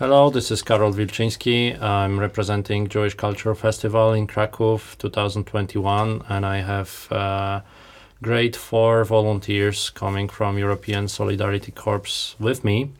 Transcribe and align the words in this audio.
Hello, 0.00 0.28
this 0.28 0.50
is 0.50 0.60
Karol 0.60 0.92
Wilczyński. 0.92 1.80
I'm 1.80 2.18
representing 2.18 2.88
Jewish 2.88 3.14
Cultural 3.14 3.54
Festival 3.54 4.12
in 4.12 4.26
Krakow 4.26 4.80
2021, 4.98 6.24
and 6.28 6.44
I 6.44 6.56
have 6.62 7.06
uh, 7.12 7.60
great 8.20 8.56
four 8.56 9.04
volunteers 9.04 9.90
coming 9.90 10.28
from 10.28 10.58
European 10.58 11.06
Solidarity 11.06 11.70
Corps 11.70 12.34
with 12.40 12.64
me, 12.64 12.90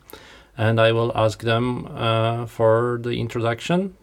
and 0.57 0.79
I 0.79 0.93
will 0.93 1.11
ask 1.17 1.41
them 1.41 1.85
uh, 1.87 2.45
for 2.45 2.97
the 3.03 3.19
introduction. 3.19 3.97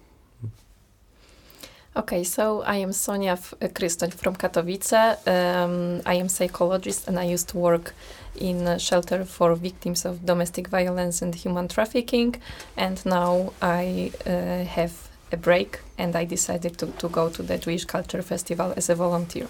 Okay, 1.95 2.25
so 2.25 2.63
I 2.63 2.77
am 2.77 2.91
Sonia 2.95 3.37
Krystoń 3.37 4.15
from 4.15 4.35
Katowice. 4.35 5.19
Um, 5.27 6.01
I 6.07 6.15
am 6.15 6.31
psychologist 6.31 7.07
and 7.07 7.19
I 7.19 7.25
used 7.25 7.51
to 7.51 7.59
work 7.59 7.93
in 8.35 8.67
a 8.67 8.79
shelter 8.79 9.27
for 9.27 9.55
victims 9.55 10.07
of 10.07 10.25
domestic 10.25 10.69
violence 10.69 11.21
and 11.21 11.35
human 11.35 11.69
trafficking. 11.69 12.37
And 12.79 13.05
now 13.05 13.53
I 13.61 14.11
uh, 14.25 14.65
have 14.65 15.11
a 15.33 15.37
break 15.37 15.81
and 15.99 16.17
I 16.17 16.25
decided 16.25 16.79
to, 16.79 16.87
to 16.87 17.11
go 17.11 17.29
to 17.29 17.43
the 17.43 17.59
Jewish 17.59 17.85
Culture 17.85 18.23
Festival 18.23 18.73
as 18.75 18.89
a 18.89 18.95
volunteer. 18.95 19.49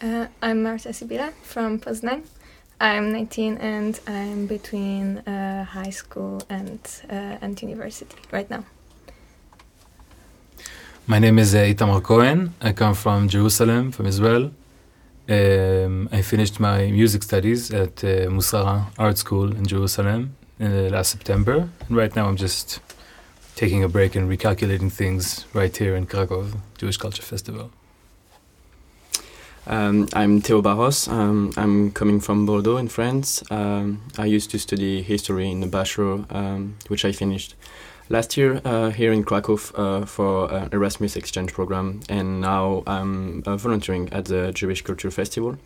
Uh, 0.00 0.26
I'm 0.40 0.62
Marta 0.62 0.90
Sibila 0.90 1.32
from 1.42 1.80
Poznań. 1.80 2.22
I'm 2.80 3.10
19 3.10 3.56
and 3.58 3.98
I'm 4.06 4.46
between 4.46 5.18
uh, 5.18 5.64
high 5.64 5.90
school 5.90 6.42
and, 6.48 6.78
and 7.08 7.60
university 7.60 8.16
right 8.30 8.48
now. 8.48 8.64
My 11.08 11.18
name 11.18 11.40
is 11.40 11.52
uh, 11.52 11.58
Itamar 11.58 12.00
Cohen. 12.00 12.54
I 12.60 12.72
come 12.72 12.94
from 12.94 13.28
Jerusalem, 13.28 13.90
from 13.90 14.06
Israel. 14.06 14.52
Um, 15.28 16.08
I 16.12 16.22
finished 16.22 16.60
my 16.60 16.92
music 16.92 17.24
studies 17.24 17.72
at 17.72 18.04
uh, 18.04 18.30
Musrara 18.30 18.86
Art 18.98 19.18
School 19.18 19.50
in 19.50 19.66
Jerusalem 19.66 20.36
uh, 20.60 20.64
last 20.64 21.10
September. 21.10 21.68
And 21.88 21.96
right 21.96 22.14
now 22.14 22.28
I'm 22.28 22.36
just 22.36 22.78
taking 23.56 23.82
a 23.82 23.88
break 23.88 24.14
and 24.14 24.30
recalculating 24.30 24.92
things 24.92 25.44
right 25.52 25.76
here 25.76 25.96
in 25.96 26.06
Krakow, 26.06 26.46
Jewish 26.78 26.98
Culture 26.98 27.22
Festival. 27.22 27.72
Um, 29.66 30.08
I'm 30.14 30.40
Theo 30.40 30.62
Baros. 30.62 31.08
Um, 31.10 31.52
I'm 31.56 31.90
coming 31.90 32.20
from 32.20 32.46
Bordeaux 32.46 32.76
in 32.76 32.86
France. 32.86 33.42
Um, 33.50 34.02
I 34.16 34.26
used 34.26 34.52
to 34.52 34.58
study 34.58 35.02
history 35.02 35.50
in 35.50 35.60
the 35.60 35.66
bachelor, 35.66 36.24
um, 36.30 36.76
which 36.86 37.04
I 37.04 37.10
finished 37.10 37.56
last 38.12 38.36
year 38.36 38.60
uh, 38.64 38.90
here 38.90 39.10
in 39.12 39.24
Krakow 39.24 39.58
uh, 39.74 40.04
for 40.04 40.52
uh, 40.52 40.68
Erasmus 40.70 41.16
exchange 41.16 41.52
program, 41.52 42.00
and 42.08 42.40
now 42.40 42.82
I'm 42.86 43.42
uh, 43.46 43.56
volunteering 43.56 44.12
at 44.12 44.26
the 44.26 44.52
Jewish 44.52 44.82
Culture 44.82 45.10
Festival, 45.10 45.56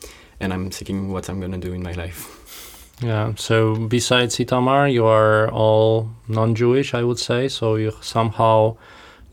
and 0.40 0.52
I'm 0.52 0.70
thinking 0.70 1.12
what 1.12 1.28
I'm 1.28 1.40
gonna 1.40 1.58
do 1.58 1.72
in 1.72 1.82
my 1.82 1.92
life. 1.92 2.46
Yeah. 3.02 3.34
So 3.36 3.74
besides 3.74 4.36
Itamar, 4.36 4.90
you 4.90 5.04
are 5.04 5.50
all 5.50 6.08
non-Jewish, 6.28 6.94
I 6.94 7.02
would 7.02 7.18
say. 7.18 7.48
So 7.48 7.74
you 7.74 7.92
somehow 8.00 8.76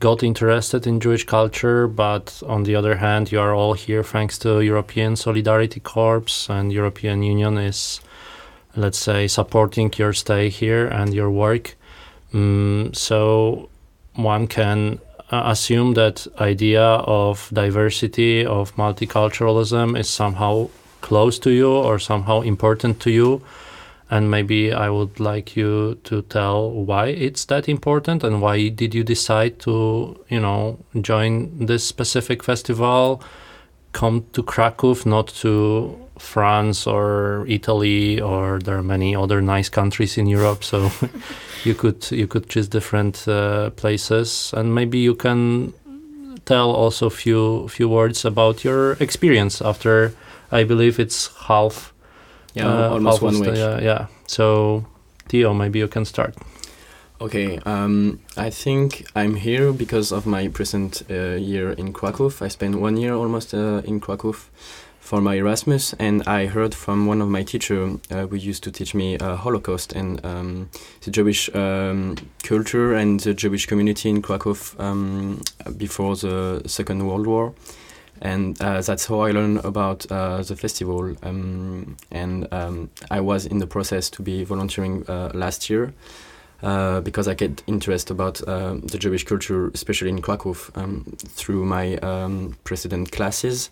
got 0.02 0.22
interested 0.22 0.86
in 0.86 1.00
Jewish 1.00 1.26
culture, 1.26 1.88
but 1.88 2.44
on 2.46 2.64
the 2.64 2.76
other 2.76 2.98
hand, 2.98 3.32
you 3.32 3.40
are 3.40 3.54
all 3.54 3.74
here 3.74 4.04
thanks 4.04 4.38
to 4.40 4.60
European 4.60 5.16
Solidarity 5.16 5.80
Corps, 5.80 6.50
and 6.50 6.74
European 6.74 7.24
Union 7.24 7.58
is, 7.58 8.02
let's 8.76 8.98
say, 8.98 9.28
supporting 9.28 9.94
your 9.98 10.12
stay 10.12 10.50
here 10.50 10.88
and 10.88 11.14
your 11.14 11.30
work. 11.30 11.78
Mm, 12.34 12.96
so 12.96 13.70
one 14.16 14.48
can 14.48 15.00
uh, 15.32 15.44
assume 15.46 15.94
that 15.94 16.28
idea 16.40 16.84
of 16.84 17.50
diversity 17.54 18.46
of 18.46 18.76
multiculturalism 18.76 19.98
is 19.98 20.10
somehow 20.10 20.70
close 21.02 21.38
to 21.40 21.52
you 21.52 21.72
or 21.72 22.00
somehow 22.00 22.42
important 22.42 23.00
to 23.02 23.12
you. 23.12 23.42
And 24.10 24.30
maybe 24.30 24.72
i 24.72 24.90
would 24.90 25.20
like 25.20 25.56
you 25.56 25.98
to 26.04 26.22
tell 26.24 26.70
why 26.70 27.08
it's 27.08 27.46
that 27.46 27.68
important 27.68 28.24
and 28.24 28.42
why 28.42 28.70
did 28.70 28.94
you 28.94 29.04
decide 29.04 29.58
to 29.62 30.24
you 30.30 30.40
know 30.40 30.78
join 31.02 31.66
this 31.66 31.84
specific 31.84 32.44
festival 32.44 33.24
come 33.92 34.26
to 34.34 34.44
krakow 34.44 34.96
not 35.06 35.30
to 35.30 36.03
france 36.24 36.88
or 36.88 37.46
italy 37.48 38.20
or 38.22 38.60
there 38.60 38.78
are 38.78 38.84
many 38.84 39.16
other 39.16 39.42
nice 39.42 39.70
countries 39.70 40.18
in 40.18 40.26
europe 40.26 40.64
so 40.64 40.90
you 41.64 41.74
could 41.74 42.12
you 42.12 42.28
could 42.28 42.50
choose 42.50 42.68
different 42.68 43.28
uh, 43.28 43.70
places. 43.72 44.54
And 44.56 44.74
maybe 44.76 44.98
you 44.98 45.16
can 45.16 45.74
tell 46.46 46.72
also 46.72 47.10
few 47.10 47.68
few 47.68 47.90
words 47.90 48.26
about 48.26 48.64
your 48.64 48.94
experience 49.00 49.62
after 49.62 50.14
I 50.52 50.64
believe 50.64 51.00
it's 51.00 51.30
half 51.48 51.94
yeah 52.54 52.68
uh, 52.68 52.90
almost 52.90 53.22
one 53.22 53.40
week. 53.40 53.56
yeah 53.56 53.82
yeah. 53.82 54.08
So 54.28 54.86
Theo 55.30 55.54
maybe 55.54 55.80
you 55.80 55.88
can 55.88 56.06
start. 56.06 56.36
Okay 57.22 57.60
um, 57.66 58.20
I 58.36 58.50
think 58.50 59.06
I'm 59.16 59.36
here 59.36 59.72
because 59.72 60.12
of 60.12 60.26
my 60.26 60.50
present 60.50 61.04
uh, 61.10 61.38
year 61.38 61.72
in 61.72 61.94
Krakow 61.94 62.32
I 62.42 62.50
spent 62.50 62.76
one 62.76 62.98
year 62.98 63.14
almost 63.14 63.54
uh, 63.54 63.82
in 63.86 64.00
Krakow 64.00 64.36
for 65.04 65.20
my 65.20 65.36
Erasmus, 65.36 65.94
and 66.00 66.24
I 66.24 66.46
heard 66.46 66.74
from 66.74 67.08
one 67.08 67.22
of 67.22 67.28
my 67.28 67.44
teachers 67.44 68.00
uh, 68.10 68.26
who 68.26 68.38
used 68.38 68.64
to 68.64 68.72
teach 68.72 68.96
me 68.96 69.18
uh, 69.18 69.36
Holocaust 69.36 69.92
and 69.92 70.26
um, 70.26 70.70
the 71.02 71.12
Jewish 71.12 71.54
um, 71.54 72.16
culture 72.42 72.94
and 72.94 73.20
the 73.20 73.34
Jewish 73.34 73.66
community 73.66 74.10
in 74.10 74.22
Krakow 74.22 74.56
um, 74.80 75.42
before 75.76 76.16
the 76.16 76.62
Second 76.68 77.06
World 77.06 77.28
War. 77.28 77.54
And 78.22 78.60
uh, 78.62 78.80
that's 78.80 79.06
how 79.06 79.20
I 79.20 79.32
learned 79.32 79.66
about 79.66 80.10
uh, 80.10 80.42
the 80.42 80.56
festival. 80.56 81.14
Um, 81.22 81.98
and 82.10 82.48
um, 82.54 82.90
I 83.12 83.20
was 83.20 83.46
in 83.46 83.58
the 83.58 83.68
process 83.68 84.10
to 84.12 84.24
be 84.24 84.46
volunteering 84.46 85.06
uh, 85.10 85.32
last 85.34 85.70
year. 85.70 85.94
Uh, 86.62 87.02
because 87.02 87.28
I 87.28 87.34
get 87.34 87.62
interest 87.68 88.10
about 88.10 88.36
the 88.36 88.98
Jewish 88.98 89.26
culture, 89.26 89.70
especially 89.74 90.08
in 90.08 90.22
Krakow, 90.22 90.56
um, 90.76 91.04
through 91.18 91.66
my 91.66 91.98
precedent 92.64 93.12
classes 93.12 93.70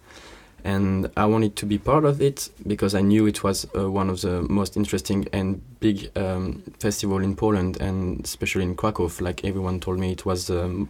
and 0.64 1.10
I 1.18 1.26
wanted 1.26 1.56
to 1.58 1.66
be 1.66 1.78
part 1.78 2.06
of 2.06 2.22
it 2.22 2.50
because 2.68 2.96
I 2.96 3.02
knew 3.02 3.26
it 3.28 3.44
was 3.44 3.68
uh, 3.76 3.90
one 3.90 4.10
of 4.10 4.22
the 4.22 4.42
most 4.44 4.78
interesting 4.78 5.28
and 5.34 5.62
big 5.80 6.12
um, 6.18 6.64
festival 6.80 7.20
in 7.20 7.36
Poland 7.36 7.78
and 7.82 8.24
especially 8.24 8.64
in 8.64 8.76
Krakow. 8.76 9.10
Like 9.20 9.46
everyone 9.46 9.80
told 9.80 10.00
me, 10.00 10.12
it 10.12 10.26
was 10.26 10.48
the 10.48 10.88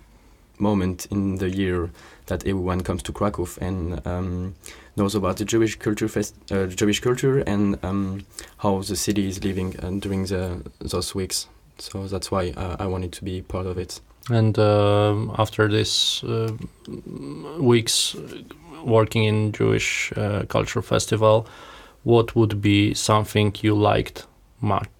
moment 0.59 1.07
in 1.11 1.37
the 1.37 1.49
year 1.49 1.89
that 2.27 2.45
everyone 2.45 2.81
comes 2.81 3.03
to 3.03 3.11
Krakow 3.11 3.47
and 3.59 4.05
um, 4.05 4.55
knows 4.95 5.15
about 5.15 5.37
the 5.37 5.45
Jewish 5.45 5.77
culture, 5.77 6.07
fest, 6.07 6.35
uh, 6.51 6.67
Jewish 6.67 6.99
culture, 6.99 7.39
and 7.39 7.83
um, 7.83 8.25
how 8.57 8.81
the 8.81 8.95
city 8.95 9.27
is 9.27 9.43
living 9.43 9.75
uh, 9.81 9.89
during 9.99 10.25
the 10.25 10.61
those 10.79 11.15
weeks. 11.15 11.47
So 11.77 12.07
that's 12.07 12.29
why 12.31 12.53
uh, 12.55 12.75
I 12.79 12.85
wanted 12.85 13.11
to 13.13 13.23
be 13.23 13.41
part 13.41 13.65
of 13.65 13.77
it. 13.77 13.99
And 14.29 14.57
um, 14.59 15.35
after 15.37 15.67
this 15.67 16.23
uh, 16.23 16.55
weeks 17.59 18.15
working 18.83 19.23
in 19.23 19.51
Jewish 19.51 20.11
uh, 20.15 20.43
cultural 20.47 20.83
festival, 20.83 21.47
what 22.03 22.35
would 22.35 22.61
be 22.61 22.93
something 22.93 23.55
you 23.61 23.75
liked 23.75 24.25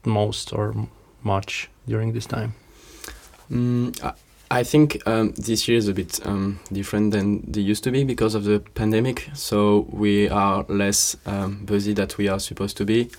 most 0.05 0.53
or 0.53 0.75
much 1.23 1.69
during 1.87 2.13
this 2.13 2.25
time? 2.25 2.53
Mm, 3.51 4.15
I 4.49 4.63
think 4.63 5.01
um, 5.07 5.31
this 5.37 5.67
year 5.67 5.77
is 5.77 5.87
a 5.87 5.93
bit 5.93 6.19
um, 6.25 6.59
different 6.71 7.11
than 7.11 7.49
they 7.49 7.61
used 7.61 7.83
to 7.85 7.91
be 7.91 8.03
because 8.03 8.35
of 8.35 8.43
the 8.43 8.59
pandemic. 8.59 9.29
So 9.33 9.87
we 9.91 10.29
are 10.29 10.65
less 10.67 11.15
um, 11.25 11.65
busy 11.65 11.93
that 11.93 12.17
we 12.17 12.27
are 12.27 12.39
supposed 12.39 12.77
to 12.77 12.85
be. 12.85 13.09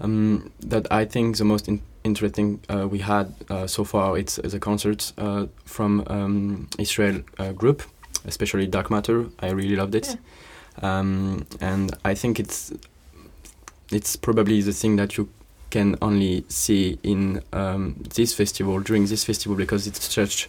Um, 0.00 0.50
that 0.60 0.90
I 0.92 1.04
think 1.04 1.36
the 1.36 1.44
most 1.44 1.68
in 1.68 1.80
interesting 2.04 2.60
uh, 2.68 2.86
we 2.86 2.98
had 2.98 3.34
uh, 3.48 3.66
so 3.66 3.82
far 3.82 4.18
it's 4.18 4.36
the 4.36 4.58
concert 4.58 5.12
uh, 5.16 5.46
from 5.64 6.04
um, 6.08 6.68
Israel 6.78 7.22
uh, 7.38 7.52
group 7.52 7.82
especially 8.26 8.66
Dark 8.66 8.90
Matter. 8.90 9.26
I 9.40 9.50
really 9.50 9.76
loved 9.76 9.94
it, 9.94 10.16
yeah. 10.82 10.98
um, 10.98 11.46
and 11.60 11.96
I 12.04 12.14
think 12.14 12.40
it's 12.40 12.72
it's 13.90 14.16
probably 14.16 14.60
the 14.60 14.72
thing 14.72 14.96
that 14.96 15.16
you 15.16 15.28
can 15.70 15.96
only 16.00 16.44
see 16.48 16.98
in 17.02 17.42
um, 17.52 17.96
this 18.14 18.32
festival 18.32 18.80
during 18.80 19.06
this 19.06 19.24
festival 19.24 19.56
because 19.56 19.86
it's 19.86 20.04
such 20.12 20.48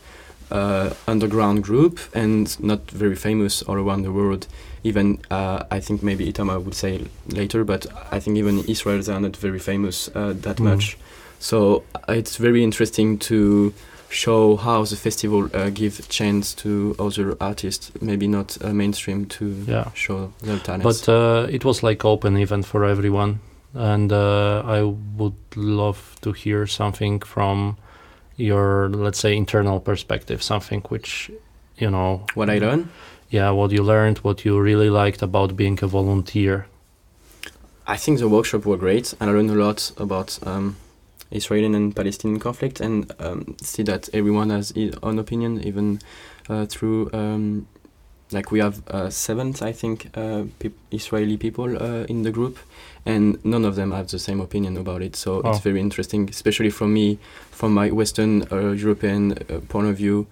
uh, 0.52 0.94
underground 1.08 1.64
group 1.64 2.00
and 2.14 2.60
not 2.60 2.92
very 2.92 3.16
famous 3.16 3.64
all 3.64 3.76
around 3.76 4.04
the 4.04 4.12
world. 4.12 4.48
Even 4.84 5.20
uh, 5.32 5.64
I 5.72 5.80
think 5.80 6.04
maybe 6.04 6.32
Itamar 6.32 6.64
would 6.64 6.76
say 6.76 7.06
later, 7.28 7.64
but 7.64 7.88
I 8.12 8.20
think 8.20 8.38
even 8.38 8.60
Israel 8.66 9.02
they 9.02 9.14
are 9.14 9.20
not 9.20 9.36
very 9.36 9.60
famous 9.60 10.10
uh, 10.10 10.34
that 10.38 10.58
mm. 10.58 10.66
much. 10.66 10.98
So 11.40 11.84
uh, 11.96 12.14
it's 12.14 12.38
very 12.38 12.64
interesting 12.64 13.18
to 13.30 13.74
show 14.10 14.56
how 14.56 14.84
the 14.84 14.96
festival 14.96 15.50
uh, 15.54 15.70
give 15.70 16.08
chance 16.10 16.54
to 16.54 16.96
other 17.00 17.36
artists, 17.42 17.92
maybe 18.02 18.28
not 18.28 18.58
uh, 18.64 18.74
mainstream, 18.74 19.26
to 19.26 19.46
yeah. 19.68 19.92
show 19.94 20.32
their 20.42 20.60
talents. 20.60 21.06
But 21.06 21.12
uh, 21.12 21.48
it 21.50 21.66
was 21.66 21.84
like 21.84 22.06
open 22.06 22.38
event 22.38 22.66
for 22.66 22.86
everyone, 22.86 23.40
and 23.74 24.12
uh, 24.12 24.64
I 24.66 24.84
would 24.84 25.36
love 25.56 26.16
to 26.22 26.32
hear 26.32 26.68
something 26.68 27.20
from 27.20 27.78
your, 28.38 28.90
let's 28.90 29.20
say, 29.20 29.36
internal 29.36 29.80
perspective, 29.80 30.44
something 30.44 30.82
which, 30.90 31.32
you 31.78 31.90
know, 31.90 32.26
what 32.34 32.50
I 32.50 32.60
learned. 32.60 32.90
Yeah, 33.30 33.50
what 33.52 33.72
you 33.72 33.84
learned, 33.84 34.20
what 34.20 34.46
you 34.46 34.60
really 34.60 34.90
liked 34.90 35.22
about 35.22 35.56
being 35.56 35.80
a 35.82 35.88
volunteer. 35.88 36.68
I 37.88 37.98
think 37.98 38.20
the 38.20 38.28
workshop 38.30 38.66
were 38.66 38.78
great, 38.78 39.14
and 39.20 39.30
I 39.30 39.34
learned 39.34 39.52
a 39.52 39.56
lot 39.56 39.92
about 39.98 40.40
um, 40.46 40.76
Israeli 41.32 41.66
and 41.66 41.96
Palestinian 41.96 42.40
conflict 42.40 42.80
and 42.82 43.12
um, 43.20 43.56
see 43.62 43.84
that 43.84 44.10
everyone 44.14 44.50
has 44.50 44.70
his 44.70 44.94
own 45.04 45.20
opinion, 45.20 45.62
even 45.64 46.00
uh, 46.50 46.66
through 46.66 47.10
um, 47.14 47.68
like 48.32 48.52
we 48.52 48.60
have 48.60 48.82
uh, 48.88 49.10
seven, 49.10 49.54
I 49.62 49.72
think, 49.72 50.10
uh, 50.18 50.44
peop 50.60 50.74
Israeli 50.92 51.38
people 51.38 51.78
uh, 51.82 52.06
in 52.10 52.24
the 52.24 52.32
group, 52.32 52.58
and 53.06 53.38
none 53.46 53.66
of 53.66 53.76
them 53.76 53.92
have 53.92 54.08
the 54.08 54.20
same 54.20 54.42
opinion 54.42 54.78
about 54.78 55.02
it. 55.02 55.16
So 55.16 55.42
Oh. 55.44 55.50
it's 55.50 55.60
very 55.60 55.80
interesting, 55.80 56.30
especially 56.30 56.72
from 56.72 56.94
me, 56.94 57.20
from 57.52 57.74
my 57.74 57.92
Western 57.92 58.44
uh, 58.52 58.72
European 58.72 59.34
uh, 59.34 59.60
point 59.70 59.88
of 59.88 59.98
view, 59.98 60.26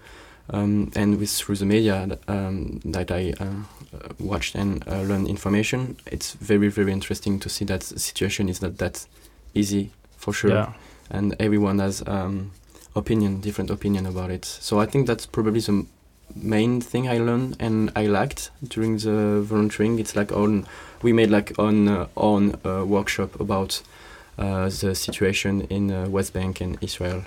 um, 0.49 0.91
and 0.95 1.19
with 1.19 1.29
through 1.29 1.57
the 1.57 1.65
media 1.65 2.05
that, 2.07 2.19
um, 2.27 2.79
that 2.85 3.11
I 3.11 3.33
uh, 3.39 3.45
uh, 3.45 4.09
watched 4.19 4.55
and 4.55 4.83
uh, 4.87 5.01
learned 5.01 5.27
information. 5.27 5.97
It's 6.07 6.33
very 6.33 6.69
very 6.69 6.91
interesting 6.91 7.39
to 7.39 7.49
see 7.49 7.65
that 7.65 7.81
the 7.81 7.99
situation 7.99 8.49
is 8.49 8.61
not 8.61 8.77
that 8.79 9.05
easy 9.53 9.91
for 10.23 10.33
sure 10.33 10.51
Yeah. 10.51 10.69
and 11.17 11.35
everyone 11.39 11.79
has 11.83 12.01
um, 12.07 12.51
opinion, 12.95 13.41
different 13.41 13.69
opinion 13.71 14.05
about 14.05 14.29
it. 14.31 14.45
So 14.45 14.81
I 14.83 14.85
think 14.91 15.07
that's 15.07 15.25
probably 15.27 15.59
the 15.61 15.85
main 16.35 16.81
thing 16.81 17.07
I 17.15 17.17
learned 17.19 17.55
and 17.59 17.91
I 17.95 18.07
liked 18.07 18.51
during 18.73 18.97
the 18.99 19.41
volunteering. 19.51 19.99
It's 19.99 20.15
like 20.15 20.31
on 20.35 20.65
we 21.03 21.11
made 21.13 21.29
like 21.37 21.53
on 21.57 21.87
uh, 21.87 22.05
on 22.15 22.41
uh, 22.65 22.83
workshop 22.95 23.39
about 23.39 23.81
uh, 24.39 24.69
the 24.81 24.93
situation 24.95 25.61
in 25.69 25.91
uh, 25.91 26.07
West 26.15 26.33
Bank 26.33 26.61
and 26.61 26.77
Israel. 26.81 27.21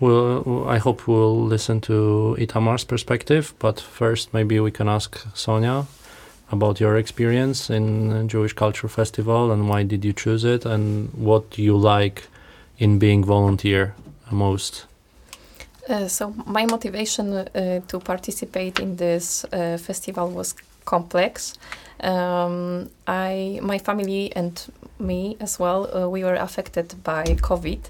Well, 0.00 0.66
I 0.68 0.78
hope 0.78 1.06
we'll 1.06 1.48
listen 1.48 1.80
to 1.82 2.36
Itamar's 2.38 2.84
perspective, 2.84 3.54
but 3.58 3.80
first 3.80 4.32
maybe 4.34 4.58
we 4.60 4.70
can 4.70 4.88
ask 4.88 5.10
Sonia 5.34 5.84
about 6.52 6.78
your 6.78 6.96
experience 6.96 7.70
in 7.70 8.28
Jewish 8.28 8.52
Culture 8.52 8.88
Festival 8.88 9.50
and 9.50 9.68
why 9.68 9.82
did 9.82 10.04
you 10.04 10.12
choose 10.12 10.44
it 10.44 10.64
and 10.64 11.12
what 11.14 11.58
you 11.58 11.76
like 11.76 12.28
in 12.78 12.98
being 12.98 13.24
volunteer 13.24 13.94
most. 14.30 14.86
Uh, 15.88 16.08
so 16.08 16.34
my 16.46 16.64
motivation 16.66 17.32
uh, 17.32 17.80
to 17.88 17.98
participate 17.98 18.78
in 18.80 18.96
this 18.96 19.44
uh, 19.44 19.76
festival 19.78 20.30
was 20.30 20.54
complex. 20.84 21.58
Um, 22.00 22.90
I, 23.06 23.60
my 23.62 23.78
family 23.78 24.32
and 24.34 24.60
me 24.98 25.36
as 25.40 25.58
well, 25.58 25.88
uh, 25.94 26.08
we 26.08 26.24
were 26.24 26.34
affected 26.34 26.94
by 27.04 27.24
COVID, 27.24 27.80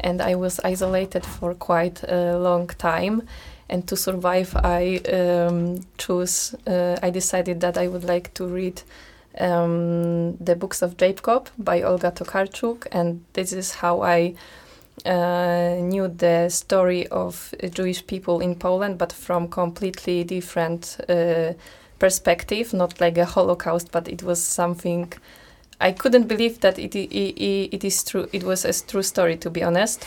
and 0.00 0.20
I 0.20 0.34
was 0.34 0.60
isolated 0.60 1.24
for 1.24 1.54
quite 1.54 2.02
a 2.08 2.38
long 2.38 2.68
time. 2.68 3.22
And 3.70 3.86
to 3.86 3.96
survive, 3.96 4.56
I 4.56 5.00
um, 5.12 5.86
chose. 5.96 6.56
Uh, 6.66 6.96
I 7.00 7.10
decided 7.10 7.60
that 7.60 7.78
I 7.78 7.86
would 7.86 8.02
like 8.02 8.34
to 8.34 8.44
read 8.44 8.82
um, 9.38 10.36
the 10.38 10.56
books 10.56 10.82
of 10.82 10.96
Jacob 10.96 11.48
by 11.56 11.82
Olga 11.82 12.10
Tokarczuk, 12.10 12.88
and 12.90 13.24
this 13.32 13.52
is 13.52 13.74
how 13.74 14.02
I 14.02 14.34
uh, 15.06 15.76
knew 15.80 16.08
the 16.08 16.48
story 16.48 17.06
of 17.08 17.54
Jewish 17.70 18.04
people 18.08 18.40
in 18.40 18.56
Poland, 18.56 18.98
but 18.98 19.12
from 19.12 19.46
completely 19.46 20.24
different 20.24 20.96
uh, 21.08 21.52
perspective, 22.00 22.74
not 22.74 23.00
like 23.00 23.18
a 23.18 23.24
Holocaust, 23.24 23.92
but 23.92 24.08
it 24.08 24.24
was 24.24 24.42
something 24.42 25.12
I 25.80 25.92
couldn't 25.92 26.26
believe 26.26 26.60
that 26.60 26.76
it, 26.76 26.96
it, 26.96 27.08
it 27.08 27.84
is 27.84 28.02
true. 28.02 28.28
It 28.32 28.42
was 28.42 28.64
a 28.64 28.72
true 28.84 29.04
story, 29.04 29.36
to 29.36 29.48
be 29.48 29.62
honest. 29.62 30.04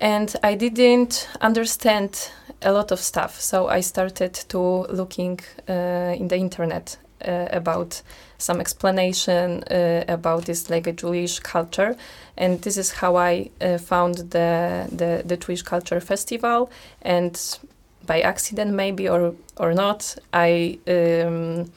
And 0.00 0.34
I 0.42 0.54
didn't 0.54 1.28
understand 1.40 2.30
a 2.62 2.72
lot 2.72 2.92
of 2.92 2.98
stuff, 2.98 3.40
so 3.40 3.68
I 3.68 3.80
started 3.80 4.34
to 4.48 4.58
looking 4.90 5.40
uh, 5.68 6.14
in 6.16 6.28
the 6.28 6.36
internet 6.36 6.98
uh, 7.26 7.46
about 7.50 8.02
some 8.38 8.60
explanation 8.60 9.62
uh, 9.70 10.04
about 10.08 10.44
this 10.44 10.70
like 10.70 10.86
a 10.86 10.92
Jewish 10.92 11.40
culture, 11.40 11.96
and 12.36 12.60
this 12.62 12.76
is 12.76 12.92
how 12.92 13.16
I 13.16 13.50
uh, 13.60 13.78
found 13.78 14.30
the, 14.30 14.88
the 14.90 15.22
the 15.24 15.36
Jewish 15.36 15.62
Culture 15.62 16.00
Festival, 16.00 16.70
and 17.02 17.58
by 18.06 18.20
accident 18.20 18.72
maybe 18.72 19.08
or 19.08 19.34
or 19.56 19.74
not, 19.74 20.16
I. 20.32 20.78
Um, 20.86 21.72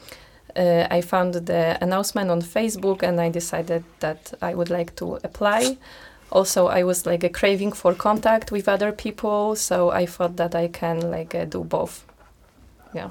uh, 0.56 0.88
I 0.90 1.02
found 1.02 1.34
the 1.34 1.78
announcement 1.80 2.30
on 2.30 2.42
Facebook 2.42 3.04
and 3.04 3.20
I 3.20 3.30
decided 3.30 3.84
that 4.00 4.34
I 4.42 4.54
would 4.54 4.70
like 4.70 4.96
to 4.96 5.18
apply. 5.22 5.76
Also, 6.30 6.66
I 6.66 6.82
was 6.82 7.06
like 7.06 7.24
a 7.24 7.28
craving 7.28 7.72
for 7.72 7.94
contact 7.94 8.52
with 8.52 8.68
other 8.68 8.92
people, 8.92 9.56
so 9.56 9.90
I 9.90 10.06
thought 10.06 10.36
that 10.36 10.54
I 10.54 10.68
can 10.68 11.10
like 11.10 11.34
uh, 11.34 11.44
do 11.44 11.64
both. 11.64 12.04
Yeah. 12.94 13.10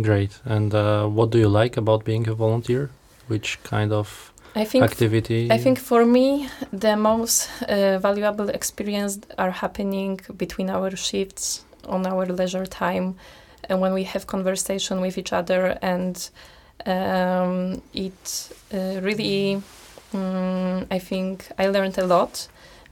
Great. 0.00 0.40
And 0.44 0.74
uh, 0.74 1.06
what 1.06 1.30
do 1.30 1.38
you 1.38 1.48
like 1.48 1.76
about 1.76 2.04
being 2.04 2.28
a 2.28 2.34
volunteer? 2.34 2.90
Which 3.28 3.62
kind 3.62 3.92
of 3.92 4.32
I 4.54 4.64
think 4.64 4.84
activity? 4.84 5.50
I 5.50 5.58
think 5.58 5.78
for 5.78 6.04
me, 6.04 6.48
the 6.72 6.96
most 6.96 7.48
uh, 7.62 7.98
valuable 7.98 8.48
experience 8.48 9.20
are 9.38 9.50
happening 9.50 10.20
between 10.36 10.70
our 10.70 10.96
shifts 10.96 11.64
on 11.86 12.06
our 12.06 12.26
leisure 12.26 12.66
time, 12.66 13.16
and 13.68 13.80
when 13.80 13.92
we 13.92 14.04
have 14.04 14.26
conversation 14.26 15.00
with 15.00 15.18
each 15.18 15.32
other, 15.32 15.78
and 15.82 16.30
um, 16.86 17.82
it 17.94 18.52
uh, 18.74 19.00
really, 19.00 19.62
um, 20.12 20.86
I 20.90 20.98
think 20.98 21.48
I 21.58 21.68
learned 21.68 21.98
a 21.98 22.06
lot. 22.06 22.48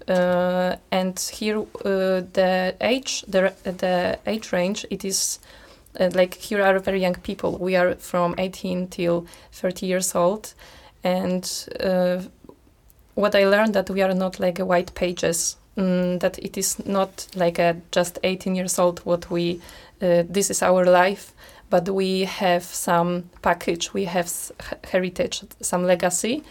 Uh, 0.06 0.76
and 0.90 1.18
here, 1.18 1.58
uh, 1.58 2.22
the 2.32 2.74
age, 2.80 3.24
the 3.28 3.52
the 3.64 4.18
age 4.26 4.52
range, 4.52 4.86
it 4.90 5.04
is 5.04 5.38
uh, 6.00 6.10
like 6.14 6.34
here 6.34 6.62
are 6.62 6.78
very 6.78 7.00
young 7.00 7.16
people. 7.16 7.58
We 7.58 7.76
are 7.76 7.94
from 7.96 8.34
18 8.38 8.88
till 8.88 9.26
30 9.52 9.86
years 9.86 10.14
old 10.14 10.54
and 11.04 11.68
uh, 11.80 12.22
what 13.14 13.34
I 13.34 13.46
learned 13.46 13.74
that 13.74 13.90
we 13.90 14.02
are 14.02 14.14
not 14.14 14.40
like 14.40 14.58
a 14.58 14.64
white 14.64 14.94
pages. 14.94 15.56
Mm, 15.76 16.18
that 16.20 16.38
it 16.38 16.56
is 16.58 16.84
not 16.86 17.28
like 17.36 17.58
a 17.58 17.76
just 17.92 18.18
18 18.24 18.56
years 18.56 18.78
old. 18.78 19.00
What 19.00 19.30
we 19.30 19.60
uh, 20.02 20.24
this 20.28 20.50
is 20.50 20.62
our 20.62 20.84
life, 20.84 21.32
but 21.70 21.88
we 21.88 22.24
have 22.24 22.64
some 22.64 23.30
package. 23.42 23.92
We 23.92 24.04
have 24.04 24.30
heritage, 24.84 25.44
some 25.60 25.84
legacy, 25.84 26.42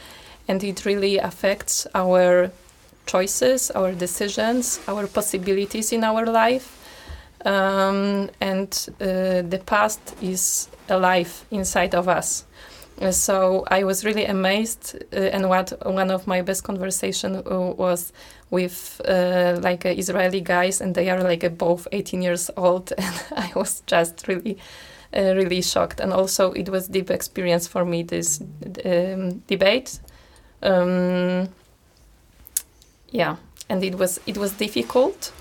and 0.48 0.64
it 0.64 0.86
really 0.86 1.18
affects 1.18 1.88
our 1.94 2.52
choices, 3.06 3.72
our 3.72 3.94
decisions, 3.94 4.80
our 4.88 5.08
possibilities 5.08 5.92
in 5.92 6.04
our 6.04 6.26
life. 6.26 6.74
Um, 7.46 8.30
and 8.42 8.72
uh, 9.00 9.42
the 9.42 9.62
past 9.66 10.02
is 10.22 10.70
alive 10.90 11.46
inside 11.52 11.96
of 11.96 12.08
us. 12.08 12.46
So 13.12 13.64
I 13.70 13.84
was 13.84 14.04
really 14.04 14.26
amazed, 14.26 14.96
uh, 15.14 15.18
and 15.18 15.48
what 15.50 15.72
one 15.86 16.10
of 16.10 16.26
my 16.26 16.42
best 16.42 16.64
conversation 16.64 17.36
uh, 17.36 17.42
was 17.78 18.12
with 18.50 19.00
uh, 19.08 19.60
like 19.62 19.86
uh, 19.86 19.90
Israeli 19.90 20.42
guys, 20.42 20.82
and 20.82 20.96
they 20.96 21.08
are 21.12 21.22
like 21.22 21.58
both 21.60 21.88
18 21.92 22.24
years 22.24 22.50
old, 22.58 22.92
and 22.98 23.24
I 23.36 23.52
was 23.56 23.84
just 23.86 24.28
really, 24.28 24.58
really 25.14 25.62
shocked. 25.62 26.00
And 26.00 26.12
also, 26.12 26.54
it 26.54 26.70
was 26.70 26.88
deep 26.88 27.12
experience 27.12 27.68
for 27.68 27.86
me 27.86 28.02
this 28.02 28.42
um, 28.84 29.44
debate. 29.48 30.00
Um, 30.62 31.50
yeah, 33.12 33.36
and 33.70 33.84
it 33.84 33.96
was 33.96 34.20
it 34.26 34.38
was 34.38 34.52
difficult, 34.54 35.32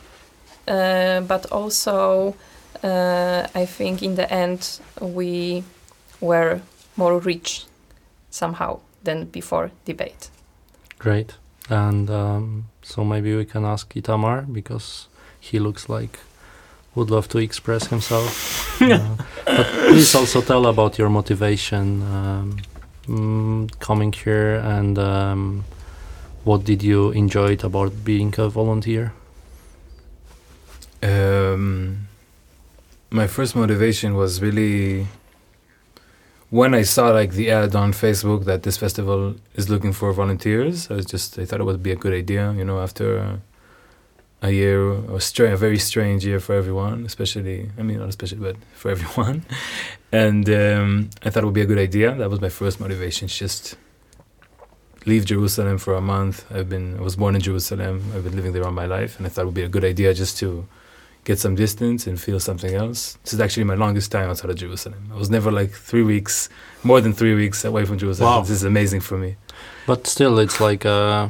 uh, 0.68 1.20
but 1.20 1.46
also 1.52 2.34
uh, 2.82 3.46
I 3.54 3.66
think 3.66 4.02
in 4.02 4.14
the 4.16 4.30
end 4.32 4.80
we 5.00 5.64
were 6.20 6.60
more 6.96 7.18
rich 7.18 7.66
somehow 8.30 8.80
than 9.02 9.24
before 9.26 9.70
debate. 9.84 10.30
Great. 10.98 11.34
And 11.68 12.10
um, 12.10 12.66
so 12.82 13.04
maybe 13.04 13.34
we 13.36 13.44
can 13.44 13.64
ask 13.64 13.92
Itamar 13.94 14.52
because 14.52 15.08
he 15.40 15.58
looks 15.58 15.88
like 15.88 16.18
would 16.94 17.10
love 17.10 17.28
to 17.28 17.38
express 17.38 17.86
himself. 17.88 18.54
Uh, 18.78 19.16
but 19.46 19.66
please 19.88 20.14
also 20.14 20.42
tell 20.42 20.66
about 20.66 20.98
your 20.98 21.08
motivation 21.08 22.02
um, 22.02 22.58
mm, 23.06 23.78
coming 23.80 24.12
here 24.12 24.56
and 24.56 24.98
um, 24.98 25.64
what 26.44 26.64
did 26.64 26.82
you 26.82 27.10
enjoy 27.10 27.52
it 27.52 27.64
about 27.64 28.04
being 28.04 28.34
a 28.38 28.48
volunteer? 28.48 29.12
Um, 31.02 32.08
my 33.10 33.26
first 33.26 33.54
motivation 33.54 34.14
was 34.14 34.40
really 34.40 35.06
when 36.50 36.74
I 36.74 36.82
saw 36.82 37.08
like 37.08 37.32
the 37.32 37.50
ad 37.50 37.74
on 37.74 37.92
Facebook 37.92 38.44
that 38.44 38.62
this 38.62 38.76
festival 38.76 39.34
is 39.54 39.68
looking 39.68 39.92
for 39.92 40.12
volunteers. 40.12 40.90
I 40.90 40.94
was 40.94 41.06
just 41.06 41.38
I 41.38 41.44
thought 41.44 41.60
it 41.60 41.64
would 41.64 41.82
be 41.82 41.92
a 41.92 41.96
good 41.96 42.12
idea, 42.12 42.52
you 42.52 42.64
know, 42.64 42.80
after 42.80 43.40
a 44.42 44.50
year, 44.50 44.92
a, 44.92 45.20
stra- 45.20 45.54
a 45.54 45.56
very 45.56 45.78
strange 45.78 46.24
year 46.24 46.38
for 46.40 46.54
everyone, 46.54 47.04
especially 47.04 47.70
I 47.78 47.82
mean 47.82 47.98
not 47.98 48.08
especially 48.08 48.38
but 48.38 48.56
for 48.74 48.90
everyone, 48.94 49.44
and 50.24 50.48
um, 50.48 51.10
I 51.24 51.30
thought 51.30 51.42
it 51.42 51.46
would 51.46 51.60
be 51.62 51.66
a 51.68 51.70
good 51.72 51.82
idea. 51.88 52.14
That 52.14 52.30
was 52.30 52.40
my 52.40 52.48
first 52.60 52.80
motivation, 52.80 53.28
just 53.28 53.76
leave 55.04 55.24
Jerusalem 55.24 55.76
for 55.78 55.94
a 55.94 56.00
month. 56.00 56.36
I've 56.56 56.70
been 56.74 56.88
I 57.00 57.02
was 57.08 57.16
born 57.16 57.34
in 57.34 57.42
Jerusalem. 57.48 57.94
I've 58.14 58.24
been 58.24 58.36
living 58.36 58.52
there 58.54 58.64
all 58.64 58.72
my 58.84 58.88
life, 58.98 59.12
and 59.18 59.26
I 59.26 59.30
thought 59.30 59.42
it 59.42 59.50
would 59.50 59.60
be 59.62 59.68
a 59.70 59.74
good 59.76 59.84
idea 59.84 60.14
just 60.14 60.38
to 60.38 60.48
get 61.24 61.38
some 61.38 61.54
distance 61.56 62.06
and 62.06 62.14
feel 62.26 62.40
something 62.40 62.74
else. 62.82 63.00
This 63.24 63.32
is 63.34 63.40
actually 63.40 63.64
my 63.64 63.78
longest 63.84 64.08
time 64.12 64.28
outside 64.30 64.50
of 64.50 64.56
Jerusalem. 64.56 65.02
I 65.12 65.16
was 65.16 65.28
never 65.28 65.50
like 65.60 65.72
three 65.90 66.06
weeks, 66.14 66.48
more 66.90 67.00
than 67.04 67.12
three 67.12 67.34
weeks 67.34 67.64
away 67.64 67.84
from 67.84 67.98
Jerusalem. 67.98 68.30
Wow. 68.30 68.40
This 68.40 68.56
is 68.60 68.64
amazing 68.64 69.02
for 69.08 69.18
me. 69.18 69.36
But 69.86 70.06
still, 70.06 70.38
it's 70.38 70.60
like 70.60 70.86
uh, 70.86 71.28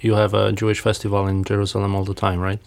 you 0.00 0.14
have 0.14 0.32
a 0.34 0.52
Jewish 0.52 0.80
festival 0.80 1.26
in 1.26 1.44
Jerusalem 1.44 1.94
all 1.96 2.04
the 2.04 2.18
time, 2.26 2.38
right? 2.48 2.60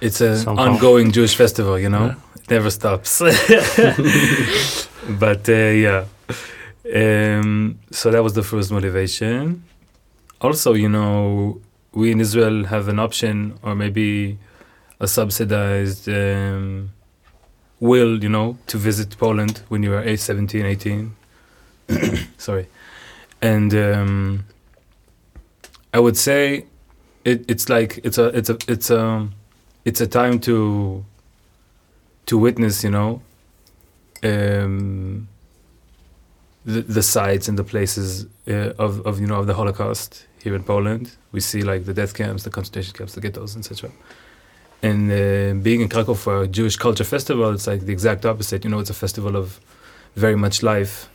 It's 0.00 0.20
an 0.20 0.46
ongoing 0.46 1.10
Jewish 1.10 1.34
festival, 1.34 1.78
you 1.78 1.88
know. 1.88 2.06
Yeah. 2.06 2.23
Never 2.50 2.70
stops. 2.70 3.18
but 5.08 5.48
uh, 5.48 5.52
yeah, 5.52 6.04
um, 6.94 7.78
so 7.90 8.10
that 8.10 8.22
was 8.22 8.34
the 8.34 8.42
first 8.42 8.70
motivation. 8.70 9.64
Also, 10.40 10.74
you 10.74 10.88
know, 10.88 11.60
we 11.92 12.12
in 12.12 12.20
Israel 12.20 12.64
have 12.64 12.88
an 12.88 12.98
option, 12.98 13.58
or 13.62 13.74
maybe 13.74 14.38
a 15.00 15.08
subsidized 15.08 16.08
um, 16.08 16.90
will, 17.80 18.22
you 18.22 18.28
know, 18.28 18.58
to 18.66 18.76
visit 18.76 19.16
Poland 19.18 19.62
when 19.68 19.82
you 19.82 19.94
are 19.94 20.02
age 20.02 20.20
17, 20.20 20.66
18. 20.66 21.16
Sorry, 22.38 22.66
and 23.40 23.74
um, 23.74 24.44
I 25.94 26.00
would 26.00 26.16
say 26.16 26.66
it, 27.24 27.44
it's 27.48 27.68
like 27.68 28.00
it's 28.04 28.18
a 28.18 28.26
it's 28.36 28.50
a 28.50 28.58
it's 28.68 28.90
a 28.90 29.28
it's 29.84 30.00
a 30.00 30.06
time 30.06 30.40
to 30.40 31.04
to 32.26 32.38
witness, 32.38 32.82
you 32.84 32.90
know, 32.90 33.20
um, 34.22 35.28
the 36.64 36.82
the 36.82 37.02
sites 37.02 37.48
and 37.48 37.58
the 37.58 37.64
places 37.64 38.26
uh, 38.48 38.72
of 38.78 39.06
of 39.06 39.20
you 39.20 39.26
know 39.26 39.38
of 39.40 39.46
the 39.46 39.54
Holocaust 39.54 40.26
here 40.42 40.54
in 40.54 40.62
Poland. 40.64 41.16
We 41.32 41.40
see 41.40 41.62
like 41.62 41.84
the 41.84 41.94
death 41.94 42.14
camps, 42.14 42.42
the 42.42 42.50
concentration 42.50 42.94
camps, 42.94 43.14
the 43.14 43.20
ghettos, 43.20 43.56
etc. 43.56 43.90
And 44.82 45.10
uh, 45.10 45.62
being 45.62 45.80
in 45.80 45.88
Krakow 45.88 46.14
for 46.14 46.42
a 46.42 46.46
Jewish 46.46 46.76
culture 46.76 47.04
festival, 47.04 47.52
it's 47.54 47.66
like 47.66 47.86
the 47.86 47.92
exact 47.92 48.24
opposite. 48.24 48.64
You 48.64 48.70
know, 48.70 48.80
it's 48.80 48.90
a 48.90 48.94
festival 48.94 49.36
of 49.36 49.60
very 50.14 50.36
much 50.36 50.62
life 50.62 51.08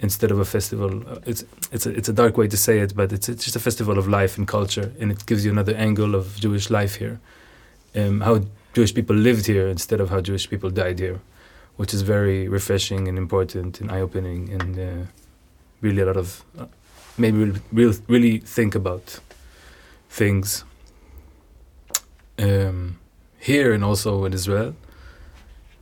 instead 0.00 0.30
of 0.30 0.38
a 0.38 0.44
festival. 0.44 1.02
uh, 1.08 1.18
It's 1.26 1.44
it's 1.72 1.86
a, 1.86 1.90
it's 1.90 2.08
a 2.08 2.12
dark 2.12 2.36
way 2.36 2.48
to 2.48 2.56
say 2.56 2.80
it, 2.80 2.94
but 2.94 3.12
it's 3.12 3.28
it's 3.28 3.44
just 3.44 3.56
a 3.56 3.60
festival 3.60 3.98
of 3.98 4.06
life 4.08 4.36
and 4.38 4.46
culture, 4.48 4.92
and 5.00 5.10
it 5.10 5.24
gives 5.26 5.44
you 5.44 5.50
another 5.52 5.74
angle 5.74 6.14
of 6.14 6.36
Jewish 6.36 6.70
life 6.70 6.94
here, 6.96 7.20
um, 7.94 8.20
how 8.20 8.40
Jewish 8.74 8.94
people 8.94 9.16
lived 9.16 9.46
here 9.46 9.68
instead 9.68 10.00
of 10.00 10.10
how 10.10 10.20
Jewish 10.20 10.50
people 10.50 10.68
died 10.68 10.98
here, 10.98 11.20
which 11.76 11.94
is 11.94 12.02
very 12.02 12.48
refreshing 12.48 13.08
and 13.08 13.16
important 13.16 13.80
and 13.80 13.90
eye 13.90 14.00
opening, 14.00 14.50
and 14.50 14.78
uh, 14.78 15.06
really 15.80 16.02
a 16.02 16.06
lot 16.06 16.16
of 16.16 16.44
uh, 16.58 16.66
maybe 17.16 17.38
we'll, 17.38 17.60
we'll 17.72 17.94
really 18.08 18.38
think 18.38 18.74
about 18.74 19.20
things 20.08 20.64
um, 22.38 22.98
here 23.38 23.72
and 23.72 23.84
also 23.84 24.24
in 24.24 24.32
Israel. 24.32 24.74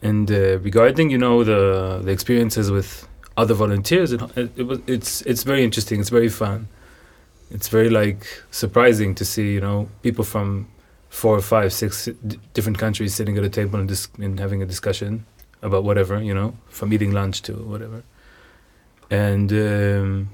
And 0.03 0.31
uh, 0.31 0.59
regarding, 0.59 1.11
you 1.11 1.19
know, 1.19 1.45
the 1.45 2.01
the 2.05 2.11
experiences 2.11 2.71
with 2.71 3.09
other 3.37 3.55
volunteers, 3.55 4.13
it, 4.13 4.21
it 4.37 4.67
was 4.67 4.81
it's 4.87 5.23
it's 5.23 5.45
very 5.45 5.65
interesting. 5.65 6.01
It's 6.01 6.11
very 6.11 6.29
fun. 6.29 6.69
It's 7.51 7.69
very 7.69 7.89
like 7.89 8.27
surprising 8.51 9.15
to 9.15 9.25
see, 9.25 9.55
you 9.55 9.61
know, 9.61 9.89
people 10.03 10.25
from 10.25 10.69
four, 11.13 11.39
five, 11.43 11.75
six 11.75 12.07
d- 12.07 12.41
different 12.55 12.79
countries 12.79 13.15
sitting 13.15 13.37
at 13.37 13.45
a 13.45 13.49
table 13.51 13.79
and, 13.79 13.87
dis- 13.87 14.09
and 14.17 14.41
having 14.41 14.63
a 14.63 14.67
discussion 14.67 15.27
about 15.61 15.85
whatever, 15.85 16.21
you 16.23 16.33
know, 16.33 16.57
from 16.71 16.91
eating 16.91 17.13
lunch 17.13 17.43
to 17.43 17.53
whatever. 17.53 18.03
And 19.11 19.53
um, 19.53 20.31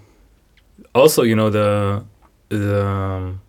also, 0.95 1.25
you 1.25 1.35
know, 1.35 1.51
the 1.51 2.05
the 2.49 2.87
um, 2.87 3.41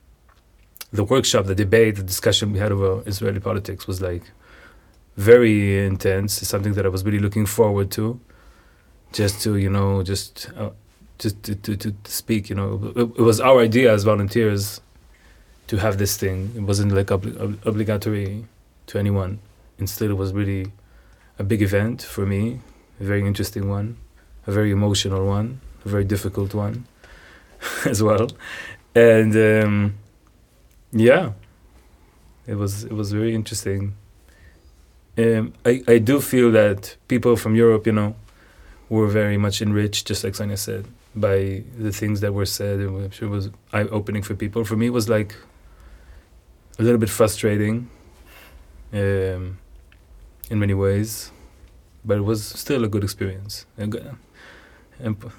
the 0.92 1.04
workshop, 1.04 1.46
the 1.46 1.54
debate, 1.54 1.98
the 1.98 2.04
discussion 2.04 2.52
we 2.52 2.58
had 2.58 2.72
over 2.72 3.04
Israeli 3.06 3.40
politics 3.40 3.86
was 3.86 4.02
like 4.02 4.24
very 5.16 5.86
intense. 5.86 6.42
It's 6.42 6.50
something 6.50 6.74
that 6.74 6.86
I 6.86 6.90
was 6.90 7.06
really 7.06 7.20
looking 7.20 7.46
forward 7.46 7.92
to, 7.92 8.20
just 9.14 9.40
to 9.44 9.56
you 9.56 9.70
know, 9.70 10.02
just 10.02 10.50
uh, 10.58 10.72
just 11.20 11.44
to, 11.44 11.54
to, 11.54 11.78
to 11.78 11.94
speak. 12.06 12.50
You 12.50 12.56
know, 12.56 12.92
it, 12.96 13.20
it 13.20 13.22
was 13.22 13.40
our 13.40 13.60
idea 13.60 13.94
as 13.94 14.04
volunteers 14.04 14.82
to 15.70 15.78
have 15.78 15.98
this 15.98 16.18
thing. 16.18 16.52
It 16.56 16.62
wasn't 16.62 16.92
like 16.92 17.12
ob- 17.12 17.60
obligatory 17.66 18.46
to 18.88 19.00
anyone. 19.00 19.40
Instead, 19.78 20.10
it 20.10 20.18
was 20.24 20.34
really 20.34 20.72
a 21.40 21.44
big 21.44 21.62
event 21.62 22.02
for 22.02 22.26
me, 22.26 22.60
a 23.00 23.04
very 23.04 23.26
interesting 23.26 23.70
one, 23.70 23.98
a 24.46 24.52
very 24.52 24.72
emotional 24.72 25.26
one, 25.26 25.62
a 25.86 25.90
very 25.90 26.04
difficult 26.04 26.54
one 26.54 26.86
as 27.86 28.04
well, 28.04 28.28
and. 28.94 29.34
Um, 29.36 29.76
yeah, 30.92 31.34
it 32.48 32.56
was 32.56 32.84
it 32.84 32.94
was 32.94 33.12
very 33.12 33.36
interesting. 33.36 33.96
Um, 35.18 35.54
I 35.66 35.84
I 35.88 35.98
do 36.00 36.20
feel 36.20 36.52
that 36.52 36.96
people 37.08 37.36
from 37.36 37.56
Europe, 37.56 37.86
you 37.86 37.94
know, 37.94 38.16
were 38.90 39.08
very 39.08 39.38
much 39.38 39.62
enriched, 39.62 40.08
just 40.08 40.24
like 40.24 40.36
Sonia 40.36 40.58
said, 40.58 40.88
by 41.16 41.64
the 41.78 41.92
things 41.92 42.22
that 42.22 42.34
were 42.34 42.46
said, 42.46 42.80
and 42.80 43.14
it 43.14 43.22
was 43.22 43.50
eye 43.72 43.84
opening 43.84 44.24
for 44.24 44.36
people. 44.36 44.64
For 44.64 44.76
me, 44.76 44.88
it 44.88 44.94
was 44.94 45.10
like 45.10 45.36
a 46.80 46.84
little 46.84 46.98
bit 46.98 47.10
frustrating, 47.10 47.90
um, 48.94 49.60
in 50.50 50.60
many 50.60 50.74
ways, 50.74 51.32
but 52.04 52.18
it 52.18 52.22
was 52.22 52.44
still 52.44 52.84
a 52.84 52.88
good 52.88 53.04
experience, 53.04 53.66
a 53.78 53.88
good, 53.88 54.16
imp- 55.04 55.32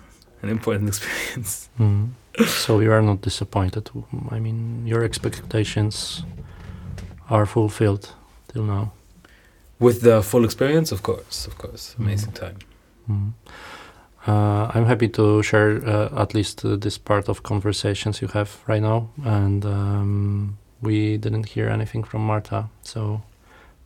an 0.42 0.48
important 0.48 0.88
experience. 0.92 1.68
Mm. 1.78 2.10
so 2.46 2.80
you 2.80 2.92
are 2.92 3.02
not 3.02 3.22
disappointed. 3.22 3.90
I 4.30 4.38
mean, 4.38 4.86
your 4.86 5.02
expectations 5.02 6.22
are 7.28 7.46
fulfilled 7.46 8.14
till 8.48 8.64
now. 8.64 8.92
With 9.78 10.02
the 10.02 10.22
full 10.22 10.44
experience, 10.44 10.92
of 10.92 11.02
course, 11.02 11.46
of 11.46 11.56
course, 11.56 11.94
amazing 11.98 12.32
time. 12.32 12.58
Mm. 13.08 13.32
Uh, 14.26 14.70
I'm 14.74 14.84
happy 14.84 15.08
to 15.08 15.42
share 15.42 15.82
uh, 15.88 16.22
at 16.22 16.34
least 16.34 16.64
uh, 16.64 16.76
this 16.76 16.98
part 16.98 17.28
of 17.30 17.42
conversations 17.42 18.20
you 18.20 18.28
have 18.28 18.58
right 18.66 18.82
now, 18.82 19.08
and 19.24 19.64
um, 19.64 20.58
we 20.82 21.16
didn't 21.16 21.46
hear 21.46 21.68
anything 21.68 22.04
from 22.04 22.26
Marta. 22.26 22.68
So, 22.82 23.22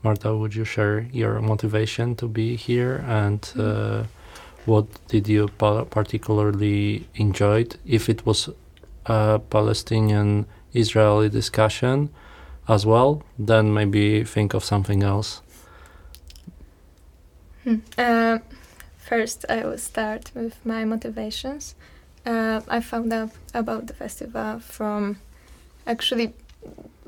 Marta, 0.03 0.37
would 0.37 0.55
you 0.55 0.65
share 0.65 1.07
your 1.13 1.41
motivation 1.41 2.15
to 2.17 2.29
be 2.29 2.57
here 2.57 3.05
and 3.09 3.51
uh, 3.59 4.05
what 4.67 4.87
did 5.09 5.29
you 5.29 5.49
pa- 5.59 5.85
particularly 5.85 7.09
enjoyed? 7.15 7.77
If 7.87 8.09
it 8.09 8.25
was 8.27 8.49
a 9.07 9.41
Palestinian-Israeli 9.51 11.29
discussion 11.29 12.11
as 12.69 12.87
well, 12.87 13.23
then 13.39 13.75
maybe 13.75 14.25
think 14.25 14.55
of 14.55 14.65
something 14.65 15.03
else. 15.03 15.43
Hmm. 17.65 17.77
Uh, 17.99 18.39
first, 18.99 19.45
I 19.49 19.65
will 19.65 19.79
start 19.79 20.31
with 20.35 20.65
my 20.65 20.85
motivations. 20.85 21.75
Uh, 22.27 22.61
I 22.69 22.81
found 22.81 23.13
out 23.13 23.31
about 23.53 23.87
the 23.87 23.95
festival 23.95 24.61
from 24.61 25.19
actually 25.87 26.33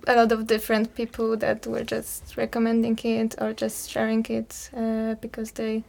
a 0.06 0.14
lot 0.14 0.32
of 0.32 0.46
different 0.46 0.94
people 0.94 1.36
that 1.36 1.66
were 1.66 1.84
just 1.84 2.36
recommending 2.36 2.98
it 2.98 3.34
or 3.40 3.52
just 3.52 3.90
sharing 3.90 4.24
it 4.26 4.70
uh, 4.76 5.14
because 5.14 5.52
they 5.52 5.82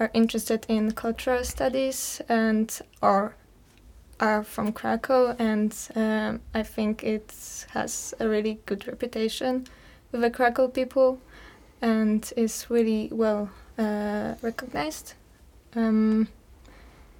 are 0.00 0.10
interested 0.14 0.64
in 0.68 0.92
cultural 0.92 1.44
studies 1.44 2.20
and 2.28 2.80
or 3.02 3.34
are 4.20 4.44
from 4.44 4.72
Krakow 4.72 5.36
and 5.38 5.76
um, 5.96 6.40
I 6.54 6.62
think 6.62 7.02
it 7.04 7.34
has 7.70 8.14
a 8.20 8.28
really 8.28 8.60
good 8.66 8.86
reputation 8.86 9.66
with 10.12 10.20
the 10.20 10.30
Krakow 10.30 10.68
people 10.68 11.18
and 11.80 12.32
is 12.36 12.66
really 12.70 13.08
well 13.12 13.50
uh, 13.78 14.34
recognized. 14.42 15.14
Um, 15.74 16.28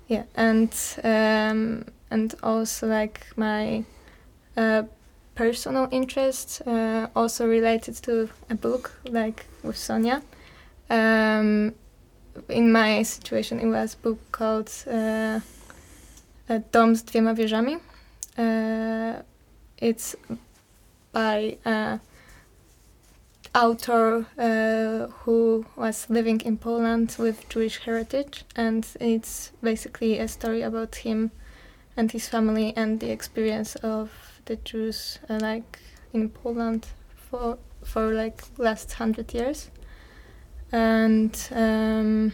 yeah, 0.07 0.25
and 0.35 0.73
um, 1.03 1.87
and 2.11 2.35
also 2.43 2.87
like 2.87 3.27
my 3.37 3.85
uh, 4.57 4.85
personal 5.35 5.89
interest, 5.91 6.63
uh, 6.67 7.09
also 7.15 7.47
related 7.47 7.95
to 8.03 8.29
a 8.51 8.55
book, 8.55 8.93
like 9.05 9.47
with 9.63 9.77
Sonia. 9.77 10.23
Um, 10.91 11.75
in 12.49 12.73
my 12.73 13.03
situation, 13.03 13.61
it 13.61 13.67
was 13.67 13.95
a 13.95 13.97
book 13.99 14.19
called 14.33 14.71
uh, 14.87 15.41
uh, 16.49 16.61
Dom 16.73 16.95
z 16.95 17.05
dwiema 17.05 17.35
wieżami. 17.35 17.79
Uh, 18.39 19.23
it's 19.79 20.17
by 21.13 21.57
uh, 21.67 21.99
author 23.55 24.27
uh, 24.39 25.13
who 25.25 25.65
was 25.77 26.09
living 26.09 26.41
in 26.41 26.57
Poland 26.57 27.17
with 27.19 27.49
Jewish 27.49 27.79
heritage, 27.85 28.45
and 28.57 28.87
it's 29.01 29.53
basically 29.63 30.19
a 30.19 30.29
story 30.29 30.63
about 30.63 30.97
him 30.97 31.31
and 31.97 32.11
his 32.11 32.29
family 32.29 32.73
and 32.77 33.01
the 33.01 33.11
experience 33.11 33.77
of 33.77 34.32
the 34.47 34.57
Jews, 34.57 35.19
uh, 35.29 35.39
like 35.41 35.79
in 36.13 36.29
Poland, 36.29 36.87
for 37.31 37.59
for 37.85 38.13
like 38.13 38.43
last 38.59 38.93
hundred 38.93 39.35
years, 39.35 39.71
and 40.71 41.37
um, 41.53 42.33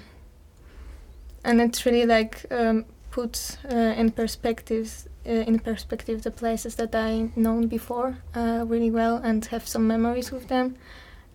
and 1.44 1.60
it's 1.60 1.86
really 1.86 2.06
like 2.06 2.44
um, 2.50 2.84
puts 3.10 3.58
uh, 3.70 3.94
in 3.96 4.10
perspectives 4.10 5.08
uh, 5.26 5.30
in 5.30 5.58
perspective 5.58 6.22
the 6.22 6.30
places 6.30 6.74
that 6.76 6.94
I 6.94 7.30
known 7.36 7.66
before 7.68 8.16
uh, 8.34 8.64
really 8.66 8.90
well 8.90 9.16
and 9.16 9.44
have 9.46 9.66
some 9.66 9.86
memories 9.86 10.30
with 10.30 10.48
them 10.48 10.76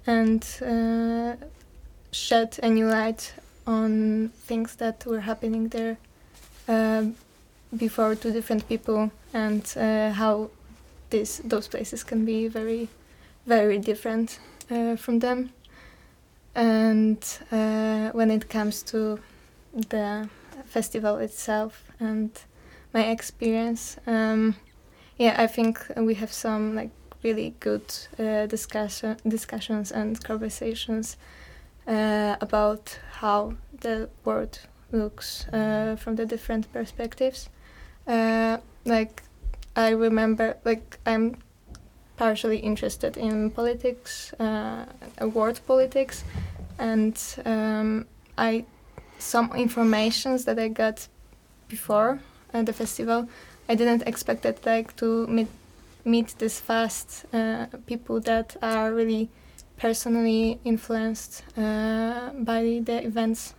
and 0.05 0.43
uh, 0.61 1.35
shed 2.11 2.59
a 2.63 2.69
new 2.69 2.87
light 2.87 3.33
on 3.65 4.29
things 4.47 4.75
that 4.75 5.05
were 5.05 5.21
happening 5.21 5.69
there 5.69 5.97
uh, 6.67 7.05
before 7.75 8.15
to 8.15 8.31
different 8.31 8.67
people 8.67 9.11
and 9.33 9.73
uh, 9.77 10.11
how 10.11 10.49
those 11.43 11.67
places 11.67 12.03
can 12.03 12.25
be 12.25 12.47
very, 12.47 12.89
very 13.45 13.77
different 13.77 14.39
uh, 14.69 14.95
from 14.95 15.19
them. 15.19 15.51
And 16.55 17.23
uh, 17.51 18.11
when 18.11 18.29
it 18.31 18.49
comes 18.49 18.83
to 18.83 19.19
the 19.89 20.29
festival 20.65 21.17
itself 21.17 21.91
and 21.99 22.29
my 22.93 23.05
experience, 23.05 23.97
um, 24.05 24.55
yeah, 25.17 25.35
I 25.37 25.47
think 25.47 25.79
we 25.97 26.15
have 26.15 26.31
some 26.31 26.75
like 26.75 26.91
really 27.23 27.55
good 27.59 27.83
uh, 28.19 28.45
discussion 28.45 29.17
discussions 29.27 29.91
and 29.91 30.21
conversations 30.23 31.17
uh, 31.87 32.35
about 32.41 32.99
how 33.19 33.53
the 33.81 34.09
world 34.25 34.59
looks 34.91 35.47
uh, 35.53 35.95
from 35.95 36.15
the 36.15 36.25
different 36.25 36.71
perspectives. 36.71 37.49
Uh, 38.07 38.57
like 38.85 39.23
I 39.75 39.89
remember, 39.89 40.57
like 40.63 40.99
I'm 41.05 41.37
partially 42.17 42.57
interested 42.57 43.17
in 43.17 43.49
politics, 43.51 44.33
uh, 44.33 44.85
world 45.21 45.59
politics, 45.65 46.23
and 46.77 47.19
um, 47.45 48.05
I 48.37 48.65
some 49.19 49.51
informations 49.55 50.45
that 50.45 50.59
I 50.59 50.67
got 50.67 51.07
before 51.69 52.19
at 52.53 52.65
the 52.65 52.73
festival. 52.73 53.27
I 53.69 53.75
didn't 53.75 54.03
expect 54.05 54.43
that 54.43 54.65
like 54.65 54.95
to 54.97 55.27
meet 55.27 55.47
meet 56.05 56.35
this 56.37 56.59
fast 56.59 57.25
uh, 57.33 57.67
people 57.85 58.19
that 58.21 58.57
are 58.61 58.93
really 58.93 59.29
personally 59.77 60.59
influenced 60.65 61.43
uh, 61.57 62.29
by 62.33 62.81
the 62.83 63.05
events 63.05 63.53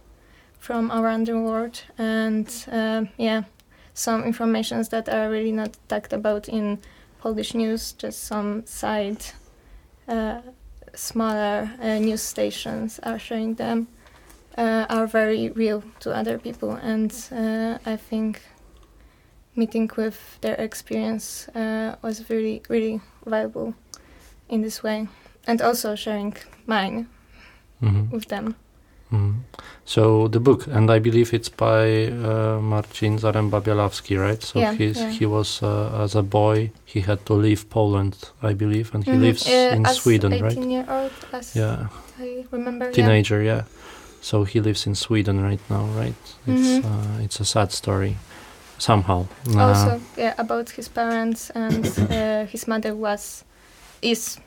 from 0.59 0.93
around 0.93 1.27
the 1.27 1.39
world 1.39 1.83
and 1.99 2.67
uh, 2.71 3.05
yeah 3.17 3.43
some 3.95 4.25
informations 4.25 4.89
that 4.91 5.09
are 5.09 5.31
really 5.31 5.53
not 5.53 5.77
talked 5.89 6.13
about 6.13 6.49
in 6.49 6.79
Polish 7.21 7.55
news 7.55 7.93
just 7.93 8.25
some 8.25 8.67
side 8.67 9.25
uh, 10.09 10.41
smaller 10.95 11.71
uh, 11.81 11.99
news 11.99 12.23
stations 12.23 13.01
are 13.03 13.19
showing 13.19 13.55
them 13.55 13.89
uh, 14.59 14.87
are 14.89 15.07
very 15.07 15.49
real 15.51 15.83
to 16.01 16.15
other 16.15 16.39
people 16.39 16.73
and 16.73 17.13
I 17.87 17.97
think 17.97 18.43
meeting 19.57 19.91
with 19.97 20.39
their 20.41 20.55
experience 20.55 21.49
uh, 21.49 21.97
was 22.03 22.29
really, 22.29 22.63
really 22.69 23.01
valuable 23.25 23.75
in 24.49 24.63
this 24.63 24.83
way, 24.83 25.09
and 25.47 25.63
also 25.63 25.95
sharing 25.95 26.37
mine 26.67 27.09
mm-hmm. 27.83 28.11
with 28.11 28.29
them. 28.29 28.57
Mm-hmm. 29.15 29.39
So 29.87 30.29
the 30.29 30.41
book, 30.41 30.67
and 30.67 30.91
I 30.91 30.99
believe 30.99 31.35
it's 31.35 31.51
by 31.51 32.07
uh, 32.07 32.59
Marcin 32.61 33.19
Zaremba-Białowski, 33.19 34.19
right? 34.19 34.43
So 34.43 34.59
yeah, 34.59 34.73
he's, 34.73 34.99
yeah. 34.99 35.11
he 35.11 35.27
was 35.27 35.63
uh, 35.63 36.01
as 36.03 36.15
a 36.15 36.23
boy 36.23 36.71
he 36.87 37.01
had 37.01 37.27
to 37.27 37.35
leave 37.35 37.69
Poland, 37.69 38.17
I 38.43 38.55
believe, 38.55 38.95
and 38.95 39.05
he 39.05 39.11
mm-hmm. 39.11 39.23
lives 39.23 39.47
in 39.47 39.85
as 39.85 39.97
Sweden, 39.97 40.33
18 40.33 40.45
right? 40.45 40.59
Year 40.71 40.87
old, 40.89 41.13
as 41.33 41.55
yeah, 41.55 41.89
I 42.19 42.47
remember. 42.51 42.91
Teenager, 42.93 43.43
yeah. 43.43 43.57
yeah. 43.57 43.65
So 44.23 44.45
he 44.45 44.61
lives 44.61 44.87
in 44.87 44.95
Sweden 44.95 45.43
right 45.43 45.61
now, 45.69 45.85
right? 45.97 46.15
It's 46.47 46.69
Mm-hmm. 46.69 47.21
uh, 47.21 47.25
it's 47.25 47.41
a 47.41 47.45
sad 47.45 47.71
story 47.71 48.17
somehow. 48.79 49.27
also, 49.55 50.01
yeah, 50.17 50.35
about 50.39 50.71
his 50.71 50.89
parents 50.89 51.51
and 51.51 51.87
uh, 52.11 52.47
his 52.47 52.67
mother 52.67 52.95
was, 52.95 53.45
is, 54.01 54.39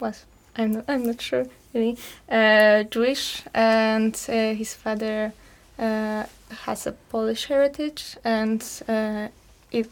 was 0.00 0.24
I'm 0.56 0.72
not, 0.72 0.84
I'm 0.88 1.04
not 1.04 1.20
sure 1.20 1.46
really 1.74 1.96
uh, 2.30 2.84
Jewish, 2.84 3.42
and 3.54 4.14
uh, 4.28 4.54
his 4.54 4.74
father 4.74 5.32
uh, 5.78 6.24
has 6.64 6.86
a 6.86 6.92
Polish 7.10 7.46
heritage, 7.46 8.16
and 8.24 8.62
uh, 8.88 9.28
it 9.70 9.90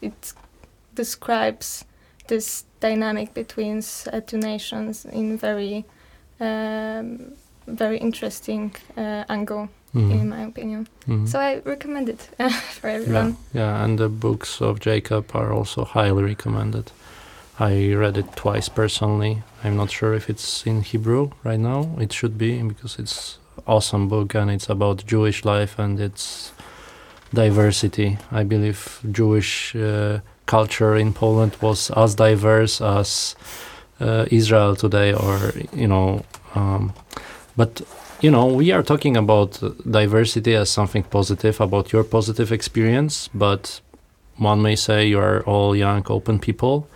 it 0.00 0.32
describes 0.94 1.84
this 2.28 2.64
dynamic 2.80 3.34
between 3.34 3.82
uh, 4.12 4.20
two 4.20 4.38
nations 4.38 5.04
in 5.04 5.38
very 5.38 5.84
um, 6.40 7.32
very 7.66 7.98
interesting 7.98 8.74
angle 9.28 9.68
mm. 9.96 10.10
in 10.10 10.28
my 10.28 10.42
opinion. 10.42 10.88
Mm. 11.08 11.28
So 11.28 11.38
I 11.38 11.60
recommend 11.64 12.08
it 12.08 12.20
for 12.80 12.88
everyone. 12.88 13.36
Yeah, 13.52 13.60
yeah, 13.60 13.84
and 13.84 13.98
the 13.98 14.08
books 14.08 14.60
of 14.60 14.80
Jacob 14.80 15.30
are 15.34 15.52
also 15.52 15.84
highly 15.84 16.22
recommended. 16.22 16.92
I 17.58 17.94
read 17.94 18.18
it 18.18 18.36
twice 18.36 18.68
personally. 18.68 19.42
I'm 19.64 19.76
not 19.76 19.90
sure 19.90 20.12
if 20.12 20.28
it's 20.28 20.66
in 20.66 20.82
Hebrew 20.82 21.30
right 21.42 21.58
now. 21.58 21.96
It 21.98 22.12
should 22.12 22.36
be 22.36 22.60
because 22.62 22.98
it's 22.98 23.38
awesome 23.66 24.08
book 24.08 24.34
and 24.34 24.50
it's 24.50 24.68
about 24.68 25.06
Jewish 25.06 25.42
life 25.42 25.78
and 25.78 25.98
its 25.98 26.52
diversity. 27.32 28.18
I 28.30 28.44
believe 28.44 29.00
Jewish 29.10 29.74
uh, 29.74 30.20
culture 30.44 30.96
in 30.96 31.14
Poland 31.14 31.56
was 31.62 31.90
as 31.92 32.14
diverse 32.14 32.82
as 32.82 33.34
uh, 34.00 34.26
Israel 34.30 34.76
today, 34.76 35.14
or 35.14 35.52
you 35.72 35.88
know, 35.88 36.26
um, 36.54 36.92
but 37.56 37.80
you 38.20 38.30
know, 38.30 38.46
we 38.46 38.70
are 38.70 38.82
talking 38.82 39.16
about 39.16 39.62
diversity 39.90 40.54
as 40.54 40.68
something 40.68 41.04
positive, 41.04 41.58
about 41.62 41.90
your 41.90 42.04
positive 42.04 42.52
experience, 42.52 43.30
but 43.34 43.80
one 44.36 44.60
may 44.60 44.76
say 44.76 45.06
you 45.06 45.18
are 45.18 45.42
all 45.44 45.74
young, 45.74 46.04
open 46.10 46.38
people 46.38 46.86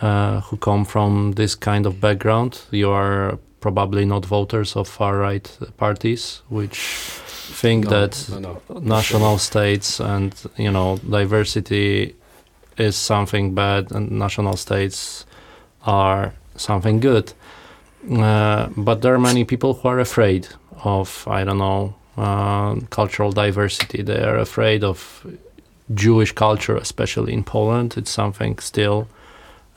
uh, 0.00 0.40
who 0.40 0.56
come 0.56 0.84
from 0.84 1.32
this 1.32 1.54
kind 1.54 1.86
of 1.86 2.00
background. 2.00 2.62
You 2.70 2.90
are 2.90 3.38
probably 3.60 4.04
not 4.04 4.24
voters 4.24 4.76
of 4.76 4.88
far 4.88 5.18
right 5.18 5.58
parties, 5.76 6.42
which 6.48 6.78
think 6.78 7.84
no, 7.84 7.90
that 7.90 8.28
no, 8.30 8.60
no. 8.68 8.78
national 8.80 9.38
states 9.38 10.00
and 10.00 10.34
you 10.56 10.70
know 10.70 10.98
diversity 11.10 12.14
is 12.76 12.96
something 12.96 13.54
bad 13.54 13.90
and 13.92 14.10
national 14.10 14.56
states 14.56 15.24
are 15.86 16.34
something 16.56 17.00
good. 17.00 17.32
Uh, 18.10 18.68
but 18.76 19.02
there 19.02 19.14
are 19.14 19.18
many 19.18 19.44
people 19.44 19.74
who 19.74 19.88
are 19.88 19.98
afraid 19.98 20.48
of, 20.84 21.26
I 21.26 21.44
don't 21.44 21.58
know, 21.58 21.94
uh, 22.16 22.76
cultural 22.90 23.32
diversity. 23.32 24.02
They 24.02 24.22
are 24.22 24.38
afraid 24.38 24.84
of 24.84 25.26
Jewish 25.94 26.32
culture, 26.32 26.76
especially 26.76 27.32
in 27.32 27.44
Poland. 27.44 27.94
It's 27.96 28.10
something 28.10 28.58
still 28.58 29.08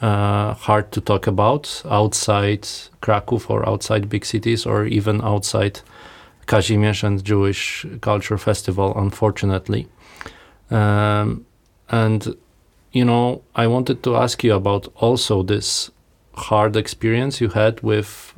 uh, 0.01 0.53
hard 0.53 0.91
to 0.91 1.01
talk 1.01 1.27
about 1.27 1.81
outside 1.89 2.67
Krakow 3.01 3.41
or 3.49 3.67
outside 3.67 4.09
big 4.09 4.25
cities 4.25 4.65
or 4.65 4.85
even 4.85 5.21
outside 5.21 5.81
Kazimierz 6.47 7.03
and 7.03 7.23
Jewish 7.23 7.85
Culture 8.01 8.37
Festival, 8.37 8.93
unfortunately. 8.95 9.87
Um, 10.71 11.45
and, 11.89 12.35
you 12.91 13.05
know, 13.05 13.41
I 13.55 13.67
wanted 13.67 14.03
to 14.03 14.15
ask 14.15 14.43
you 14.43 14.53
about 14.53 14.91
also 14.95 15.43
this 15.43 15.91
hard 16.39 16.75
experience 16.75 17.41
you 17.41 17.49
had 17.49 17.81
with 17.81 18.33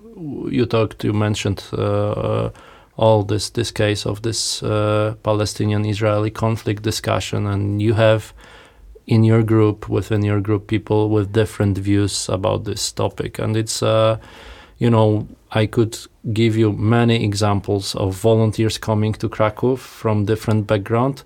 you 0.50 0.66
talked 0.66 1.04
you 1.04 1.14
mentioned 1.14 1.64
uh, 1.74 1.82
uh, 1.82 2.50
all 2.98 3.24
this 3.24 3.50
this 3.52 3.72
case 3.72 4.06
of 4.06 4.22
this 4.22 4.64
uh, 4.64 5.16
Palestinian 5.24 5.86
Israeli 5.86 6.32
conflict 6.32 6.84
discussion 6.84 7.48
and 7.48 7.82
you 7.82 7.94
have 7.94 8.34
in 9.14 9.24
your 9.24 9.44
group 9.44 9.90
within 9.90 10.22
your 10.30 10.42
group 10.48 10.64
people 10.68 11.02
with 11.16 11.34
different 11.42 11.78
views 11.78 12.16
about 12.30 12.64
this 12.64 12.92
topic 12.92 13.40
and 13.40 13.58
it's 13.58 13.84
uh, 13.84 14.18
you 14.78 14.90
know 14.90 15.28
I 15.62 15.66
could 15.66 15.98
give 16.32 16.54
you 16.62 16.72
many 16.72 17.18
examples 17.30 17.96
of 17.96 18.16
volunteers 18.16 18.78
coming 18.78 19.14
to 19.22 19.28
Krakow 19.28 19.76
from 19.78 20.26
different 20.26 20.62
background 20.66 21.24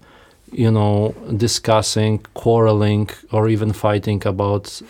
you 0.52 0.72
know 0.72 1.14
discussing 1.46 2.20
quarreling 2.34 3.10
or 3.32 3.50
even 3.50 3.74
fighting 3.74 4.22
about 4.26 4.82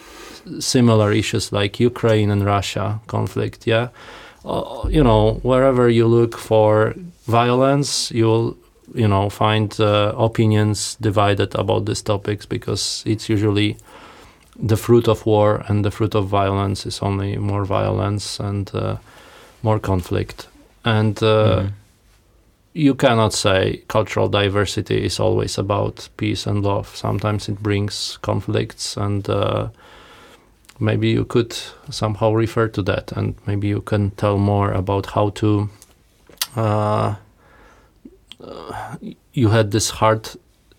similar 0.59 1.11
issues 1.11 1.51
like 1.51 1.79
Ukraine 1.79 2.29
and 2.29 2.45
Russia 2.45 3.01
conflict. 3.07 3.67
Yeah, 3.67 3.89
uh, 4.43 4.87
you 4.89 5.03
know, 5.03 5.39
wherever 5.43 5.89
you 5.89 6.07
look 6.07 6.37
for 6.37 6.93
violence, 7.25 8.11
you'll 8.11 8.57
you 8.93 9.07
know 9.07 9.29
find 9.29 9.79
uh, 9.79 10.13
opinions 10.17 10.95
divided 11.01 11.55
about 11.55 11.85
these 11.85 12.01
topics 12.01 12.45
because 12.45 13.03
it's 13.05 13.29
usually 13.29 13.77
the 14.55 14.77
fruit 14.77 15.07
of 15.07 15.25
war 15.25 15.63
and 15.67 15.83
the 15.83 15.91
fruit 15.91 16.15
of 16.15 16.27
violence 16.27 16.85
is 16.85 16.99
only 17.01 17.37
more 17.37 17.65
violence 17.65 18.39
and 18.39 18.73
uh, 18.73 18.97
more 19.63 19.79
conflict 19.79 20.47
and 20.83 21.15
mm. 21.15 21.71
you 22.73 22.95
cannot 22.95 23.33
say 23.33 23.81
cultural 23.87 24.29
diversity 24.29 25.03
is 25.03 25.19
always 25.19 25.57
about 25.57 26.07
peace 26.17 26.45
and 26.45 26.63
love 26.63 26.95
sometimes 26.95 27.49
it 27.49 27.61
brings 27.61 28.17
conflicts 28.21 28.95
and 28.97 29.29
uh, 29.29 29.67
maybe 30.79 31.09
you 31.09 31.25
could 31.25 31.53
somehow 31.89 32.31
refer 32.31 32.67
to 32.67 32.81
that 32.81 33.11
and 33.13 33.35
maybe 33.45 33.67
you 33.67 33.81
can 33.81 34.11
tell 34.11 34.37
more 34.37 34.71
about 34.71 35.07
how 35.07 35.29
to 35.29 35.69
you 39.33 39.49
had 39.49 39.71
this 39.71 39.89
hard 39.89 40.29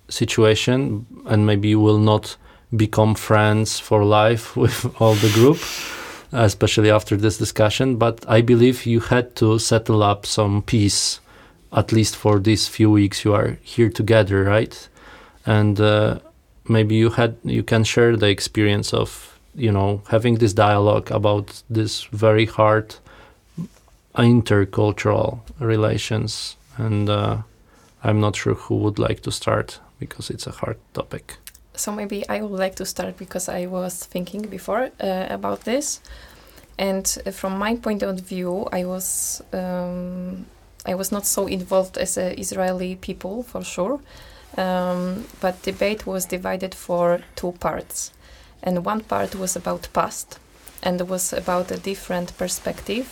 situation 0.09 1.07
and 1.26 1.46
maybe 1.46 1.68
you 1.68 1.81
will 1.81 1.98
not 1.98 2.37
become 2.76 3.14
friends 3.14 3.79
for 3.79 4.05
life 4.05 4.57
with 4.62 5.00
all 5.00 5.14
the 5.14 5.31
group 5.31 5.59
especially 6.33 6.90
after 6.90 7.16
this 7.16 7.38
discussion 7.38 7.96
but 7.96 8.24
i 8.29 8.40
believe 8.40 8.87
you 8.87 9.00
had 9.00 9.35
to 9.37 9.59
settle 9.59 10.02
up 10.02 10.26
some 10.26 10.62
peace 10.62 11.20
at 11.72 11.92
least 11.92 12.16
for 12.16 12.38
these 12.38 12.66
few 12.68 12.90
weeks 12.90 13.24
you 13.24 13.33
are 13.35 13.59
here 13.62 13.90
together 13.90 14.44
right? 14.44 14.88
And 15.44 15.81
uh, 15.81 16.18
maybe 16.68 16.96
you 16.96 17.11
had 17.11 17.37
you 17.44 17.62
can 17.62 17.85
share 17.85 18.16
the 18.16 18.29
experience 18.29 18.92
of 18.92 19.38
you 19.55 19.70
know 19.70 20.02
having 20.09 20.37
this 20.37 20.52
dialogue 20.52 21.11
about 21.11 21.62
this 21.70 22.05
very 22.05 22.46
hard 22.46 22.96
intercultural 24.16 25.40
relations 25.61 26.57
and 26.79 27.09
uh, 27.09 27.38
i'm 28.07 28.21
not 28.21 28.37
sure 28.37 28.55
who 28.55 28.77
would 28.77 28.99
like 28.99 29.21
to 29.21 29.31
start 29.31 29.81
because 29.99 30.31
it's 30.31 30.47
a 30.47 30.51
hard 30.51 30.79
topic. 30.92 31.37
So 31.75 31.92
maybe 31.92 32.25
i 32.29 32.40
would 32.40 32.59
like 32.61 32.75
to 32.77 32.85
start 32.85 33.16
because 33.19 33.49
i 33.49 33.66
was 33.66 34.05
thinking 34.05 34.42
before 34.42 34.90
uh, 35.01 35.27
about 35.29 35.61
this. 35.64 36.01
And 36.79 37.07
uh, 37.27 37.31
from 37.31 37.59
my 37.59 37.77
point 37.77 38.03
of 38.03 38.21
view 38.21 38.66
i 38.73 38.85
was 38.85 39.42
um, 39.53 40.47
i 40.87 40.95
was 40.95 41.11
not 41.12 41.27
so 41.27 41.47
involved 41.47 41.99
as 41.99 42.16
a 42.16 42.38
israeli 42.38 42.97
people 42.97 43.42
for 43.42 43.62
sure. 43.62 44.01
Um, 44.57 45.27
but 45.40 45.62
debate 45.62 46.07
was 46.07 46.25
divided 46.25 46.75
for 46.75 47.21
two 47.35 47.53
parts. 47.61 48.12
And 48.62 48.87
one 48.87 49.01
part 49.01 49.35
was 49.35 49.57
about 49.57 49.88
past 49.92 50.38
and 50.83 51.01
was 51.09 51.33
about 51.33 51.71
a 51.71 51.77
different 51.77 52.37
perspective. 52.38 53.07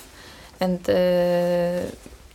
And 0.60 0.88
uh, 0.88 1.90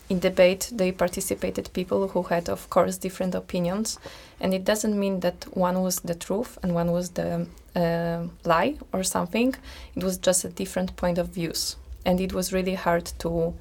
in 0.10 0.19
debate 0.19 0.72
they 0.74 0.91
participated 0.91 1.69
people 1.74 2.08
who 2.08 2.24
had 2.24 2.50
of 2.50 2.69
course 2.69 2.98
different 2.98 3.36
opinions. 3.36 4.00
And 4.39 4.54
it 4.54 4.65
doesn't 4.65 5.00
mean 5.00 5.19
that 5.22 5.45
one 5.56 5.82
was 5.82 6.00
the 6.00 6.15
truth 6.15 6.58
and 6.63 6.74
one 6.74 6.91
was 6.91 7.12
the 7.12 7.48
uh, 7.76 8.24
lie 8.43 8.76
or 8.91 9.04
something. 9.04 9.56
It 9.95 10.04
was 10.04 10.17
just 10.17 10.43
a 10.43 10.50
different 10.50 10.95
point 10.95 11.17
of 11.19 11.30
views. 11.30 11.78
And 12.06 12.19
it 12.19 12.34
was 12.34 12.52
really 12.52 12.76
hard 12.76 13.06
to 13.19 13.54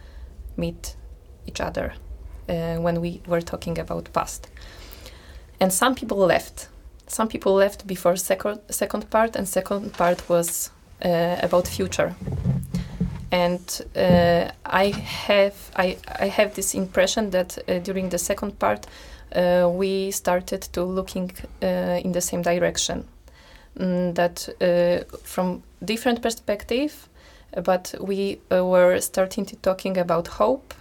meet 0.57 0.97
each 1.47 1.61
other 1.61 1.95
uh, 2.49 2.77
when 2.77 3.01
we 3.01 3.21
were 3.27 3.43
talking 3.43 3.79
about 3.79 4.13
past. 4.13 4.49
And 5.61 5.73
some 5.73 5.95
people 5.95 6.19
left. 6.19 6.69
Some 7.07 7.29
people 7.29 7.55
left 7.55 7.87
before 7.87 8.17
second 8.17 8.61
second 8.71 9.11
part 9.11 9.37
and 9.37 9.49
second 9.49 9.93
part 9.95 10.29
was 10.29 10.71
uh, 11.05 11.37
about 11.43 11.67
future 11.67 12.15
and 13.31 13.83
uh, 13.97 14.51
I 14.65 14.87
have 14.91 15.55
I, 15.77 15.97
I 16.19 16.27
have 16.29 16.55
this 16.55 16.75
impression 16.75 17.31
that 17.31 17.59
uh, 17.69 17.79
during 17.79 18.09
the 18.09 18.19
second 18.19 18.59
part 18.59 18.87
uh, 19.35 19.69
we 19.71 20.11
started 20.11 20.63
to 20.73 20.83
looking 20.83 21.31
uh, 21.63 22.01
in 22.05 22.13
the 22.13 22.21
same 22.21 22.43
direction. 22.43 23.05
Mm, 23.79 24.15
that 24.15 24.49
uh, 24.61 25.19
from 25.23 25.63
different 25.85 26.23
perspective 26.23 27.09
but 27.65 27.95
we 28.01 28.41
were 28.51 29.01
starting 29.01 29.47
to 29.47 29.57
talking 29.57 29.97
about 29.97 30.29
hope 30.29 30.75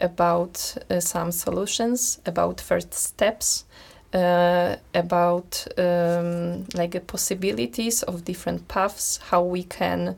about 0.00 0.76
some 0.98 1.30
solutions 1.30 2.18
about 2.24 2.60
first 2.60 2.94
steps 2.94 3.64
uh, 4.12 4.76
about 4.94 5.66
um, 5.78 6.66
like 6.74 6.96
uh, 6.96 7.00
possibilities 7.00 8.02
of 8.02 8.24
different 8.24 8.66
paths, 8.66 9.18
how 9.30 9.42
we 9.42 9.62
can 9.62 10.16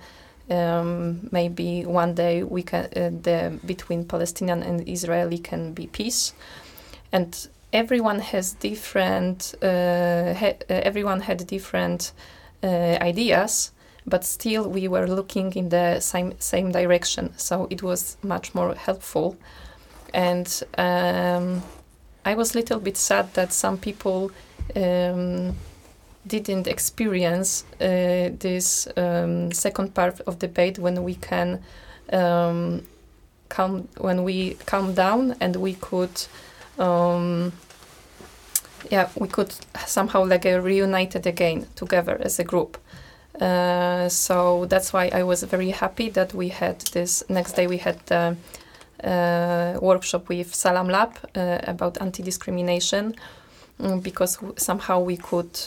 um, 0.51 1.29
maybe 1.31 1.85
one 1.85 2.15
day 2.15 2.43
we 2.43 2.63
can 2.63 2.85
uh, 2.97 3.11
the 3.23 3.59
between 3.67 4.05
Palestinian 4.05 4.63
and 4.63 4.89
Israeli 4.89 5.39
can 5.39 5.73
be 5.73 5.87
peace, 5.87 6.35
and 7.13 7.49
everyone 7.73 8.21
has 8.21 8.55
different. 8.55 9.55
Uh, 9.63 10.35
ha- 10.35 10.59
uh, 10.71 10.81
everyone 10.85 11.21
had 11.21 11.47
different 11.47 12.13
uh, 12.63 12.99
ideas, 13.01 13.73
but 14.07 14.25
still 14.25 14.69
we 14.69 14.89
were 14.89 15.07
looking 15.07 15.53
in 15.55 15.69
the 15.69 16.01
same 16.01 16.35
same 16.39 16.73
direction. 16.73 17.33
So 17.37 17.67
it 17.71 17.83
was 17.83 18.17
much 18.23 18.55
more 18.55 18.75
helpful, 18.75 19.37
and. 20.15 20.63
Um, 20.79 21.63
I 22.25 22.35
was 22.35 22.55
a 22.55 22.59
little 22.59 22.79
bit 22.79 22.97
sad 22.97 23.35
that 23.35 23.53
some 23.53 23.79
people 23.79 24.31
um, 24.77 25.57
didn't 26.27 26.67
experience 26.67 27.65
uh, 27.81 28.31
this 28.39 28.89
um, 28.97 29.53
second 29.53 29.95
part 29.95 30.21
of 30.21 30.39
debate 30.39 30.79
when 30.79 31.03
we 31.03 31.15
can 31.15 31.61
um, 32.13 32.83
calm 33.49 33.89
when 33.99 34.25
we 34.25 34.55
calm 34.67 34.95
down 34.95 35.35
and 35.41 35.57
we 35.57 35.75
could 35.75 36.27
um, 36.79 37.53
yeah 38.91 39.09
we 39.17 39.29
could 39.29 39.55
somehow 39.87 40.25
like 40.25 40.47
uh, 40.47 40.61
reunited 40.61 41.27
again 41.27 41.67
together 41.75 42.17
as 42.21 42.39
a 42.39 42.45
group. 42.45 42.79
Uh, 43.41 44.09
so 44.09 44.67
that's 44.67 44.93
why 44.93 45.11
I 45.13 45.23
was 45.23 45.43
very 45.43 45.71
happy 45.71 46.11
that 46.11 46.35
we 46.35 46.49
had 46.49 46.81
this 46.93 47.25
next 47.29 47.53
day 47.53 47.67
we 47.67 47.79
had 47.79 47.99
the 48.07 48.37
uh, 49.03 49.79
workshop 49.81 50.29
with 50.29 50.55
Salam 50.55 50.89
Lab 50.89 51.17
uh, 51.35 51.59
about 51.67 52.01
anti-discrimination 52.01 53.15
um, 53.81 54.01
because 54.01 54.39
somehow 54.57 55.01
we 55.01 55.17
could 55.17 55.59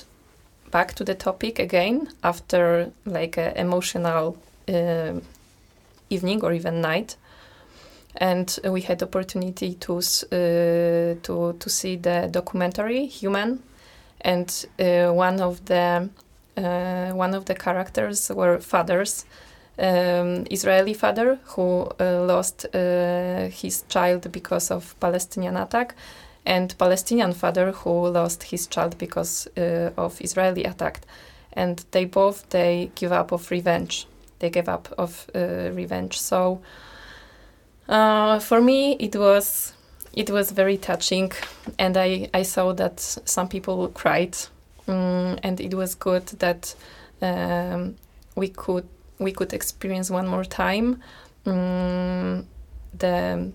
back 0.71 0.93
to 0.95 1.04
the 1.04 1.15
topic 1.15 1.60
again 1.60 2.10
after 2.23 2.91
like 3.06 3.38
an 3.38 3.56
emotional 3.56 4.38
uh, 4.67 5.13
evening 6.10 6.43
or 6.43 6.54
even 6.54 6.82
night. 6.82 7.15
And 8.17 8.58
we 8.63 8.82
had 8.82 9.04
opportunity 9.04 9.73
to 9.75 9.97
uh, 9.97 11.15
to 11.21 11.56
to 11.60 11.69
see 11.69 11.97
the 11.97 12.30
documentary 12.32 13.08
Human, 13.08 13.62
and 14.21 14.65
uh, 14.80 15.12
one 15.12 15.41
of 15.41 15.65
the 15.65 16.10
uh, 16.58 17.10
one 17.12 17.34
of 17.34 17.43
the 17.45 17.56
characters 17.56 18.30
were 18.30 18.60
fathers 18.60 19.25
um, 19.78 20.45
Israeli 20.49 20.93
father 20.93 21.39
who 21.43 21.89
uh, 21.99 22.23
lost 22.23 22.65
uh, 22.73 23.49
his 23.49 23.84
child 23.89 24.32
because 24.32 24.71
of 24.71 24.95
Palestinian 24.99 25.58
attack, 25.58 25.95
and 26.45 26.77
Palestinian 26.77 27.34
father 27.34 27.71
who 27.71 28.08
lost 28.08 28.43
his 28.43 28.67
child 28.67 28.97
because 28.97 29.47
uh, 29.58 29.91
of 29.97 30.21
Israeli 30.21 30.63
attack, 30.63 31.01
and 31.53 31.84
they 31.91 32.05
both 32.05 32.49
they 32.49 32.91
give 32.95 33.12
up 33.12 33.31
of 33.31 33.49
revenge. 33.51 34.08
They 34.39 34.49
gave 34.49 34.69
up 34.69 34.93
of 34.97 35.29
uh, 35.34 35.71
revenge. 35.73 36.19
So 36.19 36.62
uh, 37.88 38.39
for 38.39 38.62
me, 38.62 38.93
it 38.99 39.15
was 39.15 39.73
it 40.13 40.29
was 40.29 40.51
very 40.51 40.77
touching, 40.77 41.31
and 41.79 41.97
I 41.97 42.29
I 42.34 42.43
saw 42.43 42.73
that 42.73 42.99
some 42.99 43.47
people 43.47 43.88
cried, 43.89 44.38
um, 44.88 45.38
and 45.43 45.60
it 45.60 45.73
was 45.73 45.95
good 45.95 46.27
that 46.39 46.75
um, 47.21 47.95
we 48.36 48.49
could 48.49 48.88
we 49.19 49.31
could 49.31 49.53
experience 49.53 50.12
one 50.12 50.27
more 50.27 50.43
time 50.43 51.01
um, 51.45 52.45
the 52.97 53.51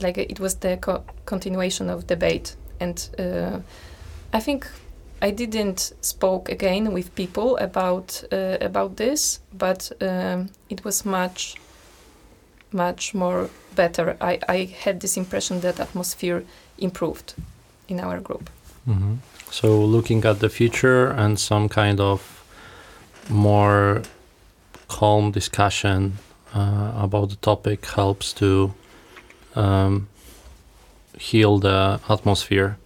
like 0.00 0.18
it 0.18 0.40
was 0.40 0.56
the 0.56 0.76
co- 0.76 1.04
continuation 1.24 1.90
of 1.90 2.06
debate. 2.06 2.56
And 2.80 3.08
uh, 3.18 3.60
i 4.32 4.40
think 4.40 4.66
i 5.22 5.30
didn't 5.30 5.92
spoke 6.00 6.48
again 6.48 6.92
with 6.92 7.14
people 7.14 7.56
about 7.56 8.22
uh, 8.32 8.58
about 8.60 8.96
this 8.96 9.40
but 9.52 9.90
um, 10.00 10.50
it 10.68 10.84
was 10.84 11.04
much 11.04 11.56
much 12.70 13.14
more 13.14 13.48
better. 13.74 14.14
I, 14.20 14.38
I 14.46 14.64
had 14.84 15.00
this 15.00 15.16
impression 15.16 15.60
that 15.60 15.80
atmosphere 15.80 16.44
improved 16.76 17.34
in 17.88 17.98
our 17.98 18.20
group. 18.20 18.50
Mm-hmm. 18.86 19.14
so 19.50 19.84
looking 19.84 20.24
at 20.24 20.40
the 20.40 20.48
future 20.48 21.08
and 21.08 21.38
some 21.38 21.68
kind 21.68 22.00
of 22.00 22.42
more 23.28 24.02
calm 24.88 25.30
discussion 25.30 26.18
uh, 26.54 26.92
about 26.96 27.28
the 27.28 27.36
topic 27.36 27.84
helps 27.84 28.32
to 28.34 28.72
um, 29.58 30.08
heal 31.18 31.58
the 31.58 32.00
atmosphere. 32.08 32.78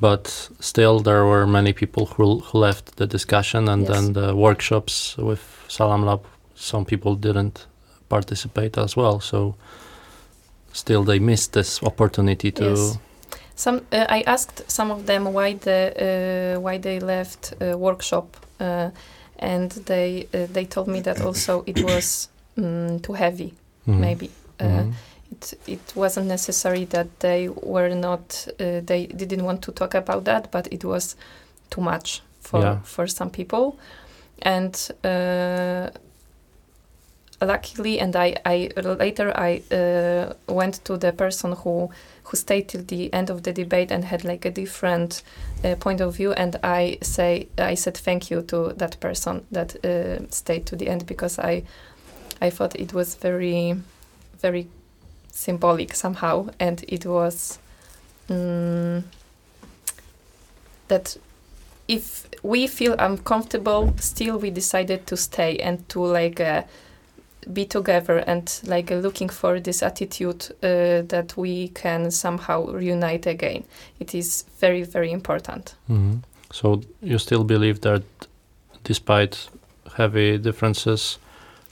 But 0.00 0.48
still, 0.60 1.00
there 1.00 1.26
were 1.26 1.46
many 1.46 1.72
people 1.72 2.06
who, 2.06 2.38
who 2.38 2.58
left 2.58 2.96
the 2.96 3.06
discussion, 3.06 3.68
and 3.68 3.82
yes. 3.82 3.90
then 3.90 4.12
the 4.14 4.34
workshops 4.34 5.16
with 5.18 5.42
Salam 5.68 6.06
Lab. 6.06 6.24
Some 6.54 6.84
people 6.84 7.14
didn't 7.14 7.66
participate 8.08 8.78
as 8.78 8.96
well, 8.96 9.20
so 9.20 9.54
still 10.72 11.04
they 11.04 11.18
missed 11.18 11.52
this 11.52 11.82
opportunity 11.82 12.50
to. 12.52 12.64
Yes. 12.64 12.98
Some 13.54 13.82
uh, 13.92 14.06
I 14.08 14.22
asked 14.26 14.70
some 14.70 14.90
of 14.90 15.04
them 15.04 15.32
why 15.34 15.54
the 15.54 16.56
uh, 16.56 16.60
why 16.60 16.78
they 16.78 16.98
left 16.98 17.52
uh, 17.60 17.76
workshop 17.76 18.36
uh, 18.58 18.90
and 19.38 19.70
they 19.86 20.28
uh, 20.32 20.46
they 20.52 20.64
told 20.64 20.88
me 20.88 21.00
that 21.00 21.20
also 21.20 21.62
it 21.66 21.82
was 21.82 22.28
um, 22.56 23.00
too 23.00 23.12
heavy, 23.12 23.52
mm. 23.86 23.98
maybe. 23.98 24.30
Uh, 24.58 24.64
mm. 24.64 24.92
It 25.30 25.54
it 25.66 25.92
wasn't 25.94 26.26
necessary 26.26 26.84
that 26.86 27.20
they 27.20 27.48
were 27.48 27.94
not 27.94 28.48
uh, 28.58 28.80
they 28.84 29.06
didn't 29.06 29.44
want 29.44 29.62
to 29.62 29.72
talk 29.72 29.94
about 29.94 30.24
that, 30.24 30.50
but 30.50 30.68
it 30.72 30.84
was 30.84 31.16
too 31.70 31.80
much 31.80 32.22
for 32.40 32.60
yeah. 32.60 32.78
for 32.82 33.06
some 33.06 33.30
people, 33.30 33.78
and 34.42 34.90
uh, 35.04 35.90
luckily, 37.40 38.00
and 38.00 38.16
I, 38.16 38.36
I 38.44 38.70
later 38.76 39.32
I 39.36 39.62
uh, 39.72 40.34
went 40.52 40.84
to 40.84 40.96
the 40.96 41.12
person 41.12 41.52
who 41.52 41.90
who 42.24 42.36
stayed 42.36 42.68
till 42.68 42.82
the 42.82 43.12
end 43.12 43.30
of 43.30 43.42
the 43.42 43.52
debate 43.52 43.90
and 43.90 44.04
had 44.04 44.24
like 44.24 44.44
a 44.44 44.50
different 44.50 45.22
uh, 45.64 45.74
point 45.76 46.00
of 46.00 46.16
view, 46.16 46.32
and 46.32 46.56
I 46.62 46.98
say 47.02 47.48
I 47.58 47.74
said 47.74 47.96
thank 47.96 48.30
you 48.30 48.42
to 48.42 48.72
that 48.76 49.00
person 49.00 49.46
that 49.52 49.84
uh, 49.84 50.28
stayed 50.30 50.66
to 50.66 50.76
the 50.76 50.88
end 50.88 51.06
because 51.06 51.38
I 51.38 51.62
I 52.40 52.50
thought 52.50 52.74
it 52.76 52.92
was 52.92 53.14
very 53.14 53.76
very 54.40 54.68
symbolic 55.40 55.94
somehow, 55.94 56.48
and 56.58 56.84
it 56.86 57.06
was 57.06 57.58
um, 58.28 59.04
that 60.88 61.16
if 61.88 62.26
we 62.42 62.66
feel 62.66 62.94
uncomfortable, 62.98 63.94
still 63.98 64.38
we 64.38 64.50
decided 64.50 65.06
to 65.06 65.16
stay 65.16 65.56
and 65.58 65.88
to 65.88 66.04
like 66.04 66.40
uh, 66.40 66.62
be 67.52 67.64
together 67.64 68.18
and 68.18 68.60
like 68.66 68.92
uh, 68.92 68.96
looking 68.96 69.30
for 69.30 69.58
this 69.60 69.82
attitude 69.82 70.46
uh, 70.62 71.02
that 71.08 71.34
we 71.36 71.68
can 71.68 72.10
somehow 72.10 72.66
reunite 72.66 73.26
again. 73.26 73.64
It 73.98 74.14
is 74.14 74.44
very 74.60 74.82
very 74.82 75.10
important. 75.10 75.74
hmm 75.86 76.18
So 76.52 76.82
you 77.00 77.18
still 77.18 77.44
believe 77.44 77.80
that 77.80 78.02
despite 78.84 79.48
heavy 79.96 80.38
differences, 80.38 81.18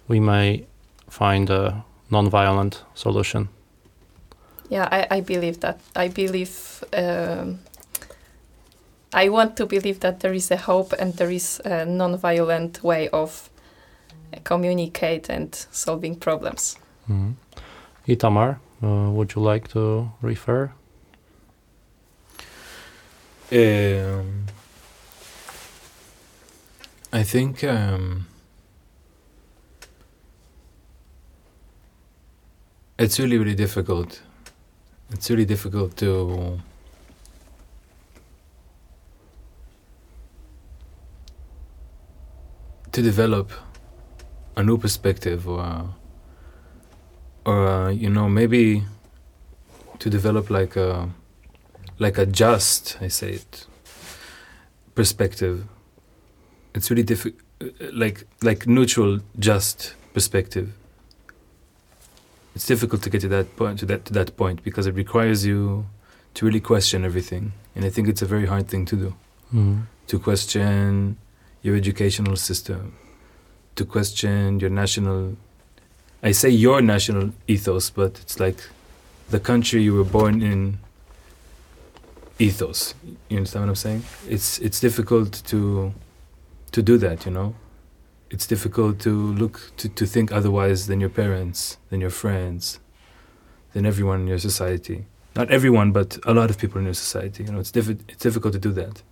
we 0.09 0.21
may 0.21 0.65
find 1.11 1.51
a 1.51 1.85
non-violent 2.11 2.85
solution. 2.95 3.49
Yeah, 4.69 4.89
I, 4.91 5.07
I 5.11 5.21
believe 5.21 5.61
that. 5.61 5.81
I 5.97 6.09
believe. 6.09 6.85
Um, 6.93 7.61
I 9.15 9.31
want 9.31 9.57
to 9.57 9.67
believe 9.67 10.01
that 10.01 10.21
there 10.21 10.35
is 10.35 10.51
a 10.51 10.57
hope 10.57 10.93
and 10.99 11.15
there 11.15 11.31
is 11.31 11.61
a 11.65 11.87
non-violent 11.87 12.85
way 12.85 13.09
of 13.09 13.49
uh, 14.35 14.39
communicate 14.45 15.31
and 15.31 15.55
solving 15.71 16.15
problems. 16.17 16.77
hmm 17.07 17.31
Itamar, 18.07 18.59
uh, 18.83 19.11
would 19.11 19.35
you 19.35 19.43
like 19.43 19.69
to 19.69 20.11
refer? 20.23 20.71
Um, 23.51 24.47
I 27.13 27.23
think 27.23 27.65
um, 27.65 28.27
it's 32.99 33.19
really, 33.19 33.39
really 33.39 33.55
difficult. 33.55 34.21
It's 35.11 35.31
really 35.31 35.47
difficult 35.47 35.97
to 35.99 36.61
to 42.93 43.03
develop 43.03 43.53
a 44.57 44.63
new 44.63 44.77
perspective, 44.77 45.49
or 45.49 45.95
or 47.45 47.67
uh, 47.69 47.91
you 47.91 48.11
know 48.11 48.29
maybe 48.29 48.85
to 49.99 50.11
develop 50.11 50.51
like 50.51 50.77
a 50.77 51.09
like 51.99 52.19
a 52.19 52.27
just 52.27 52.99
I 53.01 53.09
say 53.09 53.33
it 53.33 53.67
perspective. 54.95 55.65
It's 56.75 56.91
really 56.91 57.03
difficult, 57.03 57.43
like 57.93 58.27
like 58.43 58.67
neutral, 58.67 59.21
just 59.39 59.95
perspective. 60.13 60.73
It's 62.59 62.67
difficult 62.67 63.03
to 63.03 63.11
get 63.11 63.21
to 63.21 63.29
that 63.29 63.55
point 63.57 63.79
to 63.79 63.87
that 63.87 64.05
to 64.07 64.13
that 64.15 64.37
point 64.37 64.65
because 64.65 64.89
it 64.89 64.95
requires 64.97 65.47
you 65.47 65.87
to 66.35 66.45
really 66.45 66.59
question 66.59 67.05
everything, 67.05 67.53
and 67.77 67.85
I 67.85 67.91
think 67.91 68.09
it's 68.09 68.21
a 68.21 68.27
very 68.27 68.47
hard 68.47 68.67
thing 68.67 68.85
to 68.87 68.97
do. 68.97 69.15
hmm 69.53 69.77
To 70.09 70.19
question 70.19 71.17
your 71.63 71.77
educational 71.77 72.37
system, 72.37 72.81
to 73.77 73.85
question 73.85 74.59
your 74.59 74.71
national. 74.71 75.37
I 76.21 76.33
say 76.33 76.51
your 76.51 76.83
national 76.83 77.31
ethos, 77.47 77.91
but 77.91 78.19
it's 78.23 78.41
like 78.41 78.59
the 79.31 79.39
country 79.39 79.81
you 79.85 79.95
were 79.95 80.11
born 80.19 80.43
in 80.43 80.79
ethos. 82.41 82.95
You 83.29 83.37
understand 83.37 83.63
what 83.67 83.69
I'm 83.71 83.77
saying? 83.87 84.03
It's 84.29 84.59
it's 84.59 84.81
difficult 84.81 85.31
to 85.51 85.93
to 86.73 86.83
do 86.83 86.99
that, 86.99 87.25
you 87.25 87.31
know. 87.33 87.55
It's 88.31 88.47
difficult 88.47 88.99
to 89.01 89.11
look 89.11 89.73
to, 89.79 89.89
to 89.89 90.07
think 90.07 90.33
otherwise 90.33 90.87
than 90.87 91.01
your 91.01 91.09
parents, 91.09 91.79
than 91.91 92.01
your 92.01 92.11
friends, 92.11 92.79
than 93.73 93.87
everyone 93.87 94.21
in 94.21 94.27
your 94.27 94.39
society. 94.39 95.07
Not 95.35 95.51
everyone, 95.51 95.93
but 95.93 96.19
a 96.27 96.35
lot 96.35 96.51
of 96.51 96.59
people 96.59 96.79
in 96.79 96.85
your 96.85 96.95
society. 96.95 97.45
You 97.45 97.53
know, 97.53 97.61
it's 97.61 97.71
diffi- 97.71 98.01
it's 98.09 98.23
difficult 98.23 98.53
to 98.55 98.59
do 98.59 98.73
that. 98.73 99.03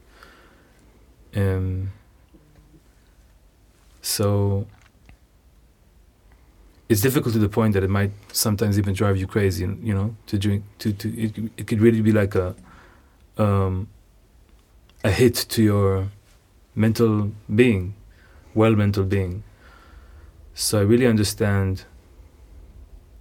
Um. 1.34 1.92
So 4.02 4.66
it's 6.88 7.00
difficult 7.00 7.32
to 7.34 7.40
the 7.40 7.48
point 7.48 7.74
that 7.74 7.82
it 7.82 7.90
might 7.90 8.12
sometimes 8.32 8.78
even 8.78 8.94
drive 8.94 9.16
you 9.16 9.26
crazy. 9.26 9.64
You 9.64 9.94
know, 9.94 10.16
to 10.26 10.38
drink 10.38 10.64
to 10.78 10.92
to 10.92 11.08
it, 11.20 11.32
it 11.56 11.66
could 11.66 11.80
really 11.80 12.00
be 12.00 12.12
like 12.12 12.34
a 12.34 12.54
um, 13.38 13.88
a 15.04 15.10
hit 15.10 15.34
to 15.34 15.62
your 15.62 16.08
mental 16.74 17.32
being, 17.54 17.94
well 18.56 18.74
mental 18.74 19.04
being. 19.04 19.44
So 20.54 20.78
I 20.80 20.82
really 20.82 21.06
understand 21.06 21.84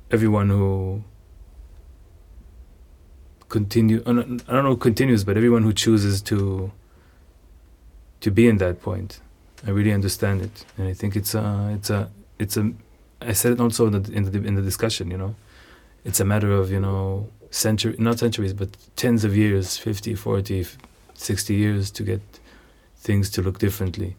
everyone 0.09 0.49
who 0.49 1.03
continue. 3.49 4.01
I 4.07 4.13
don't 4.13 4.47
know 4.47 4.75
continues, 4.75 5.23
but 5.23 5.37
everyone 5.37 5.63
who 5.63 5.73
chooses 5.73 6.21
to 6.23 6.71
to 8.21 8.31
be 8.31 8.47
in 8.47 8.57
that 8.57 8.81
point. 8.81 9.19
I 9.67 9.71
really 9.71 9.91
understand 9.91 10.41
it, 10.41 10.65
and 10.77 10.87
I 10.87 10.93
think 10.93 11.15
it's 11.15 11.35
a 11.35 11.71
it's 11.75 11.89
a 11.89 12.09
it's 12.39 12.55
a. 12.57 12.71
I 13.21 13.33
said 13.33 13.51
it 13.53 13.59
also 13.59 13.87
in 13.87 14.01
the 14.01 14.11
in 14.13 14.31
the, 14.31 14.37
in 14.49 14.55
the 14.55 14.61
discussion. 14.61 15.11
You 15.11 15.17
know, 15.17 15.35
it's 16.05 16.19
a 16.21 16.25
matter 16.25 16.51
of 16.51 16.71
you 16.71 16.79
know 16.79 17.29
century 17.51 17.95
not 17.97 18.19
centuries 18.19 18.53
but 18.53 18.69
tens 18.95 19.23
of 19.23 19.35
years 19.35 19.77
50 19.77 20.13
40 20.15 20.65
60 21.13 21.53
years 21.53 21.89
to 21.91 22.03
get 22.03 22.21
things 22.97 23.29
to 23.29 23.41
look 23.41 23.59
differently 23.59 24.17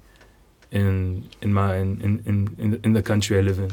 in 0.76 1.28
in 1.40 1.50
my 1.60 1.76
in 1.76 1.90
in 2.30 2.54
in, 2.64 2.80
in 2.86 2.92
the 2.92 3.02
country 3.10 3.38
i 3.38 3.40
live 3.40 3.58
in 3.66 3.72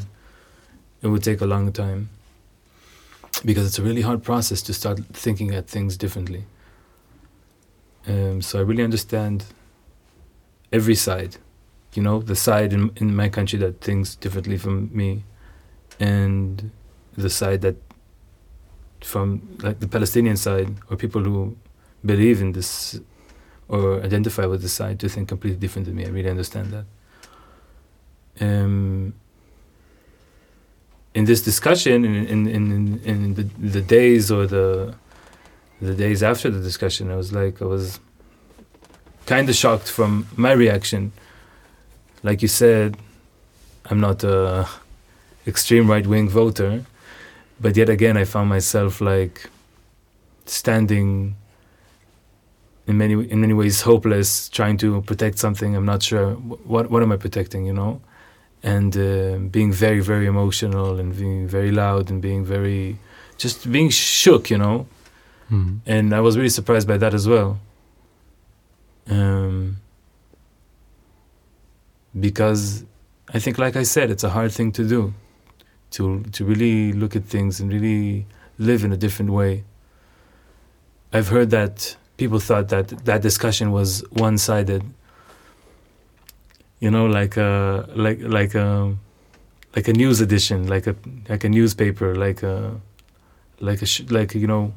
it 1.02 1.08
would 1.08 1.24
take 1.30 1.40
a 1.40 1.46
long 1.54 1.72
time 1.72 2.08
because 3.44 3.66
it's 3.68 3.78
a 3.78 3.82
really 3.88 4.04
hard 4.08 4.22
process 4.22 4.62
to 4.62 4.72
start 4.72 4.98
thinking 5.24 5.54
at 5.54 5.66
things 5.66 5.96
differently 6.04 6.44
um, 8.06 8.40
so 8.42 8.58
i 8.58 8.62
really 8.62 8.84
understand 8.90 9.44
every 10.72 10.94
side 10.94 11.36
you 11.94 12.02
know 12.02 12.20
the 12.20 12.36
side 12.36 12.72
in, 12.72 12.90
in 12.96 13.14
my 13.14 13.28
country 13.28 13.58
that 13.58 13.80
thinks 13.80 14.16
differently 14.16 14.58
from 14.58 14.90
me 14.92 15.24
and 16.00 16.70
the 17.16 17.30
side 17.30 17.60
that 17.60 17.76
from 19.04 19.40
like 19.62 19.80
the 19.80 19.88
Palestinian 19.88 20.36
side 20.36 20.74
or 20.90 20.96
people 20.96 21.22
who 21.22 21.56
believe 22.04 22.40
in 22.40 22.52
this 22.52 23.00
or 23.68 24.02
identify 24.02 24.46
with 24.46 24.62
this 24.62 24.72
side 24.72 24.98
to 25.00 25.08
think 25.08 25.28
completely 25.28 25.58
different 25.58 25.86
than 25.86 25.96
me. 25.96 26.04
I 26.04 26.08
really 26.08 26.30
understand 26.30 26.72
that. 26.72 26.84
Um, 28.40 29.14
in 31.14 31.24
this 31.24 31.42
discussion, 31.42 32.04
in 32.04 32.26
in 32.26 32.46
in, 32.48 33.00
in 33.04 33.34
the, 33.34 33.42
the 33.42 33.80
days 33.80 34.30
or 34.30 34.46
the 34.46 34.94
the 35.80 35.94
days 35.94 36.22
after 36.22 36.50
the 36.50 36.60
discussion, 36.60 37.10
I 37.10 37.16
was 37.16 37.32
like, 37.32 37.62
I 37.62 37.66
was 37.66 38.00
kind 39.26 39.48
of 39.48 39.54
shocked 39.54 39.88
from 39.88 40.26
my 40.36 40.52
reaction. 40.52 41.12
Like 42.22 42.42
you 42.42 42.48
said, 42.48 42.96
I'm 43.90 44.00
not 44.00 44.24
a 44.24 44.68
extreme 45.46 45.90
right 45.90 46.06
wing 46.06 46.28
voter 46.28 46.84
but 47.60 47.76
yet 47.76 47.88
again 47.88 48.16
i 48.16 48.24
found 48.24 48.48
myself 48.48 49.00
like 49.00 49.48
standing 50.46 51.36
in 52.86 52.98
many 52.98 53.14
in 53.28 53.40
many 53.40 53.52
ways 53.52 53.82
hopeless 53.82 54.48
trying 54.48 54.76
to 54.76 55.02
protect 55.02 55.38
something 55.38 55.76
i'm 55.76 55.86
not 55.86 56.02
sure 56.02 56.32
what 56.34 56.90
what 56.90 57.02
am 57.02 57.12
i 57.12 57.16
protecting 57.16 57.64
you 57.66 57.72
know 57.72 58.00
and 58.72 58.96
uh, 58.96 59.36
being 59.56 59.70
very 59.72 60.00
very 60.00 60.26
emotional 60.26 60.98
and 60.98 61.08
being 61.16 61.46
very 61.56 61.70
loud 61.70 62.10
and 62.10 62.18
being 62.28 62.44
very 62.54 62.98
just 63.42 63.70
being 63.70 63.90
shook 63.90 64.44
you 64.50 64.58
know 64.64 64.76
hmm 65.48 65.70
and 65.94 66.06
i 66.18 66.20
was 66.26 66.36
really 66.38 66.54
surprised 66.60 66.88
by 66.92 66.96
that 66.96 67.12
as 67.14 67.24
well 67.28 67.50
um, 69.10 69.76
because 72.26 72.84
i 73.36 73.38
think 73.38 73.58
like 73.58 73.76
i 73.76 73.84
said 73.94 74.10
it's 74.10 74.24
a 74.24 74.30
hard 74.30 74.50
thing 74.50 74.72
to 74.72 74.82
do 74.94 75.12
to 75.94 76.22
to 76.36 76.44
really 76.44 76.92
look 76.92 77.14
at 77.14 77.24
things 77.24 77.60
and 77.60 77.72
really 77.72 78.26
live 78.58 78.84
in 78.84 78.92
a 78.92 78.96
different 78.96 79.30
way. 79.32 79.64
I've 81.12 81.28
heard 81.28 81.50
that 81.50 81.96
people 82.16 82.40
thought 82.40 82.68
that 82.68 82.88
that 83.04 83.22
discussion 83.22 83.70
was 83.72 84.04
one-sided. 84.10 84.82
You 86.80 86.90
know, 86.90 87.06
like 87.06 87.36
a 87.36 87.88
like 87.94 88.20
like 88.20 88.54
a 88.54 88.94
like 89.76 89.88
a 89.88 89.92
news 89.92 90.20
edition, 90.20 90.66
like 90.66 90.86
a 90.86 90.94
like 91.28 91.44
a 91.44 91.48
newspaper, 91.48 92.14
like 92.14 92.42
a 92.42 92.80
like 93.60 93.82
a 93.82 93.86
like 94.12 94.34
you 94.34 94.46
know 94.46 94.72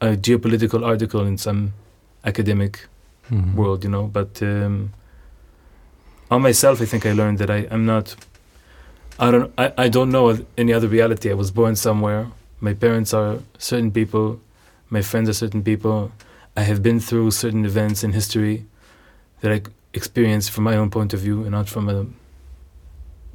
a 0.00 0.16
geopolitical 0.16 0.84
article 0.86 1.26
in 1.26 1.38
some 1.38 1.72
academic 2.24 2.86
Mhm. 3.30 3.54
world, 3.54 3.84
you 3.84 3.90
know. 3.90 4.06
But 4.12 4.42
um, 4.42 4.90
on 6.30 6.42
myself, 6.42 6.80
I 6.80 6.86
think 6.86 7.06
I 7.06 7.12
learned 7.12 7.38
that 7.38 7.50
I 7.50 7.66
I'm 7.70 7.84
not. 7.86 8.14
I 9.18 9.30
don't. 9.30 9.52
I, 9.58 9.72
I 9.78 9.88
don't 9.88 10.10
know 10.10 10.38
any 10.58 10.72
other 10.72 10.88
reality. 10.88 11.30
I 11.30 11.34
was 11.34 11.50
born 11.50 11.76
somewhere. 11.76 12.26
My 12.60 12.74
parents 12.74 13.12
are 13.14 13.38
certain 13.58 13.90
people. 13.90 14.40
My 14.90 15.02
friends 15.02 15.28
are 15.28 15.32
certain 15.34 15.62
people. 15.62 16.10
I 16.56 16.62
have 16.62 16.82
been 16.82 17.00
through 17.00 17.30
certain 17.30 17.64
events 17.64 18.02
in 18.04 18.12
history 18.12 18.64
that 19.40 19.52
I 19.52 19.62
experienced 19.94 20.50
from 20.50 20.64
my 20.64 20.76
own 20.76 20.90
point 20.90 21.12
of 21.12 21.20
view 21.20 21.42
and 21.42 21.50
not 21.50 21.68
from 21.68 21.88
a 21.88 22.06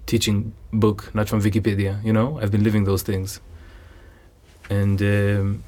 teaching 0.06 0.54
book, 0.72 1.14
not 1.14 1.30
from 1.30 1.42
Wikipedia. 1.42 2.04
You 2.04 2.14
know, 2.14 2.40
I've 2.42 2.52
been 2.52 2.64
living 2.64 2.86
those 2.86 3.04
things, 3.04 3.40
and 4.70 5.02
um, 5.02 5.64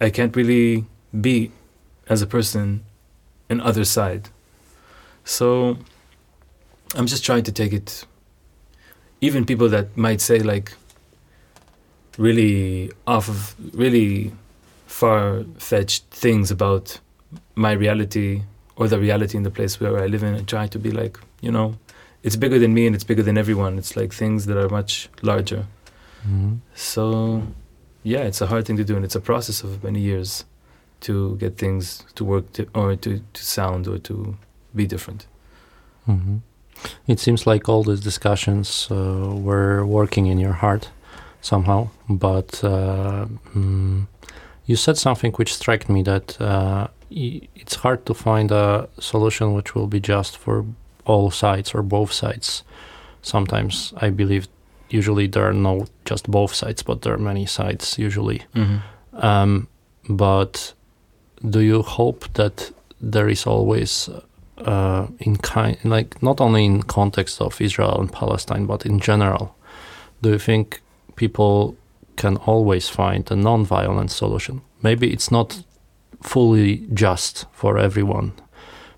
I 0.00 0.10
can't 0.10 0.34
really 0.34 0.86
be 1.20 1.52
as 2.08 2.22
a 2.22 2.26
person 2.26 2.84
an 3.50 3.60
other 3.60 3.84
side. 3.84 4.28
So 5.24 5.78
I'm 6.94 7.06
just 7.06 7.24
trying 7.24 7.42
to 7.44 7.52
take 7.52 7.72
it. 7.72 8.06
Even 9.20 9.44
people 9.44 9.68
that 9.68 9.96
might 9.96 10.20
say 10.20 10.38
like 10.38 10.72
really 12.16 12.90
off 13.06 13.28
of 13.28 13.54
really 13.74 14.32
far 14.86 15.44
fetched 15.58 16.04
things 16.10 16.50
about 16.50 17.00
my 17.54 17.72
reality 17.72 18.42
or 18.78 18.88
the 18.88 18.98
reality 18.98 19.36
in 19.36 19.42
the 19.42 19.50
place 19.50 19.80
where 19.80 20.04
I 20.04 20.06
live 20.06 20.22
in, 20.28 20.34
and 20.34 20.46
try 20.48 20.66
to 20.68 20.78
be 20.78 20.90
like, 20.90 21.18
you 21.42 21.52
know, 21.52 21.74
it's 22.22 22.36
bigger 22.36 22.58
than 22.58 22.72
me 22.72 22.86
and 22.86 22.94
it's 22.96 23.04
bigger 23.04 23.22
than 23.22 23.36
everyone. 23.36 23.78
It's 23.78 23.94
like 23.96 24.12
things 24.14 24.46
that 24.46 24.56
are 24.56 24.68
much 24.70 25.08
larger. 25.22 25.66
hmm 26.22 26.54
So, 26.74 27.42
yeah, 28.02 28.22
it's 28.28 28.40
a 28.40 28.46
hard 28.46 28.64
thing 28.66 28.78
to 28.78 28.84
do, 28.84 28.96
and 28.96 29.04
it's 29.04 29.16
a 29.16 29.20
process 29.20 29.64
of 29.64 29.84
many 29.84 30.00
years 30.00 30.44
to 31.00 31.36
get 31.36 31.58
things 31.58 32.04
to 32.14 32.24
work 32.24 32.52
to, 32.52 32.62
or 32.74 32.96
to, 32.96 33.10
to 33.32 33.42
sound 33.44 33.86
or 33.86 33.98
to 33.98 34.36
be 34.74 34.86
different. 34.86 35.26
hmm 36.06 36.38
It 37.06 37.20
seems 37.20 37.46
like 37.46 37.68
all 37.68 37.84
these 37.84 38.00
discussions 38.00 38.88
uh, 38.90 39.34
were 39.46 39.84
working 39.84 40.26
in 40.26 40.38
your 40.38 40.54
heart 40.54 40.90
somehow, 41.40 41.88
but 42.08 42.64
uh, 42.64 43.26
mm, 43.54 44.06
you 44.66 44.76
said 44.76 44.96
something 44.96 45.32
which 45.38 45.54
struck 45.54 45.88
me 45.88 46.02
that 46.02 46.40
uh, 46.40 46.86
it's 47.10 47.76
hard 47.76 48.04
to 48.06 48.14
find 48.14 48.50
a 48.50 48.88
solution 48.98 49.54
which 49.54 49.74
will 49.74 49.86
be 49.86 50.00
just 50.00 50.36
for 50.36 50.64
all 51.04 51.30
sides 51.30 51.74
or 51.74 51.82
both 51.82 52.12
sides. 52.12 52.62
Sometimes 53.22 53.92
I 53.96 54.10
believe, 54.10 54.48
usually 54.90 55.26
there 55.26 55.48
are 55.48 55.54
no 55.54 55.86
just 56.04 56.30
both 56.30 56.54
sides, 56.54 56.82
but 56.82 57.02
there 57.02 57.14
are 57.14 57.18
many 57.18 57.46
sides 57.46 57.98
usually. 57.98 58.42
Mm-hmm. 58.54 59.24
Um, 59.24 59.68
but 60.08 60.74
do 61.48 61.60
you 61.60 61.82
hope 61.82 62.32
that 62.34 62.70
there 63.00 63.28
is 63.28 63.46
always 63.46 64.08
uh, 64.58 65.06
in 65.20 65.36
kind 65.36 65.76
like 65.84 66.20
not 66.22 66.40
only 66.40 66.64
in 66.64 66.82
context 66.82 67.40
of 67.40 67.60
Israel 67.60 68.00
and 68.00 68.12
Palestine 68.12 68.66
but 68.66 68.84
in 68.84 68.98
general 68.98 69.54
do 70.22 70.30
you 70.30 70.38
think 70.38 70.80
people 71.16 71.76
can 72.16 72.36
always 72.38 72.88
find 72.88 73.30
a 73.30 73.36
non-violent 73.36 74.10
solution 74.10 74.60
maybe 74.82 75.12
it's 75.12 75.30
not 75.30 75.62
fully 76.22 76.86
just 76.92 77.46
for 77.52 77.78
everyone 77.78 78.32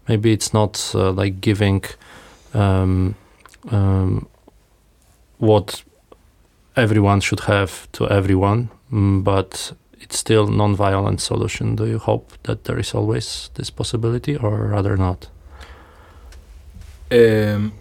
maybe 0.09 0.33
it's 0.33 0.53
not 0.53 0.93
uh, 0.95 1.11
like 1.13 1.41
giving 1.41 1.83
um, 2.55 3.15
um, 3.71 4.27
what 5.39 5.83
everyone 6.77 7.21
should 7.21 7.41
have 7.41 7.91
to 7.93 8.09
everyone 8.09 8.71
mm, 8.93 9.23
but 9.23 9.73
it's 10.01 10.19
still 10.19 10.47
non-violent 10.47 11.21
solution 11.21 11.77
do 11.77 11.87
you 11.87 11.99
hope 11.99 12.33
that 12.45 12.65
there 12.65 12.79
is 12.79 12.95
always 12.95 13.51
this 13.55 13.71
possibility 13.71 14.37
or 14.37 14.69
rather 14.69 14.97
not 14.97 15.29
Um, 17.13 17.73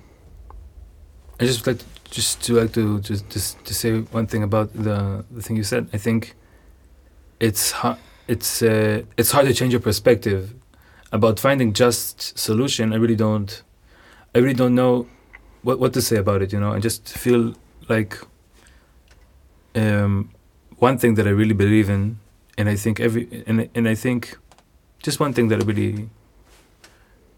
I 1.40 1.46
just 1.46 1.66
like 1.68 1.78
to, 1.78 1.86
just 2.10 2.42
to 2.46 2.54
like 2.56 2.74
to 2.74 3.00
just 3.00 3.30
to, 3.30 3.40
to 3.64 3.74
say 3.74 4.00
one 4.12 4.26
thing 4.26 4.44
about 4.44 4.74
the 4.74 5.24
the 5.30 5.42
thing 5.42 5.56
you 5.56 5.64
said. 5.64 5.88
I 5.94 5.98
think 5.98 6.36
it's 7.40 7.72
hard. 7.72 7.98
It's 8.30 8.62
uh, 8.62 9.02
it's 9.18 9.32
hard 9.32 9.48
to 9.48 9.54
change 9.56 9.74
your 9.74 9.82
perspective 9.82 10.54
about 11.12 11.40
finding 11.40 11.74
just 11.74 12.38
solution. 12.38 12.94
I 12.94 12.98
really 12.98 13.16
don't. 13.16 13.64
I 14.36 14.38
really 14.38 14.54
don't 14.54 14.76
know 14.76 15.08
what 15.64 15.80
what 15.80 15.94
to 15.94 16.02
say 16.02 16.18
about 16.18 16.44
it. 16.44 16.54
You 16.54 16.60
know, 16.60 16.72
I 16.72 16.80
just 16.80 17.10
feel 17.10 17.56
like 17.88 18.20
um, 19.74 20.30
one 20.78 21.00
thing 21.00 21.16
that 21.16 21.26
I 21.26 21.32
really 21.32 21.56
believe 21.56 21.90
in, 21.90 22.20
and 22.56 22.70
I 22.70 22.76
think 22.76 23.00
every 23.00 23.44
and 23.48 23.68
and 23.74 23.90
I 23.90 23.96
think 23.96 24.38
just 25.02 25.20
one 25.20 25.34
thing 25.34 25.48
that 25.48 25.64
I 25.64 25.66
really 25.66 26.10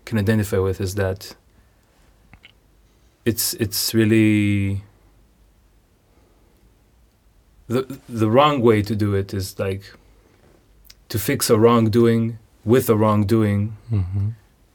can 0.04 0.18
identify 0.18 0.58
with 0.58 0.82
is 0.82 0.96
that 0.96 1.38
it's 3.24 3.54
it's 3.54 3.94
really 3.94 4.84
the 7.68 8.00
the 8.10 8.30
wrong 8.30 8.60
way 8.60 8.82
to 8.82 8.94
do 8.94 9.16
it 9.16 9.34
is 9.34 9.58
like 9.58 9.84
to 11.12 11.20
fix 11.20 11.50
a 11.50 11.58
wrongdoing 11.60 12.40
with 12.64 12.90
a 12.90 12.96
wrongdoing 12.96 13.76
mm-hmm. 13.92 14.30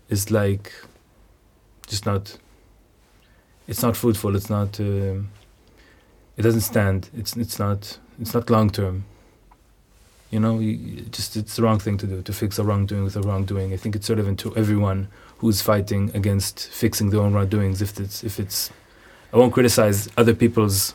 is 0.09 0.31
like 0.31 0.72
just 1.87 2.05
not 2.05 2.38
it's 3.66 3.83
not 3.83 3.96
fruitful 3.96 4.37
it's 4.37 4.51
not 4.51 4.79
um, 4.81 5.31
it 6.37 6.42
doesn't 6.42 6.61
stand 6.61 7.09
it's 7.16 7.37
it's 7.37 7.59
not 7.59 7.99
it's 8.20 8.35
not 8.35 8.51
long 8.51 8.70
term. 8.70 9.05
You 10.31 10.40
know 10.40 10.59
you, 10.59 11.03
just 11.03 11.37
it's 11.37 11.57
the 11.57 11.62
wrong 11.62 11.79
thing 11.79 11.96
to 11.99 12.07
do 12.07 12.22
to 12.22 12.33
fix 12.33 12.59
a 12.59 12.64
wrongdoing 12.64 13.05
with 13.05 13.16
a 13.16 13.22
wrongdoing. 13.22 13.72
I 13.72 13.77
think 13.77 13.94
it's 13.94 14.07
sort 14.07 14.18
of 14.18 14.29
into 14.29 14.55
everyone 14.57 15.09
who's 15.38 15.62
fighting 15.62 16.11
against 16.14 16.68
fixing 16.68 17.11
their 17.11 17.20
own 17.20 17.33
wrongdoings. 17.33 17.81
If 17.81 17.99
it's 18.01 18.25
if 18.25 18.40
it's 18.40 18.70
i 19.33 19.37
won't 19.37 19.53
criticize 19.53 20.09
other 20.16 20.35
people's 20.35 20.94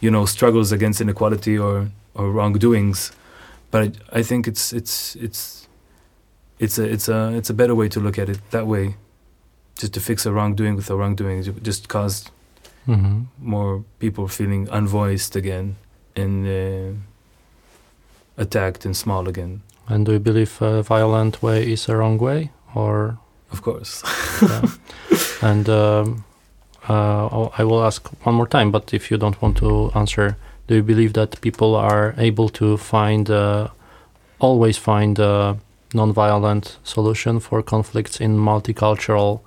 you 0.00 0.10
know 0.10 0.24
struggles 0.26 0.72
against 0.72 1.00
inequality 1.00 1.58
or 1.58 1.88
or 2.14 2.30
wrongdoings 2.30 3.12
but 3.76 3.96
I, 4.12 4.18
I 4.20 4.22
think 4.22 4.46
it's 4.48 4.72
it's 4.72 5.16
it's 5.16 5.68
it's 6.58 6.78
a 6.78 6.84
it's 6.94 7.08
a 7.08 7.36
it's 7.36 7.50
a 7.50 7.54
better 7.54 7.74
way 7.74 7.88
to 7.88 8.00
look 8.00 8.18
at 8.18 8.28
it 8.28 8.38
that 8.50 8.66
way. 8.66 8.94
Just 9.80 9.92
to 9.94 10.00
fix 10.00 10.26
a 10.26 10.32
wrongdoing 10.32 10.76
with 10.76 10.90
a 10.90 10.96
wrongdoing. 10.96 11.42
Just 11.62 11.88
cause 11.88 12.30
Mm-hmm. 12.88 13.22
more 13.42 13.82
people 13.98 14.28
feeling 14.28 14.68
unvoiced 14.68 15.34
again 15.36 15.74
and 16.14 16.46
uh, 16.46 16.92
attacked 18.36 18.84
and 18.84 18.96
small 18.96 19.28
again. 19.28 19.60
And 19.88 20.06
do 20.06 20.12
you 20.12 20.20
believe 20.20 20.62
a 20.62 20.82
violent 20.84 21.42
way 21.42 21.72
is 21.72 21.88
a 21.88 21.96
wrong 21.96 22.18
way 22.18 22.50
or? 22.74 23.18
Of 23.52 23.62
course. 23.62 24.02
Yeah. 24.42 24.68
and 25.42 25.68
um, 25.68 26.24
uh, 26.88 27.48
I 27.58 27.64
will 27.64 27.82
ask 27.84 28.06
one 28.26 28.34
more 28.36 28.46
time 28.46 28.70
but 28.70 28.92
if 28.94 29.10
you 29.10 29.18
don't 29.18 29.40
want 29.42 29.56
to 29.56 29.90
answer 29.94 30.36
do 30.66 30.74
you 30.76 30.82
believe 30.82 31.12
that 31.12 31.40
people 31.40 31.74
are 31.74 32.14
able 32.18 32.48
to 32.48 32.76
find 32.76 33.30
uh, 33.30 33.68
always 34.38 34.76
find 34.76 35.18
a 35.18 35.56
non-violent 35.94 36.78
solution 36.84 37.40
for 37.40 37.62
conflicts 37.62 38.20
in 38.20 38.36
multicultural 38.36 39.40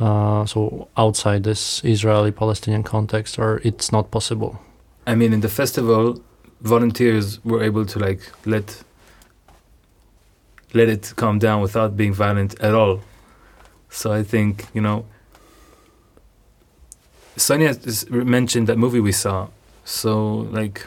uh, 0.00 0.44
so 0.46 0.88
outside 0.96 1.44
this 1.44 1.84
Israeli-Palestinian 1.84 2.82
context 2.82 3.38
or 3.38 3.60
it's 3.64 3.92
not 3.92 4.10
possible 4.10 4.60
I 5.06 5.14
mean, 5.14 5.32
in 5.32 5.40
the 5.40 5.48
festival, 5.48 6.20
volunteers 6.60 7.42
were 7.44 7.62
able 7.62 7.86
to 7.86 7.98
like 7.98 8.20
let 8.46 8.84
let 10.72 10.88
it 10.88 11.12
calm 11.16 11.38
down 11.38 11.62
without 11.62 11.96
being 11.96 12.12
violent 12.12 12.60
at 12.60 12.74
all. 12.74 13.00
So 13.88 14.12
I 14.12 14.22
think 14.22 14.66
you 14.74 14.80
know, 14.80 15.06
Sonia 17.36 17.74
mentioned 18.10 18.66
that 18.68 18.78
movie 18.78 19.00
we 19.00 19.12
saw. 19.12 19.48
So 19.84 20.48
like 20.52 20.86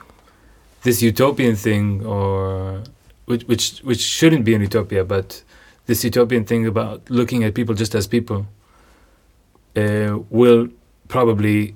this 0.84 1.02
utopian 1.02 1.56
thing, 1.56 2.06
or 2.06 2.82
which 3.26 3.44
which 3.48 3.80
which 3.84 4.00
shouldn't 4.02 4.46
be 4.46 4.54
an 4.56 4.62
utopia, 4.62 5.04
but 5.04 5.44
this 5.86 6.04
utopian 6.04 6.46
thing 6.46 6.68
about 6.68 7.10
looking 7.10 7.44
at 7.44 7.54
people 7.54 7.76
just 7.76 7.96
as 7.96 8.08
people 8.08 8.46
uh, 9.76 10.20
will 10.30 10.68
probably 11.08 11.74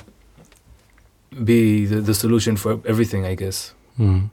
be 1.43 1.86
the, 1.86 2.01
the 2.01 2.13
solution 2.13 2.56
for 2.58 2.80
everything, 2.86 3.25
I 3.25 3.36
guess. 3.36 3.73
mm. 3.99 4.30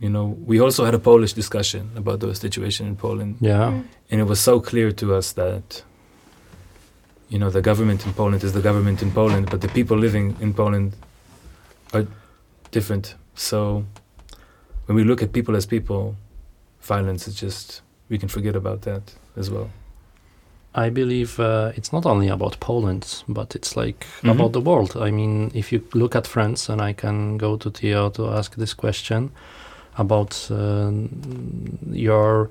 You 0.00 0.08
know, 0.10 0.36
we 0.46 0.58
also 0.60 0.84
had 0.84 0.94
a 0.94 0.98
Polish 0.98 1.32
discussion 1.32 1.90
about 1.96 2.20
the 2.20 2.34
situation 2.34 2.86
in 2.86 2.96
Poland, 2.96 3.36
yeah 3.40 3.70
Mm. 3.70 3.84
and 4.10 4.20
it 4.20 4.24
was 4.28 4.40
so 4.40 4.60
clear 4.60 4.92
to 4.92 5.14
us 5.14 5.32
that, 5.32 5.84
you 7.28 7.38
know, 7.38 7.50
the 7.50 7.60
government 7.62 8.04
in 8.06 8.12
Poland 8.12 8.42
is 8.44 8.52
the 8.52 8.60
government 8.60 9.02
in 9.02 9.10
Poland, 9.12 9.48
but 9.50 9.60
the 9.60 9.68
people 9.68 9.96
living 9.96 10.36
in 10.40 10.52
Poland 10.54 10.92
are 11.92 12.06
different. 12.70 13.14
So 13.34 13.84
when 14.86 14.96
we 14.96 15.04
look 15.04 15.22
at 15.22 15.32
people 15.32 15.56
as 15.56 15.66
people, 15.66 16.16
violence 16.80 17.28
is 17.28 17.34
just, 17.34 17.82
we 18.08 18.18
can 18.18 18.28
forget 18.28 18.56
about 18.56 18.82
that 18.82 19.14
as 19.36 19.50
well. 19.50 19.70
I 20.74 20.88
believe 20.88 21.38
uh, 21.38 21.72
it's 21.76 21.92
not 21.92 22.06
only 22.06 22.28
about 22.28 22.58
Poland, 22.60 23.22
but 23.28 23.54
it's 23.54 23.76
like 23.76 24.06
Mhm. 24.22 24.30
about 24.30 24.52
the 24.52 24.60
world. 24.60 24.96
I 24.96 25.10
mean, 25.10 25.50
if 25.54 25.70
you 25.72 25.82
look 25.92 26.16
at 26.16 26.26
France, 26.26 26.72
and 26.72 26.80
I 26.80 26.94
can 26.94 27.36
go 27.36 27.56
to 27.58 27.70
Theo 27.70 28.08
to 28.10 28.28
ask 28.30 28.54
this 28.56 28.74
question 28.74 29.30
about 29.98 30.48
uh, 30.50 30.90
your, 31.92 32.48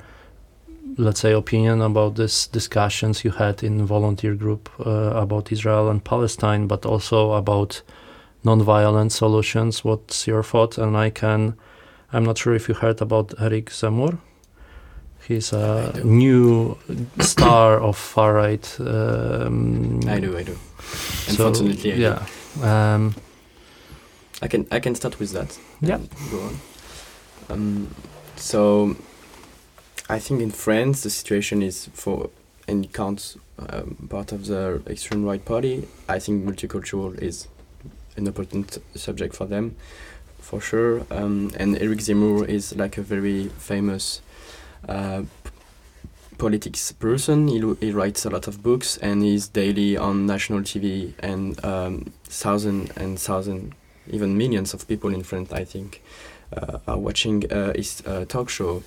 let's 0.97 1.19
say, 1.19 1.33
opinion 1.33 1.81
about 1.81 2.15
this 2.15 2.47
discussions 2.47 3.23
you 3.25 3.31
had 3.31 3.63
in 3.63 3.85
volunteer 3.87 4.35
group 4.35 4.69
uh, 4.85 5.13
about 5.15 5.51
Israel 5.51 5.89
and 5.89 6.03
Palestine, 6.03 6.67
but 6.67 6.85
also 6.85 7.31
about 7.33 7.81
non-violent 8.43 9.11
solutions. 9.11 9.83
What's 9.83 10.27
your 10.27 10.43
thought? 10.43 10.77
And 10.77 10.97
I 10.97 11.09
can, 11.09 11.55
I'm 12.13 12.23
not 12.25 12.37
sure 12.37 12.53
if 12.55 12.67
you 12.67 12.75
heard 12.75 13.01
about 13.01 13.33
Eric 13.39 13.69
Zemmour. 13.69 14.17
He's 15.27 15.53
a 15.53 16.01
new 16.03 16.77
star 17.19 17.79
of 17.79 17.95
far 17.97 18.33
right. 18.33 18.77
Um, 18.79 19.99
I 20.07 20.19
do, 20.19 20.35
I 20.37 20.43
do. 20.43 20.57
so, 20.79 21.47
Unfortunately, 21.47 21.93
I 21.93 21.95
do. 21.95 22.01
yeah. 22.01 22.93
Um, 22.95 23.15
I 24.41 24.47
can 24.47 24.65
I 24.71 24.79
can 24.79 24.95
start 24.95 25.19
with 25.19 25.31
that. 25.33 25.57
Yeah. 25.79 25.99
Go 26.31 26.39
on. 26.41 26.59
Um, 27.49 27.95
so 28.35 28.95
I 30.09 30.17
think 30.17 30.41
in 30.41 30.49
France 30.49 31.03
the 31.03 31.11
situation 31.11 31.61
is 31.61 31.87
for 31.93 32.31
and 32.67 32.91
counts 32.91 33.37
um, 33.59 34.07
part 34.09 34.31
of 34.31 34.47
the 34.47 34.81
extreme 34.87 35.23
right 35.23 35.45
party. 35.45 35.87
I 36.09 36.17
think 36.19 36.43
multicultural 36.43 37.17
is 37.21 37.47
an 38.21 38.27
important 38.27 38.77
subject 38.95 39.35
for 39.35 39.45
them, 39.45 39.75
for 40.39 40.61
sure. 40.61 41.05
Um, 41.11 41.51
and 41.57 41.77
Eric 41.77 41.99
Zemmour 41.99 42.47
is 42.47 42.75
like 42.75 42.97
a 42.97 43.01
very 43.01 43.49
famous 43.57 44.21
uh, 44.87 45.23
politics 46.37 46.91
person. 46.91 47.47
He, 47.47 47.59
he 47.79 47.91
writes 47.91 48.25
a 48.25 48.29
lot 48.29 48.47
of 48.47 48.63
books 48.63 48.97
and 48.97 49.23
he's 49.23 49.47
daily 49.47 49.97
on 49.97 50.25
national 50.25 50.61
TV 50.61 51.13
and 51.19 51.63
um, 51.65 52.13
thousand 52.23 52.91
and 52.95 53.19
thousand, 53.19 53.73
even 54.09 54.37
millions 54.37 54.73
of 54.73 54.87
people 54.87 55.13
in 55.13 55.23
France, 55.23 55.51
I 55.51 55.65
think, 55.65 56.01
uh, 56.55 56.79
are 56.87 56.97
watching 56.97 57.51
uh, 57.51 57.73
his 57.73 58.01
uh, 58.05 58.25
talk 58.25 58.49
show 58.49 58.83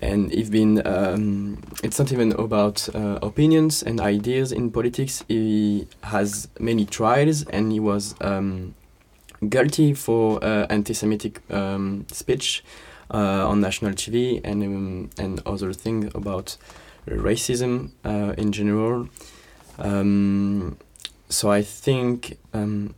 and 0.00 0.32
he's 0.32 0.50
been 0.50 0.86
um, 0.86 1.62
it's 1.82 1.98
not 1.98 2.12
even 2.12 2.32
about 2.32 2.88
uh, 2.94 3.18
opinions 3.22 3.82
and 3.82 4.00
ideas 4.00 4.52
in 4.52 4.70
politics. 4.70 5.24
He 5.28 5.86
has 6.02 6.48
many 6.58 6.86
trials 6.86 7.44
and 7.46 7.72
he 7.72 7.80
was 7.80 8.14
um, 8.20 8.74
guilty 9.48 9.94
for 9.94 10.42
uh, 10.42 10.66
anti-semitic 10.70 11.40
um, 11.50 12.06
speech 12.10 12.64
uh, 13.12 13.48
on 13.48 13.60
national 13.60 13.92
tv 13.92 14.40
and 14.44 14.62
um, 14.62 15.10
and 15.18 15.42
other 15.46 15.72
things 15.72 16.10
about 16.14 16.56
racism 17.06 17.90
uh, 18.04 18.34
in 18.38 18.52
general. 18.52 19.08
Um, 19.78 20.76
so 21.30 21.50
i 21.50 21.62
think 21.62 22.36
um, 22.52 22.94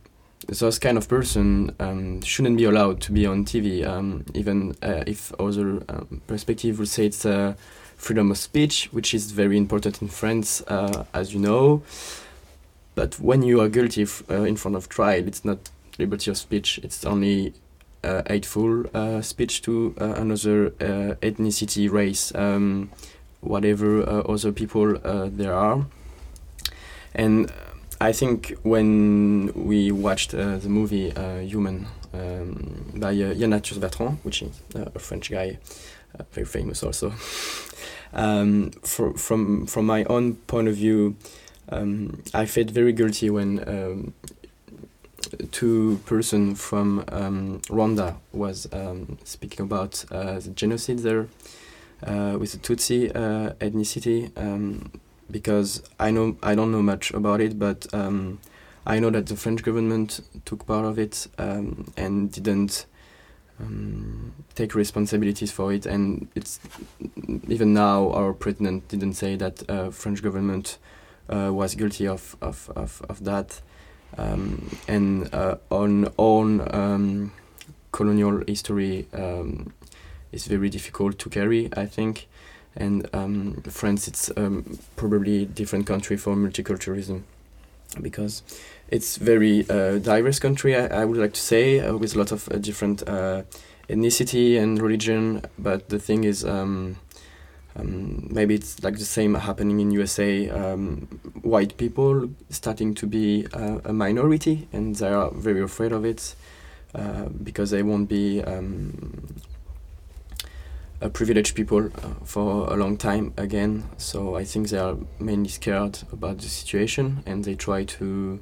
those 0.47 0.79
kind 0.79 0.97
of 0.97 1.07
person 1.07 1.75
um, 1.79 2.21
shouldn't 2.21 2.57
be 2.57 2.65
allowed 2.65 3.01
to 3.01 3.11
be 3.11 3.25
on 3.25 3.45
TV, 3.45 3.85
um, 3.85 4.25
even 4.33 4.75
uh, 4.81 5.03
if 5.07 5.33
other 5.39 5.83
um, 5.89 6.21
perspective 6.27 6.79
would 6.79 6.87
say 6.87 7.05
it's 7.05 7.25
uh, 7.25 7.53
freedom 7.97 8.31
of 8.31 8.37
speech, 8.37 8.89
which 8.91 9.13
is 9.13 9.31
very 9.31 9.57
important 9.57 10.01
in 10.01 10.07
France, 10.07 10.61
uh, 10.67 11.05
as 11.13 11.33
you 11.33 11.39
know. 11.39 11.81
But 12.95 13.19
when 13.19 13.41
you 13.41 13.61
are 13.61 13.69
guilty 13.69 14.05
uh, 14.29 14.43
in 14.43 14.55
front 14.55 14.77
of 14.77 14.89
trial, 14.89 15.27
it's 15.27 15.43
not 15.43 15.69
liberty 15.97 16.29
of 16.29 16.37
speech. 16.37 16.79
It's 16.83 17.05
only 17.05 17.53
uh, 18.03 18.21
hateful 18.27 18.85
uh, 18.93 19.21
speech 19.21 19.61
to 19.63 19.95
another 19.97 20.71
ethnicity, 21.21 21.89
race, 21.89 22.35
um, 22.35 22.91
whatever 23.41 24.03
other 24.29 24.51
people 24.51 24.99
there 25.29 25.53
are. 25.53 25.85
And 27.15 27.51
I 27.99 28.11
think 28.11 28.55
when 28.63 29.51
we 29.55 29.91
watched 29.91 30.33
uh, 30.33 30.57
the 30.57 30.69
movie 30.69 31.11
uh, 31.15 31.39
Human 31.39 31.87
um, 32.13 32.91
by 32.95 33.09
uh, 33.09 33.33
Yann 33.33 33.51
Arthus 33.51 33.79
Bertrand, 33.79 34.19
which 34.23 34.41
is 34.41 34.61
uh, 34.75 34.85
a 34.93 34.99
French 34.99 35.29
guy, 35.29 35.57
uh, 36.17 36.23
very 36.31 36.45
famous 36.45 36.83
also, 36.83 37.13
um, 38.13 38.71
for, 38.83 39.13
from 39.13 39.65
from 39.65 39.85
my 39.85 40.03
own 40.05 40.35
point 40.47 40.67
of 40.67 40.75
view, 40.75 41.15
um, 41.69 42.21
I 42.33 42.45
felt 42.45 42.69
very 42.71 42.93
guilty 42.93 43.29
when 43.29 43.67
um, 43.67 44.13
two 45.51 45.99
person 46.05 46.55
from 46.55 47.03
um, 47.09 47.61
Rwanda 47.69 48.15
was 48.31 48.67
um, 48.73 49.17
speaking 49.23 49.65
about 49.65 50.03
uh, 50.11 50.39
the 50.39 50.49
genocide 50.49 50.99
there 50.99 51.27
with 52.37 52.51
the 52.51 52.57
Tutsi 52.57 53.11
ethnicity. 53.59 54.31
Because 55.33 55.81
I 55.99 56.11
know 56.11 56.37
I 56.43 56.53
don't 56.55 56.71
know 56.71 56.83
much 56.83 57.11
about 57.11 57.41
it, 57.41 57.57
but 57.57 57.79
um, 57.93 58.39
I 58.85 58.99
know 58.99 59.09
that 59.09 59.25
the 59.25 59.35
French 59.35 59.63
government 59.63 60.21
took 60.45 60.65
part 60.65 60.85
of 60.85 60.99
it 60.99 61.27
um, 61.37 61.91
and 61.97 62.31
didn't 62.31 62.85
um, 63.59 64.33
take 64.53 64.75
responsibilities 64.75 65.51
for 65.51 65.73
it, 65.73 65.85
and 65.85 66.27
it's 66.35 66.59
even 67.47 67.73
now 67.73 68.11
our 68.11 68.33
president 68.33 68.87
didn't 68.89 69.15
say 69.15 69.35
that 69.35 69.67
uh, 69.69 69.89
French 69.89 70.21
government 70.21 70.77
uh, 71.29 71.49
was 71.51 71.75
guilty 71.75 72.07
of 72.07 72.35
of 72.41 72.69
of, 72.75 73.01
of 73.09 73.23
that, 73.23 73.61
um, 74.17 74.69
and 74.87 75.33
uh, 75.33 75.55
on 75.69 76.13
own 76.17 76.61
um, 76.75 77.31
colonial 77.91 78.43
history 78.47 79.07
um, 79.13 79.73
is 80.31 80.45
very 80.47 80.69
difficult 80.69 81.17
to 81.19 81.29
carry, 81.29 81.69
I 81.75 81.85
think 81.87 82.27
and 82.75 83.07
um, 83.13 83.61
France 83.63 84.07
it's 84.07 84.31
um, 84.37 84.79
probably 84.95 85.45
different 85.45 85.85
country 85.85 86.17
for 86.17 86.35
multiculturalism 86.35 87.23
because 88.01 88.41
it's 88.89 89.17
very 89.17 89.69
uh, 89.69 89.99
diverse 89.99 90.39
country 90.39 90.75
I, 90.75 91.01
I 91.01 91.05
would 91.05 91.17
like 91.17 91.33
to 91.33 91.41
say 91.41 91.79
uh, 91.79 91.95
with 91.95 92.15
a 92.15 92.17
lot 92.17 92.31
of 92.31 92.49
uh, 92.49 92.57
different 92.57 93.07
uh, 93.07 93.43
ethnicity 93.89 94.59
and 94.59 94.81
religion. 94.81 95.41
But 95.57 95.89
the 95.89 95.99
thing 95.99 96.23
is 96.23 96.43
um, 96.45 96.97
um, 97.75 98.27
maybe 98.31 98.55
it's 98.55 98.83
like 98.83 98.97
the 98.97 99.05
same 99.05 99.35
happening 99.35 99.79
in 99.79 99.91
USA 99.91 100.49
um, 100.49 101.07
white 101.41 101.77
people 101.77 102.29
starting 102.49 102.93
to 102.95 103.07
be 103.07 103.47
uh, 103.53 103.79
a 103.85 103.93
minority 103.93 104.67
and 104.71 104.95
they 104.95 105.07
are 105.09 105.31
very 105.31 105.61
afraid 105.61 105.91
of 105.91 106.05
it 106.05 106.35
uh, 106.93 107.25
because 107.43 107.71
they 107.71 107.81
won't 107.81 108.07
be 108.07 108.43
um, 108.43 109.35
privileged 111.09 111.55
people 111.55 111.85
uh, 111.85 112.25
for 112.25 112.71
a 112.71 112.75
long 112.75 112.97
time 112.97 113.33
again. 113.37 113.83
So 113.97 114.35
I 114.35 114.43
think 114.43 114.69
they 114.69 114.77
are 114.77 114.95
mainly 115.19 115.49
scared 115.49 115.99
about 116.11 116.37
the 116.39 116.49
situation 116.49 117.23
and 117.25 117.43
they 117.43 117.55
try 117.55 117.83
to 117.83 118.41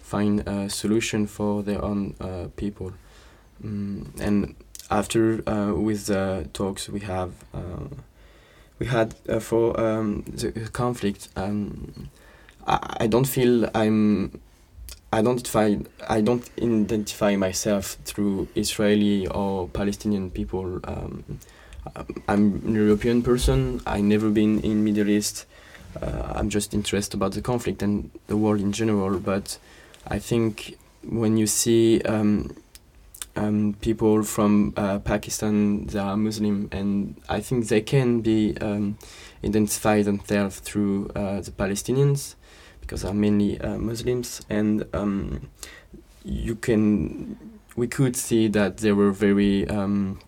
find 0.00 0.46
a 0.46 0.68
solution 0.68 1.26
for 1.26 1.62
their 1.62 1.82
own 1.82 2.14
uh, 2.20 2.48
people. 2.56 2.92
Mm, 3.64 4.20
and 4.20 4.54
after 4.90 5.42
uh, 5.48 5.72
with 5.74 6.06
the 6.06 6.48
talks 6.52 6.88
we 6.88 7.00
have, 7.00 7.32
uh, 7.54 7.88
we 8.78 8.86
had 8.86 9.14
uh, 9.28 9.38
for 9.38 9.78
um, 9.80 10.24
the 10.26 10.52
conflict. 10.72 11.28
Um, 11.36 12.10
I, 12.66 12.96
I 13.00 13.06
don't 13.06 13.26
feel 13.26 13.70
I'm. 13.74 14.40
I 15.14 15.20
don't 15.20 15.46
find 15.46 15.88
I 16.08 16.22
don't 16.22 16.48
identify 16.60 17.36
myself 17.36 17.98
through 18.04 18.48
Israeli 18.54 19.26
or 19.26 19.68
Palestinian 19.68 20.30
people. 20.30 20.80
Um, 20.84 21.38
I'm 22.28 22.62
an 22.64 22.74
European 22.74 23.22
person. 23.22 23.80
I 23.86 24.00
never 24.00 24.30
been 24.30 24.60
in 24.60 24.84
Middle 24.84 25.08
East. 25.08 25.46
Uh, 26.00 26.32
I'm 26.34 26.48
just 26.48 26.72
interested 26.72 27.14
about 27.14 27.32
the 27.32 27.42
conflict 27.42 27.82
and 27.82 28.10
the 28.28 28.36
world 28.36 28.60
in 28.60 28.72
general. 28.72 29.18
But 29.18 29.58
I 30.06 30.18
think 30.18 30.78
when 31.02 31.36
you 31.36 31.46
see 31.46 32.00
um, 32.02 32.54
um, 33.36 33.76
people 33.80 34.22
from 34.22 34.74
uh, 34.76 35.00
Pakistan, 35.00 35.86
they 35.86 35.98
are 35.98 36.16
Muslim, 36.16 36.68
and 36.72 37.20
I 37.28 37.40
think 37.40 37.68
they 37.68 37.80
can 37.80 38.20
be 38.20 38.56
um, 38.60 38.98
identify 39.44 40.02
themselves 40.02 40.60
through 40.60 41.10
uh, 41.16 41.40
the 41.40 41.50
Palestinians 41.50 42.36
because 42.80 43.02
they're 43.02 43.14
mainly 43.14 43.60
uh, 43.60 43.78
Muslims, 43.78 44.42
and 44.48 44.86
um, 44.92 45.48
you 46.24 46.54
can 46.54 47.36
we 47.74 47.86
could 47.86 48.16
see 48.16 48.48
that 48.48 48.78
they 48.78 48.92
were 48.92 49.10
very 49.10 49.66
um, 49.68 50.20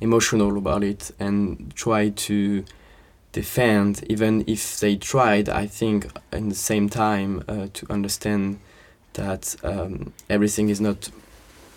emotional 0.00 0.56
about 0.56 0.82
it 0.84 1.10
and 1.18 1.72
try 1.74 2.08
to 2.10 2.64
defend 3.32 4.02
even 4.08 4.42
if 4.46 4.80
they 4.80 4.96
tried 4.96 5.48
i 5.48 5.66
think 5.66 6.06
in 6.32 6.48
the 6.48 6.54
same 6.54 6.88
time 6.88 7.42
uh, 7.48 7.66
to 7.72 7.86
understand 7.90 8.58
that 9.14 9.54
um, 9.62 10.12
everything 10.30 10.68
is 10.70 10.80
not 10.80 11.10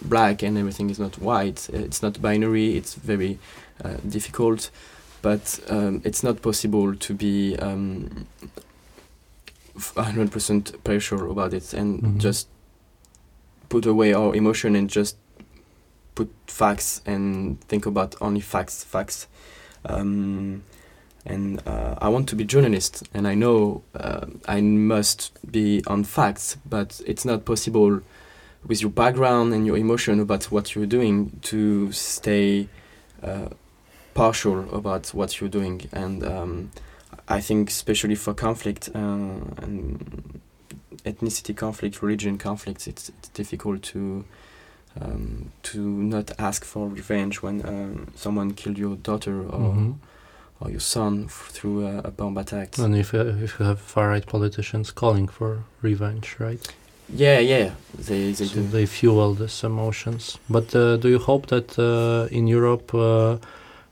black 0.02 0.42
and 0.44 0.58
everything 0.58 0.90
is 0.90 1.00
not 1.00 1.20
white 1.20 1.70
it's 1.74 2.02
not 2.02 2.22
binary 2.22 2.78
it's 2.78 2.94
very 2.96 3.38
uh, 3.84 3.96
difficult 4.08 4.70
but 5.22 5.60
um, 5.70 6.02
it's 6.04 6.24
not 6.24 6.42
possible 6.42 6.96
to 6.96 7.14
be 7.14 7.56
um, 7.58 8.26
100% 9.78 10.84
pressure 10.84 11.28
about 11.28 11.54
it 11.54 11.74
and 11.74 12.02
Mhm. 12.02 12.18
just 12.18 12.48
put 13.70 13.86
away 13.86 14.14
our 14.14 14.36
emotion 14.36 14.76
and 14.76 14.90
just 14.90 15.16
put 16.26 16.34
facts 16.48 17.02
and 17.06 17.60
think 17.62 17.86
about 17.86 18.16
only 18.22 18.42
facts 18.42 18.84
facts. 18.84 19.28
Um, 19.86 20.64
and 21.26 21.62
uh, 21.68 21.96
I 22.00 22.10
want 22.10 22.30
to 22.30 22.36
be 22.36 22.44
journalist 22.44 23.04
and 23.14 23.28
I 23.28 23.36
know 23.36 23.84
uh, 23.96 24.26
I 24.48 24.62
must 24.62 25.32
be 25.52 25.84
on 25.86 26.04
facts 26.04 26.58
but 26.66 27.00
it's 27.06 27.26
not 27.26 27.46
possible 27.46 28.02
with 28.66 28.82
your 28.82 28.92
background 28.92 29.54
and 29.54 29.66
your 29.66 29.78
emotion 29.78 30.20
about 30.20 30.46
what 30.46 30.76
you're 30.76 30.88
doing 30.88 31.40
to 31.44 31.92
stay 31.92 32.68
uh, 33.22 33.50
partial 34.14 34.74
about 34.76 35.08
what 35.14 35.40
you're 35.40 35.50
doing. 35.50 35.88
And 35.92 36.24
um, 36.24 36.72
I 37.28 37.40
think 37.40 37.70
especially 37.70 38.16
for 38.16 38.34
conflict 38.34 38.90
uh, 38.94 38.98
and 38.98 40.42
ethnicity 41.06 41.56
conflict 41.56 42.02
religion 42.04 42.38
conflicts 42.38 42.86
it's, 42.86 43.10
it's 43.10 43.30
difficult 43.30 43.82
to 43.82 44.24
um, 45.00 45.52
to 45.64 45.80
not 45.80 46.32
ask 46.40 46.66
for 46.66 46.88
revenge 46.90 47.42
when 47.42 47.62
um, 47.66 48.08
someone 48.16 48.54
killed 48.54 48.78
your 48.78 48.96
daughter 48.96 49.40
or, 49.42 49.74
Mhm. 49.74 49.94
or 50.60 50.70
your 50.72 50.80
son 50.82 51.26
f- 51.26 51.50
through 51.52 51.86
a, 51.88 51.98
a 52.00 52.12
bomb 52.12 52.38
attack. 52.38 52.78
And 52.78 52.96
if, 52.96 53.14
uh, 53.14 53.44
if 53.44 53.60
you 53.60 53.66
have 53.66 53.80
far 53.80 54.10
right 54.10 54.26
politicians 54.26 54.92
calling 54.92 55.28
for 55.30 55.64
revenge, 55.82 56.36
right? 56.40 56.60
yeah, 57.14 57.40
yeah, 57.40 57.72
they, 58.08 58.32
they 58.32 58.46
so 58.46 58.56
do. 58.56 58.68
they 58.68 58.86
fuel 58.86 59.34
these 59.36 59.64
emotions. 59.66 60.38
But 60.50 60.74
uh, 60.76 60.98
do 60.98 61.10
you 61.10 61.20
hope 61.20 61.48
that 61.48 61.78
uh, 61.78 62.28
in 62.32 62.48
Europe 62.48 62.94
uh, 62.94 63.38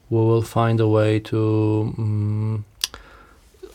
we 0.10 0.18
will 0.18 0.42
find 0.42 0.80
a 0.80 0.88
way 0.88 1.20
to 1.20 1.94
um, 1.98 2.66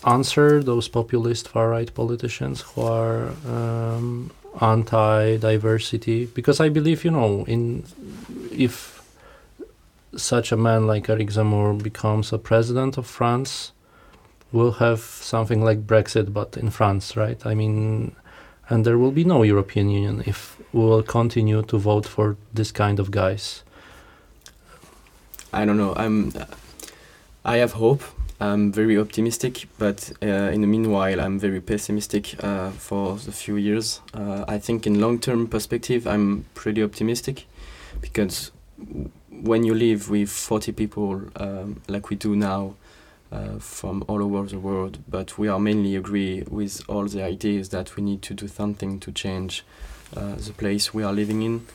answer 0.05 0.63
those 0.63 0.89
populist 0.89 1.49
far 1.49 1.69
right 1.71 1.93
politicians 1.95 2.61
who 2.63 2.83
are 2.83 3.31
um, 3.47 4.31
anti 4.61 5.37
diversity. 5.37 6.27
Because 6.27 6.61
I 6.61 6.69
believe, 6.69 7.05
you 7.05 7.11
know, 7.11 7.45
in 7.47 7.85
if 8.51 9.03
such 10.17 10.53
a 10.53 10.57
man 10.57 10.87
like 10.87 11.09
Eric 11.09 11.29
Zemmour 11.29 11.83
becomes 11.83 12.33
a 12.33 12.39
president 12.39 12.97
of 12.97 13.07
France, 13.07 13.73
we'll 14.53 14.73
have 14.73 15.01
something 15.01 15.63
like 15.63 15.87
Brexit, 15.87 16.33
but 16.33 16.57
in 16.57 16.71
France, 16.71 17.17
right? 17.17 17.45
I 17.45 17.55
mean, 17.55 18.15
and 18.69 18.85
there 18.85 18.99
will 18.99 19.11
be 19.11 19.25
no 19.25 19.43
European 19.43 19.91
Union 19.91 20.23
if 20.27 20.57
we 20.73 20.81
will 20.81 21.03
continue 21.03 21.63
to 21.63 21.79
vote 21.79 22.07
for 22.07 22.37
this 22.53 22.73
kind 22.73 22.99
of 22.99 23.11
guys. 23.11 23.63
I 25.53 25.65
don't 25.65 25.77
know. 25.77 25.95
I'm. 25.97 26.33
I 27.45 27.59
have 27.59 27.73
hope. 27.73 28.03
I'm 28.41 28.73
very 28.73 28.99
optimistic, 28.99 29.69
but 29.79 30.13
uh, 30.23 30.27
in 30.27 30.61
the 30.61 30.67
meanwhile, 30.67 31.21
I'm 31.21 31.39
very 31.39 31.61
pessimistic 31.61 32.43
uh, 32.43 32.71
for 32.71 33.17
the 33.17 33.33
few 33.33 33.57
years. 33.57 34.01
Uh, 34.13 34.45
I 34.49 34.59
think 34.59 34.87
in 34.87 35.01
long-term 35.01 35.47
perspective, 35.47 36.07
I'm 36.07 36.45
pretty 36.55 36.83
optimistic, 36.83 37.47
because 38.01 38.51
when 39.31 39.65
you 39.65 39.75
live 39.75 40.11
with 40.11 40.31
40 40.31 40.73
people 40.73 41.23
um, 41.37 41.81
like 41.89 42.11
we 42.11 42.17
do 42.17 42.35
now, 42.35 42.75
uh, 43.35 43.59
from 43.59 44.05
all 44.07 44.23
over 44.23 44.49
the 44.49 44.59
world, 44.59 44.99
but 45.09 45.37
we 45.39 45.49
are 45.49 45.59
mainly 45.59 45.97
agree 45.97 46.45
with 46.49 46.83
all 46.89 47.07
the 47.07 47.23
ideas 47.23 47.71
that 47.71 47.97
we 47.97 48.03
need 48.03 48.23
to 48.23 48.35
do 48.35 48.47
something 48.47 49.01
to 49.01 49.11
change 49.11 49.65
uh, 50.17 50.37
the 50.37 50.53
place 50.53 50.95
we 50.95 51.03
are 51.03 51.13
living 51.13 51.43
in. 51.43 51.67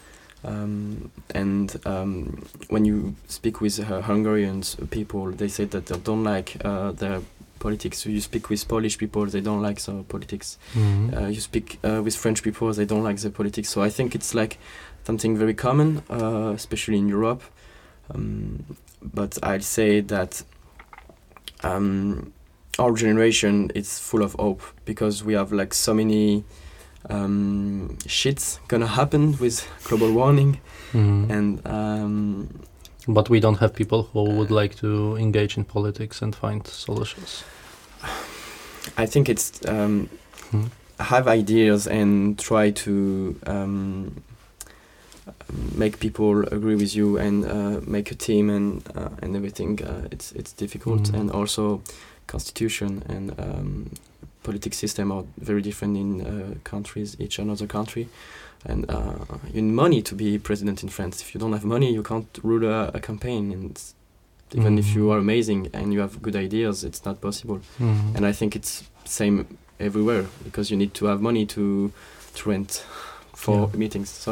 Um, 0.43 1.11
and 1.35 1.75
um, 1.85 2.45
when 2.69 2.85
you 2.85 3.15
speak 3.27 3.59
with 3.61 3.79
uh, 3.79 4.01
Hungarian 4.01 4.63
people, 4.89 5.31
they 5.31 5.47
say 5.49 5.65
that 5.65 5.87
they 5.87 5.97
don't 5.97 6.23
like 6.23 6.57
uh, 6.63 6.91
their 6.93 7.21
politics. 7.59 7.97
So 7.99 8.09
you 8.09 8.21
speak 8.21 8.49
with 8.49 8.65
Polish 8.67 8.97
people, 8.97 9.25
they 9.25 9.41
don't 9.41 9.61
like 9.61 9.81
the 9.81 10.03
politics. 10.07 10.57
Mhm. 10.75 11.13
Uh, 11.17 11.27
you 11.27 11.41
speak 11.41 11.77
uh, 11.83 12.01
with 12.03 12.15
French 12.15 12.41
people, 12.41 12.71
they 12.73 12.85
don't 12.85 13.03
like 13.03 13.17
the 13.19 13.29
politics. 13.29 13.69
So 13.69 13.81
I 13.81 13.89
think 13.89 14.15
it's 14.15 14.33
like 14.33 14.57
something 15.03 15.37
very 15.37 15.53
common, 15.53 16.01
uh, 16.09 16.53
especially 16.55 16.97
in 16.97 17.09
Europe. 17.09 17.43
Um, 18.15 18.63
but 19.01 19.37
I'd 19.43 19.63
say 19.63 19.99
that 20.01 20.43
um, 21.63 22.31
our 22.77 22.93
generation 22.93 23.71
is 23.75 23.99
full 23.99 24.23
of 24.23 24.33
hope 24.39 24.61
because 24.85 25.23
we 25.23 25.33
have 25.33 25.51
like 25.51 25.73
so 25.73 25.93
many 25.93 26.43
um, 27.09 27.97
shits 28.07 28.59
gonna 28.67 28.87
happen 28.87 29.37
with 29.39 29.65
global 29.83 30.11
warming 30.11 30.59
Mhm. 30.93 31.29
and 31.31 31.59
um, 31.67 32.47
But 33.07 33.29
we 33.29 33.39
don't 33.39 33.57
have 33.59 33.73
people 33.73 34.03
who 34.13 34.23
would 34.37 34.51
like 34.51 34.75
to 34.79 35.15
engage 35.17 35.57
in 35.57 35.63
politics 35.65 36.21
and 36.21 36.35
find 36.35 36.67
solutions. 36.67 37.43
I 38.97 39.07
think 39.07 39.29
it's 39.29 39.51
um, 39.67 40.09
Hmm. 40.51 40.65
have 40.99 41.27
ideas 41.27 41.87
and 41.87 42.37
try 42.37 42.71
to 42.71 43.35
um, 43.47 44.11
make 45.75 45.97
people 45.99 46.41
agree 46.51 46.75
with 46.75 46.95
you 46.95 47.17
and 47.17 47.45
uh, 47.45 47.81
make 47.87 48.11
a 48.11 48.15
team 48.15 48.49
and 48.49 48.81
uh, 48.95 49.09
and 49.23 49.35
everything. 49.35 49.79
Uh, 49.81 50.07
it's 50.11 50.31
it's 50.33 50.53
difficult 50.53 51.01
Mhm. 51.11 51.19
and 51.19 51.31
also 51.31 51.81
constitution 52.27 53.03
and 53.09 53.31
um, 53.39 53.89
political 54.49 54.75
system 54.83 55.11
are 55.11 55.23
very 55.37 55.61
different 55.61 55.95
in 56.03 56.09
uh, 56.21 56.55
countries, 56.63 57.15
each 57.19 57.39
another 57.39 57.67
country. 57.67 58.07
And 58.65 58.81
uh, 58.89 59.13
you 59.53 59.61
need 59.61 59.73
money 59.85 60.01
to 60.01 60.15
be 60.15 60.37
president 60.39 60.83
in 60.83 60.89
France. 60.89 61.21
If 61.21 61.33
you 61.33 61.39
don't 61.39 61.53
have 61.53 61.65
money, 61.65 61.93
you 61.93 62.03
can't 62.03 62.27
rule 62.43 62.65
a, 62.65 62.91
a 62.93 62.99
campaign. 62.99 63.51
And 63.53 63.73
even 64.59 64.77
if 64.79 64.87
you 64.95 65.03
Mhm. 65.05 65.11
are 65.13 65.19
amazing 65.19 65.69
and 65.73 65.93
you 65.93 66.01
have 66.01 66.13
good 66.21 66.35
ideas, 66.35 66.83
it's 66.83 67.05
not 67.05 67.21
possible 67.21 67.59
Mhm. 67.79 68.15
and 68.15 68.25
I 68.25 68.33
think 68.33 68.55
it's 68.55 68.83
same 69.05 69.45
everywhere 69.79 70.25
because 70.43 70.65
you 70.73 70.77
need 70.77 70.93
to 70.93 71.05
have 71.05 71.19
money 71.21 71.45
to 71.55 71.91
to 72.37 72.49
rent 72.49 72.83
for 73.33 73.57
Yeah. 73.69 73.79
meetings. 73.79 74.09
So 74.09 74.31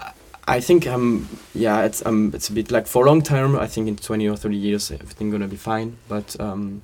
I- 0.00 0.56
I 0.58 0.60
think 0.60 0.86
um 0.86 1.28
yeah 1.54 1.86
it's 1.86 2.00
um 2.08 2.32
it's 2.34 2.50
a 2.50 2.52
bit 2.52 2.70
like 2.70 2.86
for 2.86 3.04
long 3.06 3.22
term. 3.22 3.50
I 3.64 3.68
think 3.68 3.88
in 3.88 3.96
twenty 3.96 4.28
or 4.30 4.36
thirty 4.36 4.56
years 4.68 4.90
everything 4.90 5.32
gonna 5.32 5.48
be 5.48 5.56
fine. 5.72 5.88
But 6.08 6.36
um 6.40 6.82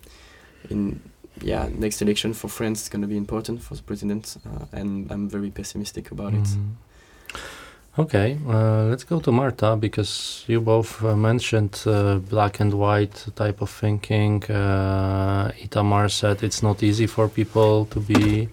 in 0.71 1.01
yeah 1.43 1.69
next 1.79 2.03
election 2.03 2.33
for 2.35 2.49
France 2.49 2.83
is 2.83 2.89
gonna 2.89 3.07
be 3.07 3.17
important 3.17 3.63
for 3.63 3.75
the 3.75 3.83
president, 3.83 4.37
uh, 4.47 4.79
and 4.79 5.11
I'm 5.11 5.29
very 5.29 5.51
pessimistic 5.51 6.11
about 6.11 6.35
it. 6.35 6.45
Mhm. 6.45 6.77
Okay, 7.99 8.39
uh, 8.49 8.85
let's 8.85 9.03
go 9.03 9.19
to 9.19 9.33
Marta 9.33 9.75
because 9.75 10.45
you 10.47 10.61
both 10.61 11.03
uh, 11.03 11.17
mentioned 11.17 11.83
uh, 11.85 12.19
black 12.31 12.61
and 12.61 12.73
white 12.73 13.27
type 13.35 13.61
of 13.61 13.71
thinking. 13.71 14.45
Uh, 14.45 15.51
Itamar 15.61 16.09
said 16.09 16.45
it's 16.45 16.63
not 16.63 16.81
easy 16.81 17.09
for 17.09 17.29
people 17.29 17.87
to 17.87 17.99
be, 17.99 18.49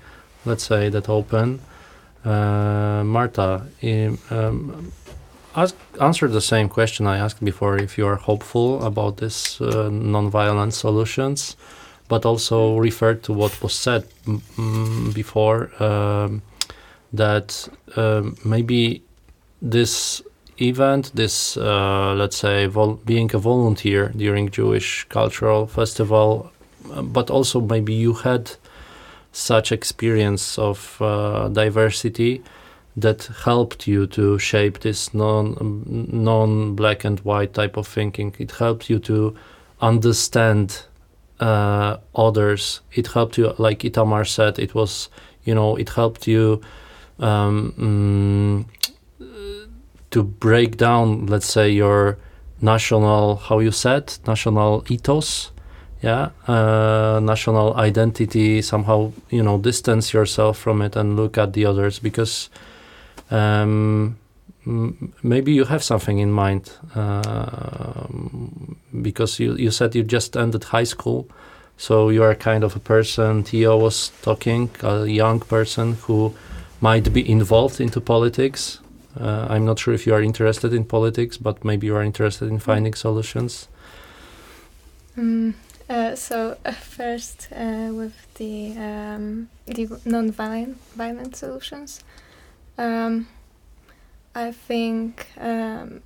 let's 0.45 0.63
say, 0.63 0.89
that 0.89 1.09
open. 1.09 1.59
Uh, 2.25 3.03
Marta, 3.05 3.61
um, 4.31 4.91
ask, 5.55 5.75
answer 6.01 6.27
the 6.27 6.41
same 6.41 6.67
question 6.67 7.05
I 7.05 7.17
asked 7.19 7.45
before 7.45 7.77
if 7.77 7.99
you 7.99 8.07
are 8.07 8.15
hopeful 8.15 8.83
about 8.83 9.17
this 9.17 9.59
non-violent 9.61 10.73
solutions, 10.73 11.55
but 12.08 12.26
also 12.26 12.78
referred 12.78 13.24
to 13.24 13.34
what 13.34 13.62
was 13.62 13.74
said 13.74 14.06
before 15.14 15.72
um, 15.84 16.41
that 17.14 17.68
um, 17.95 18.36
maybe 18.43 19.01
this 19.62 20.22
event, 20.58 21.12
this 21.16 21.58
uh, 21.58 22.14
let's 22.14 22.38
say 22.38 22.68
being 23.06 23.34
a 23.34 23.39
volunteer 23.39 24.12
during 24.16 24.49
Jewish 24.49 25.06
cultural 25.10 25.68
festival, 25.68 26.51
uh, 26.91 27.01
but 27.01 27.30
also 27.30 27.60
maybe 27.60 27.93
you 27.93 28.14
had 28.14 28.51
such 29.32 29.72
experience 29.72 30.58
of 30.58 30.97
uh, 31.01 31.49
diversity 31.49 32.41
that 32.97 33.30
helped 33.43 33.88
you 33.88 34.08
to 34.08 34.39
shape 34.39 34.80
this 34.80 35.14
non 35.14 35.84
non 36.12 36.76
black 36.76 37.03
and 37.03 37.20
white 37.22 37.53
type 37.53 37.76
of 37.78 37.88
thinking. 37.88 38.34
It 38.39 38.51
helped 38.51 38.89
you 38.89 38.99
to 38.99 39.36
understand 39.82 40.84
uh, 41.39 41.97
others. 42.15 42.81
It 42.93 43.07
helped 43.07 43.38
you, 43.38 43.53
like 43.57 43.79
Itamar 43.79 44.27
said, 44.27 44.59
it 44.59 44.75
was 44.75 45.09
you 45.43 45.55
know 45.55 45.75
it 45.75 45.89
helped 45.89 46.27
you 46.27 46.61
um, 47.19 47.73
mm, 47.77 48.65
to 50.11 50.23
break 50.23 50.77
down, 50.77 51.25
let's 51.27 51.45
say, 51.45 51.69
your 51.69 52.17
national, 52.61 53.36
how 53.36 53.59
you 53.59 53.71
said, 53.71 54.17
national 54.25 54.86
ethos, 54.89 55.51
yeah, 56.01 56.29
uh, 56.47 57.19
national 57.21 57.75
identity. 57.75 58.61
Somehow, 58.61 59.11
you 59.29 59.43
know, 59.43 59.57
distance 59.57 60.13
yourself 60.13 60.57
from 60.57 60.81
it 60.81 60.95
and 60.95 61.15
look 61.15 61.38
at 61.38 61.53
the 61.53 61.65
others 61.65 61.99
because 61.99 62.49
um, 63.29 64.17
maybe 64.66 65.51
you 65.53 65.66
have 65.66 65.84
something 65.84 66.20
in 66.20 66.32
mind 66.32 66.72
um, 66.95 68.78
because 69.01 69.39
you 69.39 69.55
you 69.55 69.72
said 69.72 69.95
you 69.95 70.03
just 70.03 70.36
ended 70.36 70.63
high 70.66 70.86
school. 70.86 71.28
So 71.78 72.09
you 72.09 72.24
are 72.24 72.36
kind 72.36 72.63
of 72.63 72.76
a 72.76 72.80
person. 72.80 73.43
Theo 73.43 73.78
was 73.78 74.11
talking, 74.22 74.70
a 74.82 75.05
young 75.05 75.41
person 75.41 75.97
who 76.07 76.34
might 76.80 77.11
be 77.11 77.30
involved 77.30 77.82
into 77.82 77.99
politics. 77.99 78.80
Uh, 79.20 79.47
I'm 79.49 79.66
not 79.66 79.80
sure 79.80 79.93
if 79.93 80.05
you 80.07 80.13
are 80.13 80.22
interested 80.22 80.74
in 80.74 80.86
politics, 80.86 81.38
but 81.38 81.63
maybe 81.63 81.88
you 81.88 81.95
are 81.95 82.03
interested 82.03 82.49
in 82.49 82.59
finding 82.59 82.93
solutions. 82.93 83.68
Mm, 85.18 85.53
uh, 85.89 86.16
so 86.16 86.57
uh, 86.66 86.72
first, 86.72 87.47
uh, 87.51 87.91
with 87.93 88.34
the 88.36 88.76
um, 88.78 89.49
the 89.66 89.88
non-violent 90.05 90.78
violent 90.95 91.36
solutions, 91.36 92.03
um, 92.78 93.28
I 94.36 94.51
think 94.51 95.27
um, 95.39 96.01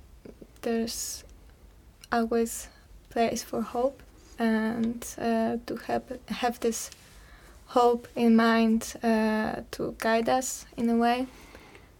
there's 0.62 1.24
always 2.12 2.68
place 3.10 3.42
for 3.42 3.60
hope, 3.60 4.02
and 4.38 5.04
uh, 5.18 5.56
to 5.66 5.76
have 5.86 6.04
have 6.28 6.60
this 6.60 6.90
hope 7.66 8.06
in 8.14 8.36
mind 8.36 8.94
uh, 9.02 9.62
to 9.72 9.94
guide 9.98 10.28
us 10.28 10.64
in 10.76 10.88
a 10.90 10.96
way 10.96 11.26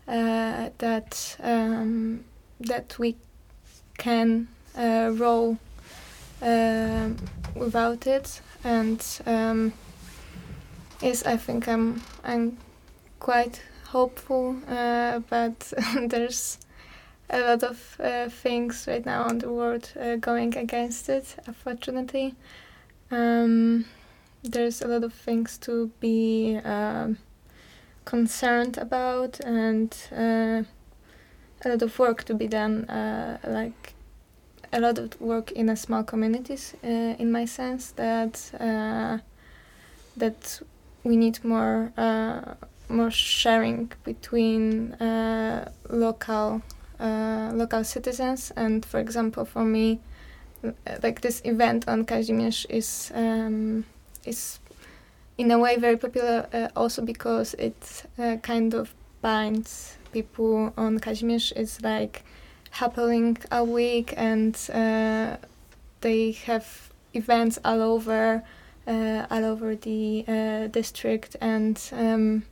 uh, 0.06 0.70
that 0.78 1.36
um, 1.42 2.24
that 2.60 2.96
we 2.98 3.16
can 3.98 4.46
uh, 4.78 5.10
roll 5.14 5.58
um, 6.42 7.16
without 7.56 8.06
it. 8.06 8.40
And 8.62 9.04
um, 9.26 9.72
yes 11.02 11.24
I 11.26 11.36
think 11.36 11.66
I'm 11.66 12.02
I'm 12.24 12.56
quite 13.18 13.62
hopeful 13.90 14.56
uh, 14.68 15.18
but 15.28 15.72
there's 16.06 16.58
a 17.28 17.40
lot 17.40 17.62
of 17.62 17.96
uh, 18.00 18.28
things 18.28 18.86
right 18.88 19.04
now 19.04 19.24
on 19.24 19.38
the 19.38 19.50
world 19.50 19.92
uh, 20.00 20.16
going 20.16 20.56
against 20.56 21.08
it 21.08 21.36
unfortunately. 21.46 22.34
Um, 23.10 23.84
there's 24.42 24.80
a 24.82 24.86
lot 24.86 25.04
of 25.04 25.12
things 25.12 25.58
to 25.58 25.90
be 26.00 26.58
um, 26.64 27.18
concerned 28.04 28.78
about 28.78 29.40
and 29.40 29.94
uh, 30.12 30.62
a 31.64 31.68
lot 31.68 31.82
of 31.82 31.98
work 31.98 32.24
to 32.24 32.34
be 32.34 32.46
done 32.46 32.84
uh, 32.84 33.38
like 33.46 33.94
a 34.72 34.80
lot 34.80 34.98
of 34.98 35.20
work 35.20 35.50
in 35.52 35.68
a 35.68 35.76
small 35.76 36.04
communities 36.04 36.74
uh, 36.84 36.86
in 37.18 37.32
my 37.32 37.44
sense 37.44 37.90
that 37.92 38.50
that 40.16 40.60
we 41.02 41.16
need 41.16 41.42
more 41.44 41.92
more 42.90 43.10
sharing 43.10 43.92
between 44.04 44.92
uh, 44.94 45.70
local 45.88 46.62
uh, 46.98 47.50
local 47.54 47.82
citizens 47.84 48.52
and 48.56 48.84
for 48.84 49.00
example 49.00 49.44
for 49.44 49.64
me 49.64 50.00
uh, 50.62 50.72
like 51.02 51.22
this 51.22 51.40
event 51.44 51.88
on 51.88 52.04
Kazimierz 52.04 52.66
is 52.68 53.10
um, 53.14 53.84
is 54.26 54.58
in 55.38 55.50
a 55.50 55.58
way 55.58 55.76
very 55.78 55.96
popular 55.96 56.46
uh, 56.52 56.68
also 56.76 57.00
because 57.02 57.54
it 57.54 58.04
uh, 58.18 58.36
kind 58.42 58.74
of 58.74 58.94
binds 59.22 59.96
people 60.12 60.74
on 60.76 60.98
Kazimierz. 60.98 61.52
It's 61.56 61.80
like 61.80 62.22
happening 62.70 63.38
a 63.50 63.64
week 63.64 64.12
and 64.18 64.54
uh, 64.74 65.36
they 66.02 66.32
have 66.32 66.90
events 67.14 67.58
all 67.64 67.80
over 67.80 68.42
all 68.86 69.44
over 69.44 69.76
the 69.76 70.68
district 70.72 71.36
and 71.40 71.80
um, 71.92 72.42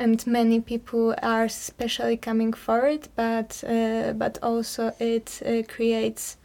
and 0.00 0.26
many 0.26 0.60
people 0.60 1.14
are 1.22 1.44
especially 1.44 2.16
coming 2.16 2.52
for 2.52 2.86
it 2.86 3.08
but 3.14 3.62
uh, 3.66 4.12
but 4.14 4.38
also 4.42 4.92
it 4.98 5.40
uh, 5.44 5.62
creates 5.72 6.36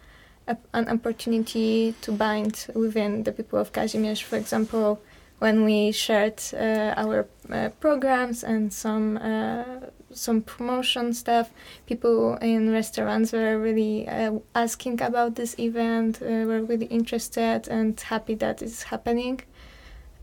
a, 0.47 0.57
an 0.73 0.87
opportunity 0.89 1.95
to 2.01 2.11
bind 2.11 2.67
within 2.75 3.23
the 3.23 3.31
people 3.31 3.57
of 3.57 3.71
Kazimierz 3.71 4.21
for 4.21 4.35
example 4.35 4.99
when 5.39 5.65
we 5.65 5.91
shared 5.91 6.41
uh, 6.53 6.93
our 6.97 7.27
uh, 7.51 7.69
programs 7.79 8.43
and 8.43 8.71
some 8.71 9.17
uh, 9.17 9.63
some 10.11 10.41
promotion 10.41 11.13
stuff, 11.13 11.51
people 11.85 12.35
in 12.35 12.71
restaurants 12.71 13.33
were 13.33 13.59
really 13.59 14.07
uh, 14.07 14.39
asking 14.53 15.01
about 15.01 15.35
this 15.35 15.59
event. 15.59 16.21
Were 16.21 16.61
really 16.61 16.85
interested 16.85 17.67
and 17.67 17.99
happy 17.99 18.35
that 18.35 18.61
it's 18.61 18.83
happening. 18.83 19.41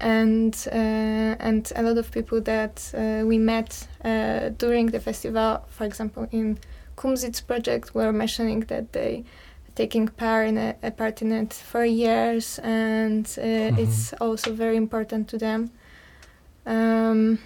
And 0.02 0.54
uh, 0.72 1.36
and 1.38 1.72
a 1.76 1.82
lot 1.82 1.96
of 1.96 2.10
people 2.10 2.40
that 2.40 2.92
we 3.24 3.38
met 3.38 3.86
during 4.58 4.90
the 4.90 5.00
festival, 5.00 5.64
for 5.68 5.84
example, 5.84 6.26
in 6.32 6.58
Kumzits 6.96 7.46
project, 7.46 7.94
were 7.94 8.12
mentioning 8.12 8.60
that 8.66 8.92
they 8.92 9.24
taking 9.74 10.08
part 10.08 10.48
in 10.48 10.58
a, 10.58 10.74
a 10.82 10.90
part 10.90 11.22
in 11.22 11.32
it 11.32 11.52
for 11.52 11.84
years, 11.84 12.58
and 12.62 13.26
uh, 13.38 13.42
mm-hmm. 13.42 13.78
it's 13.78 14.12
also 14.14 14.52
very 14.52 14.76
important 14.76 15.28
to 15.28 15.38
them. 15.38 15.70
Um, 16.66 17.38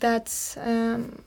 that's 0.00 0.56
um, 0.56 1.22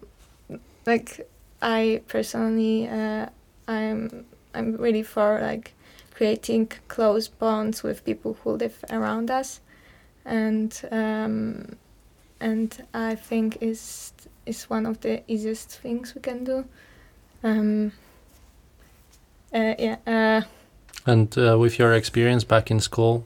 like 0.85 1.27
I 1.61 2.01
personally, 2.07 2.87
uh, 2.87 3.27
I'm 3.67 4.25
I'm 4.53 4.75
really 4.77 5.03
for 5.03 5.39
like 5.41 5.73
creating 6.13 6.71
close 6.87 7.27
bonds 7.27 7.83
with 7.83 8.03
people 8.03 8.37
who 8.43 8.51
live 8.51 8.83
around 8.89 9.29
us, 9.31 9.61
and 10.25 10.81
um, 10.91 11.75
and 12.39 12.83
I 12.93 13.15
think 13.15 13.57
is 13.61 14.13
is 14.45 14.69
one 14.69 14.85
of 14.85 14.99
the 15.01 15.21
easiest 15.27 15.79
things 15.81 16.15
we 16.15 16.21
can 16.21 16.43
do. 16.43 16.65
Um, 17.43 17.91
uh, 19.53 19.75
yeah. 19.79 19.97
Uh, 20.05 20.41
and 21.05 21.35
uh, 21.37 21.57
with 21.57 21.79
your 21.79 21.93
experience 21.93 22.43
back 22.43 22.69
in 22.71 22.79
school, 22.79 23.25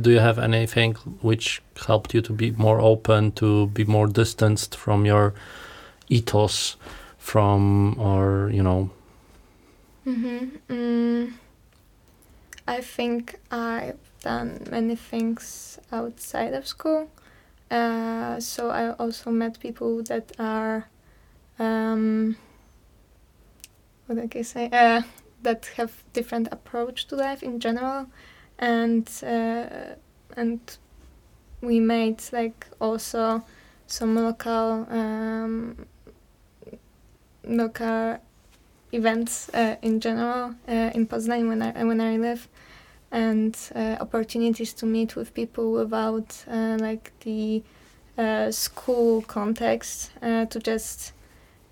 do 0.00 0.10
you 0.10 0.18
have 0.20 0.38
anything 0.38 0.94
which 1.20 1.62
helped 1.86 2.14
you 2.14 2.22
to 2.22 2.32
be 2.32 2.50
more 2.52 2.80
open, 2.80 3.32
to 3.32 3.66
be 3.68 3.84
more 3.84 4.06
distanced 4.06 4.76
from 4.76 5.06
your 5.06 5.34
ethos, 6.08 6.76
from 7.18 7.98
or 7.98 8.50
you 8.52 8.62
know? 8.62 8.90
Mm-hmm. 10.06 10.72
Mm, 10.72 11.32
I 12.68 12.80
think 12.80 13.40
I've 13.50 13.98
done 14.24 14.66
many 14.70 14.96
things 14.96 15.78
outside 15.92 16.54
of 16.54 16.66
school. 16.66 17.10
Uh, 17.70 18.40
so 18.40 18.70
I 18.70 18.92
also 18.92 19.30
met 19.30 19.60
people 19.60 20.02
that 20.04 20.32
are, 20.38 20.88
um, 21.58 22.36
what 24.06 24.18
I 24.18 24.26
can 24.26 24.44
say, 24.44 24.68
uh, 24.72 25.02
that 25.42 25.70
have 25.76 25.92
different 26.12 26.48
approach 26.50 27.06
to 27.08 27.16
life 27.16 27.42
in 27.42 27.60
general, 27.60 28.06
and 28.58 29.08
uh, 29.22 29.94
and 30.36 30.60
we 31.60 31.80
made 31.80 32.22
like 32.32 32.66
also 32.80 33.42
some 33.86 34.14
local 34.16 34.86
um, 34.90 35.86
local 37.46 38.18
events 38.92 39.50
uh, 39.54 39.76
in 39.82 40.00
general 40.00 40.54
uh, 40.68 40.90
in 40.94 41.06
Poznań 41.06 41.48
when 41.48 41.62
I 41.62 41.84
when 41.84 42.00
I 42.00 42.16
live, 42.16 42.48
and 43.14 43.56
uh, 43.74 43.96
opportunities 44.00 44.72
to 44.74 44.86
meet 44.86 45.14
with 45.14 45.32
people 45.34 45.72
without 45.72 46.44
uh, 46.50 46.76
like 46.80 47.12
the 47.20 47.62
uh, 48.18 48.50
school 48.50 49.22
context 49.22 50.10
to 50.20 50.60
just 50.60 51.12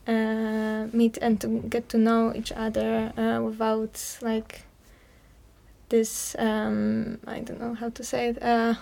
uh, 0.06 0.86
meet 0.92 1.16
and 1.18 1.40
to 1.40 1.48
get 1.68 1.88
to 1.88 1.98
know 1.98 2.32
each 2.34 2.52
other 2.52 3.12
uh, 3.16 3.40
without 3.40 4.18
like 4.20 4.62
this 5.88 6.34
um, 6.38 7.18
I 7.26 7.40
don't 7.40 7.60
know 7.60 7.74
how 7.74 7.90
to 7.90 8.02
say 8.02 8.28
it 8.30 8.42
uh, 8.42 8.74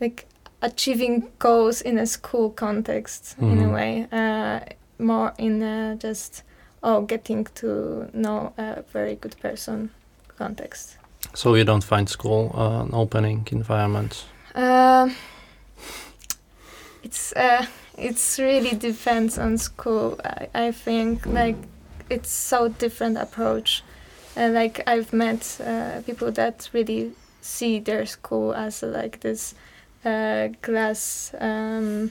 like 0.00 0.26
achieving 0.62 1.28
goals 1.38 1.82
in 1.82 1.98
a 1.98 2.06
school 2.06 2.50
context 2.50 3.36
mm-hmm. 3.38 3.52
in 3.52 3.58
a 3.58 3.62
mm-hmm. 3.62 3.72
way 3.72 4.06
uh, 4.12 4.60
more 4.98 5.34
in 5.36 5.62
a 5.62 5.96
just 5.96 6.42
oh 6.82 7.02
getting 7.02 7.44
to 7.56 8.08
know 8.14 8.52
a 8.56 8.82
very 8.92 9.16
good 9.16 9.36
person 9.40 9.90
context 10.44 10.96
so 11.34 11.54
you 11.54 11.64
don't 11.64 11.84
find 11.84 12.08
school 12.08 12.42
uh, 12.54 12.82
an 12.84 12.90
opening 12.92 13.46
environment 13.52 14.24
uh, 14.54 15.08
it's 17.02 17.32
it's 18.00 18.38
really 18.38 18.74
depends 18.76 19.38
on 19.38 19.58
school. 19.58 20.18
I, 20.24 20.48
I 20.54 20.72
think 20.72 21.26
like 21.26 21.56
it's 22.08 22.30
so 22.30 22.68
different 22.68 23.18
approach. 23.18 23.82
And 24.36 24.54
like 24.54 24.82
I've 24.86 25.12
met 25.12 25.60
uh, 25.64 26.00
people 26.06 26.32
that 26.32 26.70
really 26.72 27.12
see 27.40 27.80
their 27.80 28.06
school 28.06 28.54
as 28.54 28.82
like 28.82 29.20
this 29.20 29.54
uh, 30.04 30.48
glass 30.62 31.34
um, 31.38 32.10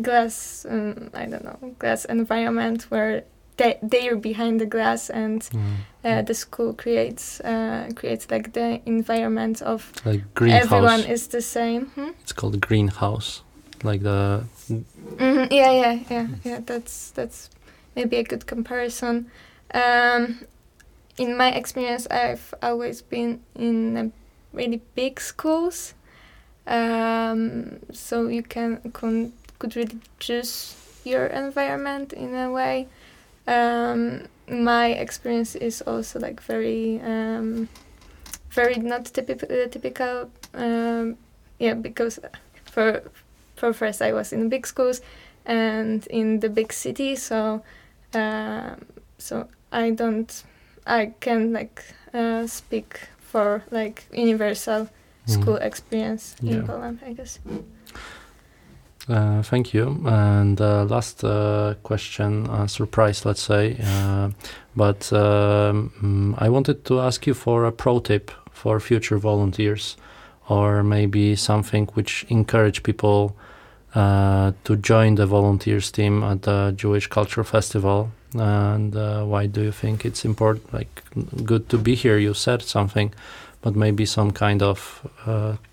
glass 0.00 0.66
um, 0.68 1.10
I 1.14 1.26
don't 1.26 1.44
know 1.44 1.74
glass 1.78 2.04
environment 2.04 2.86
where 2.90 3.24
they 3.58 3.78
they're 3.82 4.16
behind 4.16 4.60
the 4.60 4.66
glass 4.66 5.10
and 5.10 5.42
mm. 5.42 5.76
uh, 6.04 6.22
the 6.22 6.34
school 6.34 6.72
creates 6.72 7.40
uh, 7.40 7.90
creates 7.94 8.30
like 8.30 8.52
the 8.54 8.80
environment 8.86 9.62
of 9.62 9.92
like 10.04 10.22
everyone 10.40 11.00
is 11.00 11.28
the 11.28 11.42
same. 11.42 11.86
Hmm? 11.94 12.10
It's 12.22 12.32
called 12.32 12.54
a 12.54 12.58
greenhouse 12.58 13.42
like 13.84 14.02
the 14.02 14.44
mm-hmm. 14.70 15.52
yeah 15.52 15.70
yeah 15.70 15.98
yeah 16.10 16.26
yeah 16.44 16.60
that's 16.64 17.10
that's 17.12 17.50
maybe 17.94 18.16
a 18.16 18.22
good 18.22 18.46
comparison 18.46 19.30
um, 19.74 20.40
in 21.16 21.36
my 21.36 21.50
experience 21.52 22.06
i've 22.10 22.54
always 22.62 23.02
been 23.02 23.40
in 23.54 24.12
really 24.52 24.80
big 24.94 25.20
schools 25.20 25.94
um, 26.66 27.78
so 27.92 28.28
you 28.28 28.42
can, 28.42 28.78
can 28.92 29.32
could 29.58 29.74
really 29.74 29.98
choose 30.18 30.74
your 31.04 31.26
environment 31.26 32.12
in 32.12 32.34
a 32.34 32.50
way 32.50 32.86
um, 33.48 34.22
my 34.48 34.88
experience 34.88 35.56
is 35.56 35.82
also 35.82 36.20
like 36.20 36.40
very 36.40 37.00
um, 37.00 37.68
very 38.50 38.76
not 38.76 39.06
typical 39.06 39.48
typical 39.68 40.30
um, 40.54 41.16
yeah 41.58 41.74
because 41.74 42.20
for 42.64 43.02
for 43.56 43.72
first 43.72 44.00
I 44.00 44.12
was 44.12 44.32
in 44.32 44.48
big 44.48 44.66
schools 44.66 45.00
and 45.48 46.06
in 46.08 46.40
the 46.40 46.48
big 46.48 46.72
city, 46.72 47.16
so 47.16 47.62
uh, 48.14 48.74
so 49.16 49.48
I 49.72 49.90
don't 49.90 50.44
I 50.86 51.12
can 51.20 51.52
like 51.52 51.82
uh, 52.14 52.46
speak 52.46 53.08
for 53.18 53.64
like 53.70 54.04
universal 54.12 54.84
mm. 54.84 54.90
school 55.26 55.56
experience 55.56 56.36
yeah. 56.40 56.56
in 56.56 56.66
Poland, 56.66 57.00
I 57.04 57.14
guess. 57.14 57.38
Uh, 59.08 59.42
thank 59.42 59.72
you. 59.72 60.02
And 60.04 60.60
uh, 60.60 60.84
last 60.84 61.24
uh, 61.24 61.74
question, 61.82 62.46
uh, 62.48 62.66
surprise, 62.66 63.24
let's 63.24 63.40
say. 63.40 63.78
Uh, 63.82 64.30
but 64.76 65.10
um, 65.12 66.34
I 66.38 66.48
wanted 66.50 66.84
to 66.86 67.00
ask 67.00 67.26
you 67.26 67.34
for 67.34 67.64
a 67.64 67.72
pro 67.72 68.00
tip 68.00 68.30
for 68.52 68.78
future 68.80 69.18
volunteers, 69.18 69.96
or 70.48 70.82
maybe 70.82 71.36
something 71.36 71.86
which 71.94 72.26
encourage 72.28 72.82
people 72.82 73.34
to 73.94 74.76
join 74.80 75.16
the 75.16 75.26
volunteers 75.26 75.90
team 75.90 76.22
at 76.22 76.42
the 76.42 76.72
Jewish 76.76 77.08
Culture 77.08 77.42
Festival. 77.42 78.10
And 78.34 78.94
why 78.94 79.46
do 79.46 79.62
you 79.62 79.72
think 79.72 80.04
it's 80.04 80.24
important? 80.24 80.72
Like, 80.72 81.02
good 81.44 81.68
to 81.70 81.78
be 81.78 81.94
here. 81.94 82.18
You 82.18 82.34
said 82.34 82.62
something, 82.62 83.12
but 83.62 83.74
maybe 83.74 84.06
some 84.06 84.30
kind 84.30 84.62
of 84.62 85.08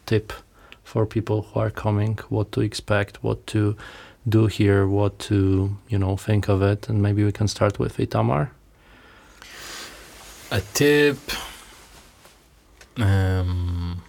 tip 0.05 0.33
for 0.85 1.05
people 1.05 1.41
who 1.41 1.59
are 1.59 1.71
coming, 1.71 2.17
what 2.29 2.53
to 2.53 2.61
expect, 2.61 3.21
what 3.21 3.45
to 3.47 3.75
do 4.29 4.45
here, 4.45 4.87
what 4.87 5.19
to 5.19 5.75
you 5.89 5.97
know 5.99 6.15
think 6.15 6.47
of 6.47 6.61
it, 6.61 6.87
and 6.87 7.01
maybe 7.01 7.25
we 7.25 7.31
can 7.33 7.47
start 7.49 7.77
with 7.79 7.97
Itamar. 7.97 8.51
A 10.51 10.61
tip. 10.73 11.17
Um, 12.97 14.01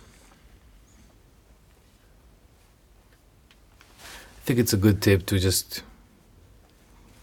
I 3.98 4.42
think 4.44 4.58
it's 4.60 4.72
a 4.72 4.76
good 4.76 5.02
tip 5.02 5.26
to 5.26 5.40
just. 5.40 5.82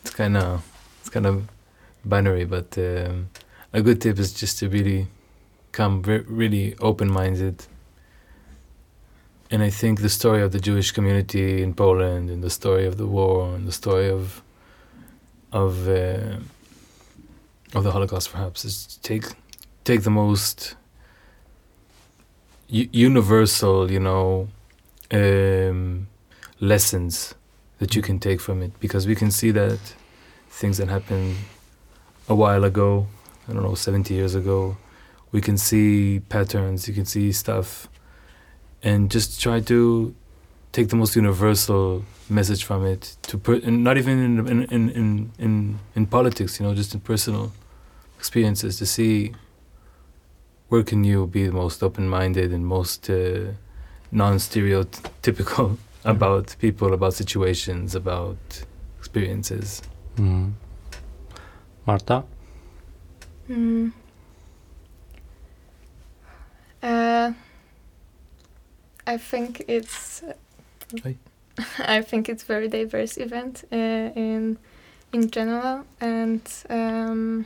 It's 0.02 0.12
kind 0.12 0.36
of, 0.36 0.66
it's 1.00 1.10
kind 1.10 1.26
of 1.26 1.48
binary, 2.04 2.44
but 2.44 2.78
um, 2.78 3.30
a 3.72 3.82
good 3.82 4.02
tip 4.02 4.20
is 4.20 4.34
just 4.34 4.60
to 4.60 4.68
really 4.68 5.08
come 5.72 6.02
re- 6.02 6.26
really 6.28 6.76
open-minded. 6.80 7.66
And 9.54 9.62
I 9.62 9.70
think 9.70 10.02
the 10.02 10.10
story 10.10 10.42
of 10.42 10.52
the 10.52 10.60
Jewish 10.60 10.90
community 10.92 11.62
in 11.62 11.76
Poland, 11.76 12.32
and 12.32 12.42
the 12.44 12.50
story 12.50 12.88
of 12.88 12.98
the 12.98 13.06
war, 13.06 13.54
and 13.54 13.68
the 13.68 13.72
story 13.72 14.10
of 14.10 14.42
of 15.52 15.88
uh, 15.88 16.38
of 17.76 17.84
the 17.84 17.92
Holocaust, 17.92 18.32
perhaps, 18.32 18.66
is 18.66 18.98
take 19.04 19.26
take 19.84 20.02
the 20.02 20.10
most 20.10 20.76
universal, 22.68 23.92
you 23.92 24.00
know, 24.00 24.48
um, 25.12 26.08
lessons 26.60 27.36
that 27.78 27.94
you 27.96 28.02
can 28.02 28.18
take 28.18 28.42
from 28.42 28.64
it, 28.64 28.72
because 28.80 29.06
we 29.06 29.14
can 29.14 29.30
see 29.30 29.52
that 29.52 29.80
things 30.50 30.78
that 30.80 30.90
happened 30.90 31.36
a 32.28 32.34
while 32.34 32.64
ago, 32.64 33.06
I 33.48 33.54
don't 33.54 33.62
know, 33.62 33.76
seventy 33.76 34.16
years 34.16 34.34
ago, 34.34 34.78
we 35.32 35.42
can 35.42 35.60
see 35.60 36.22
patterns, 36.30 36.88
you 36.88 36.96
can 36.96 37.06
see 37.06 37.32
stuff, 37.32 37.88
and 38.84 39.10
just 39.10 39.42
try 39.42 39.60
to 39.62 40.14
take 40.72 40.90
the 40.90 40.96
most 40.96 41.16
universal 41.16 42.04
message 42.30 42.64
from 42.64 42.86
it 42.86 43.16
to 43.24 43.38
put, 43.38 43.64
and 43.64 43.84
not 43.84 43.98
even 43.98 44.20
in 44.20 44.48
in, 44.48 44.64
in 44.64 44.90
in 44.90 45.32
in 45.40 45.80
in 45.96 46.06
politics, 46.06 46.60
you 46.60 46.66
know, 46.66 46.76
just 46.76 46.94
in 46.94 47.00
personal 47.00 47.52
experiences 48.18 48.78
to 48.78 48.86
see 48.86 49.34
where 50.70 50.84
can 50.84 51.04
you 51.04 51.28
be 51.28 51.46
the 51.46 51.52
most 51.52 51.84
open-minded 51.84 52.52
and 52.52 52.66
most 52.66 53.10
uh, 53.10 53.52
non-stereotypical 54.12 55.78
about 56.06 56.56
people, 56.60 56.94
about 56.94 57.14
situations, 57.14 57.94
about 57.96 58.66
experiences. 58.98 59.82
Mm. 60.16 60.54
Marta? 61.86 62.24
Mm. 63.50 63.92
Uh, 66.82 67.34
I 69.06 69.18
think 69.18 69.64
it's. 69.68 70.24
Hi. 71.04 71.16
I 71.80 72.02
think 72.02 72.30
it's 72.30 72.44
very 72.44 72.68
diverse 72.68 73.18
event 73.18 73.64
uh, 73.72 73.76
in 73.76 74.58
in 75.12 75.30
general, 75.30 75.86
and 76.02 76.42
um, 76.70 77.46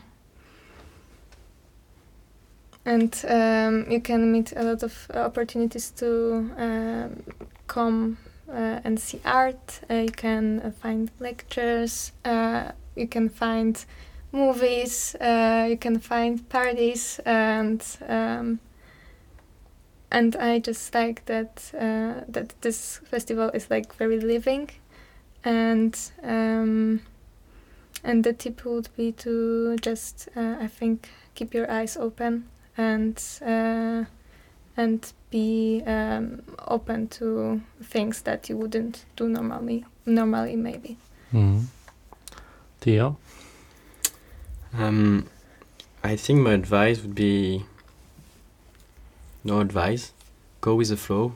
and 2.86 3.26
um, 3.28 3.92
you 3.92 4.00
can 4.00 4.32
meet 4.32 4.54
a 4.56 4.64
lot 4.64 4.84
of 4.84 5.08
opportunities 5.14 5.92
to 5.92 6.50
um, 6.58 7.24
come 7.68 8.18
uh, 8.50 8.80
and 8.84 9.00
see 9.00 9.20
art. 9.26 9.82
Uh, 9.90 9.96
you 9.96 10.12
can 10.12 10.62
uh, 10.62 10.72
find 10.72 11.12
lectures. 11.20 12.14
Uh, 12.24 12.72
you 12.96 13.08
can 13.08 13.28
find 13.30 13.84
movies. 14.32 15.16
Uh, 15.16 15.68
you 15.70 15.78
can 15.78 16.00
find 16.00 16.48
parties, 16.50 17.20
and 17.26 17.84
um, 18.08 18.60
and 20.12 20.36
I 20.36 20.60
just 20.60 20.94
like 20.94 21.26
that 21.26 21.72
uh, 21.74 22.24
that 22.28 22.54
this 22.62 23.00
festival 23.06 23.50
is 23.50 23.70
like 23.70 23.94
very 23.96 24.20
living, 24.20 24.70
and 25.44 25.98
um, 26.24 27.02
and 28.04 28.24
the 28.24 28.34
tip 28.34 28.66
would 28.66 28.90
be 28.96 29.12
to 29.14 29.76
just 29.78 30.30
uh, 30.36 30.56
I 30.60 30.68
think 30.68 31.10
keep 31.36 31.54
your 31.54 31.70
eyes 31.70 31.98
open 31.98 32.48
and 32.78 33.22
uh, 33.42 34.06
and 34.78 35.14
be 35.30 35.84
um, 35.86 36.42
open 36.68 37.08
to 37.08 37.62
things 37.84 38.22
that 38.22 38.50
you 38.50 38.58
wouldn't 38.58 39.06
do 39.16 39.28
normally 39.28 39.86
normally 40.06 40.56
maybe. 40.56 40.98
Mm. 41.34 41.66
Theo? 42.80 43.18
Um, 44.74 45.28
I 46.04 46.16
think 46.16 46.40
my 46.42 46.54
advice 46.54 47.02
would 47.02 47.16
be 47.16 47.66
no 49.44 49.60
advice. 49.60 50.14
Go 50.62 50.76
with 50.76 50.90
the 50.90 50.98
flow. 50.98 51.36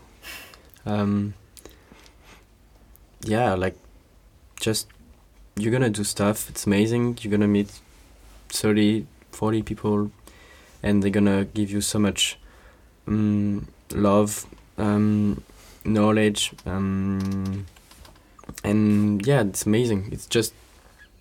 Um, 0.86 1.34
yeah, 3.24 3.54
like 3.54 3.76
just 4.60 4.88
you're 5.56 5.72
gonna 5.72 5.90
do 5.90 6.04
stuff. 6.04 6.50
It's 6.50 6.66
amazing. 6.66 7.20
You're 7.22 7.32
gonna 7.32 7.48
meet 7.48 7.80
30, 8.50 9.06
40 9.32 9.64
people, 9.64 10.12
and 10.82 11.04
they're 11.04 11.12
gonna 11.12 11.46
give 11.46 11.72
you 11.72 11.82
so 11.82 12.00
much 12.00 12.38
um, 13.08 13.68
love, 13.92 14.46
um, 14.78 15.44
knowledge, 15.86 16.54
um, 16.66 17.66
and 18.64 19.26
yeah, 19.26 19.42
it's 19.42 19.66
amazing. 19.66 20.10
It's 20.12 20.26
just 20.26 20.54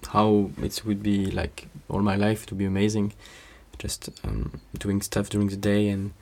how 0.09 0.51
it 0.63 0.83
would 0.85 1.03
be 1.03 1.31
like 1.31 1.69
all 1.89 2.01
my 2.01 2.17
life 2.17 2.47
to 2.47 2.55
be 2.55 2.65
amazing 2.65 3.13
just 3.81 4.11
um, 4.25 4.61
doing 4.79 5.01
stuff 5.01 5.31
during 5.31 5.49
the 5.49 5.57
day 5.57 5.89
and 5.89 6.13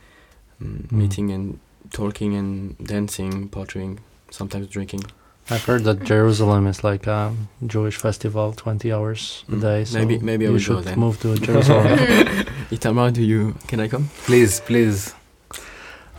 Mm. 0.63 0.91
meeting 0.93 1.31
and 1.31 1.59
talking 1.93 2.35
and 2.35 2.77
dancing 2.79 3.49
pottering 3.49 4.01
sometimes 4.31 4.67
drinking 4.69 5.05
I've 5.51 5.65
heard 5.65 5.85
that 5.85 6.05
Jerusalem 6.05 6.67
is 6.67 6.85
like 6.85 7.07
a 7.07 7.33
Jewish 7.67 7.97
festival, 7.97 8.53
20 8.53 8.93
hours 8.93 9.45
a 9.49 9.53
Mm. 9.53 9.61
day. 9.63 9.85
So 9.85 9.99
Maybe- 9.99 10.19
maybe 10.19 10.45
I 10.45 10.49
you 10.49 10.53
will 10.53 10.59
go 10.61 10.65
should 10.65 10.85
then. 10.85 10.99
move 11.01 11.19
to 11.21 11.37
Jerusalem. 11.39 11.87
Itamar 12.71 13.13
do 13.15 13.23
you 13.23 13.55
can 13.67 13.81
I 13.81 13.89
come 13.89 14.11
Please, 14.27 14.61
please. 14.61 15.15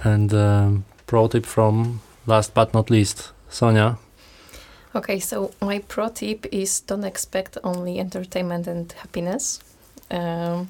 and 0.04 0.34
um, 0.34 0.84
pro 1.06 1.28
tip 1.28 1.46
from 1.46 2.02
last 2.26 2.54
but 2.56 2.74
not 2.74 2.90
least, 2.90 3.32
Sonia. 3.50 3.98
Okay, 4.96 5.20
so 5.20 5.52
my 5.62 5.80
pro 5.88 6.10
tip 6.10 6.48
is 6.52 6.80
don't 6.82 7.04
expect 7.04 7.58
only 7.64 8.00
entertainment 8.00 8.68
and 8.68 8.92
happiness. 8.94 9.60
Um, 10.10 10.70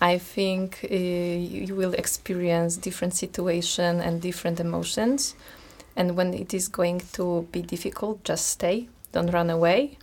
I 0.00 0.18
think 0.18 0.80
uh, 0.90 0.94
you 0.94 1.74
will 1.74 1.92
experience 1.92 2.76
different 2.76 3.14
situation 3.14 4.00
and 4.00 4.22
different 4.22 4.58
emotions, 4.60 5.34
and 5.94 6.16
when 6.16 6.32
it 6.32 6.54
is 6.54 6.68
going 6.68 7.02
to 7.12 7.46
be 7.52 7.62
difficult, 7.62 8.24
just 8.24 8.46
stay. 8.46 8.88
Don't 9.12 9.30
run 9.30 9.50
away, 9.50 9.98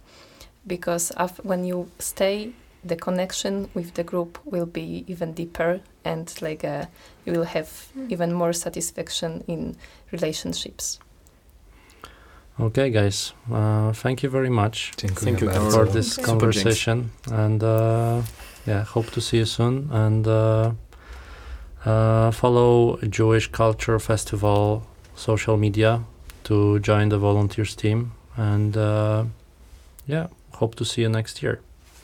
because 0.67 1.11
af- 1.17 1.43
when 1.43 1.63
you 1.65 1.89
stay, 1.99 2.51
the 2.83 2.95
connection 2.95 3.69
with 3.73 3.93
the 3.95 4.03
group 4.03 4.37
will 4.45 4.67
be 4.67 5.03
even 5.07 5.33
deeper, 5.33 5.79
and 6.05 6.31
like 6.41 6.63
uh, 6.63 6.85
you 7.25 7.33
will 7.33 7.45
have 7.45 7.69
Mm. 7.95 8.11
even 8.11 8.33
more 8.33 8.53
satisfaction 8.53 9.43
in 9.47 9.75
relationships. 10.11 10.99
Okay, 12.59 12.89
guys, 12.89 13.33
uh, 13.51 13.93
thank 13.93 14.23
you 14.23 14.29
very 14.29 14.49
much 14.49 14.93
Thank 14.97 15.41
you, 15.41 15.49
for 15.71 15.85
this 15.85 16.17
conversation, 16.17 17.11
and 17.31 17.63
uh, 17.63 18.21
yeah, 18.68 18.84
hope 18.84 19.09
to 19.11 19.22
see 19.22 19.38
you 19.38 19.45
soon. 19.45 19.89
And 19.91 20.28
uh, 20.28 20.74
uh, 21.86 22.32
follow 22.32 22.97
Jewish 22.97 23.47
Culture 23.47 23.97
Festival 23.97 24.86
social 25.15 25.57
media 25.57 26.03
to 26.43 26.80
join 26.80 27.09
the 27.09 27.18
volunteers 27.18 27.76
team. 27.76 28.11
And 28.36 28.76
uh, 28.76 29.26
yeah, 30.05 30.28
hope 30.51 30.76
to 30.76 30.86
see 30.86 31.01
you 31.01 31.09
next 31.09 31.41
year. 31.41 31.61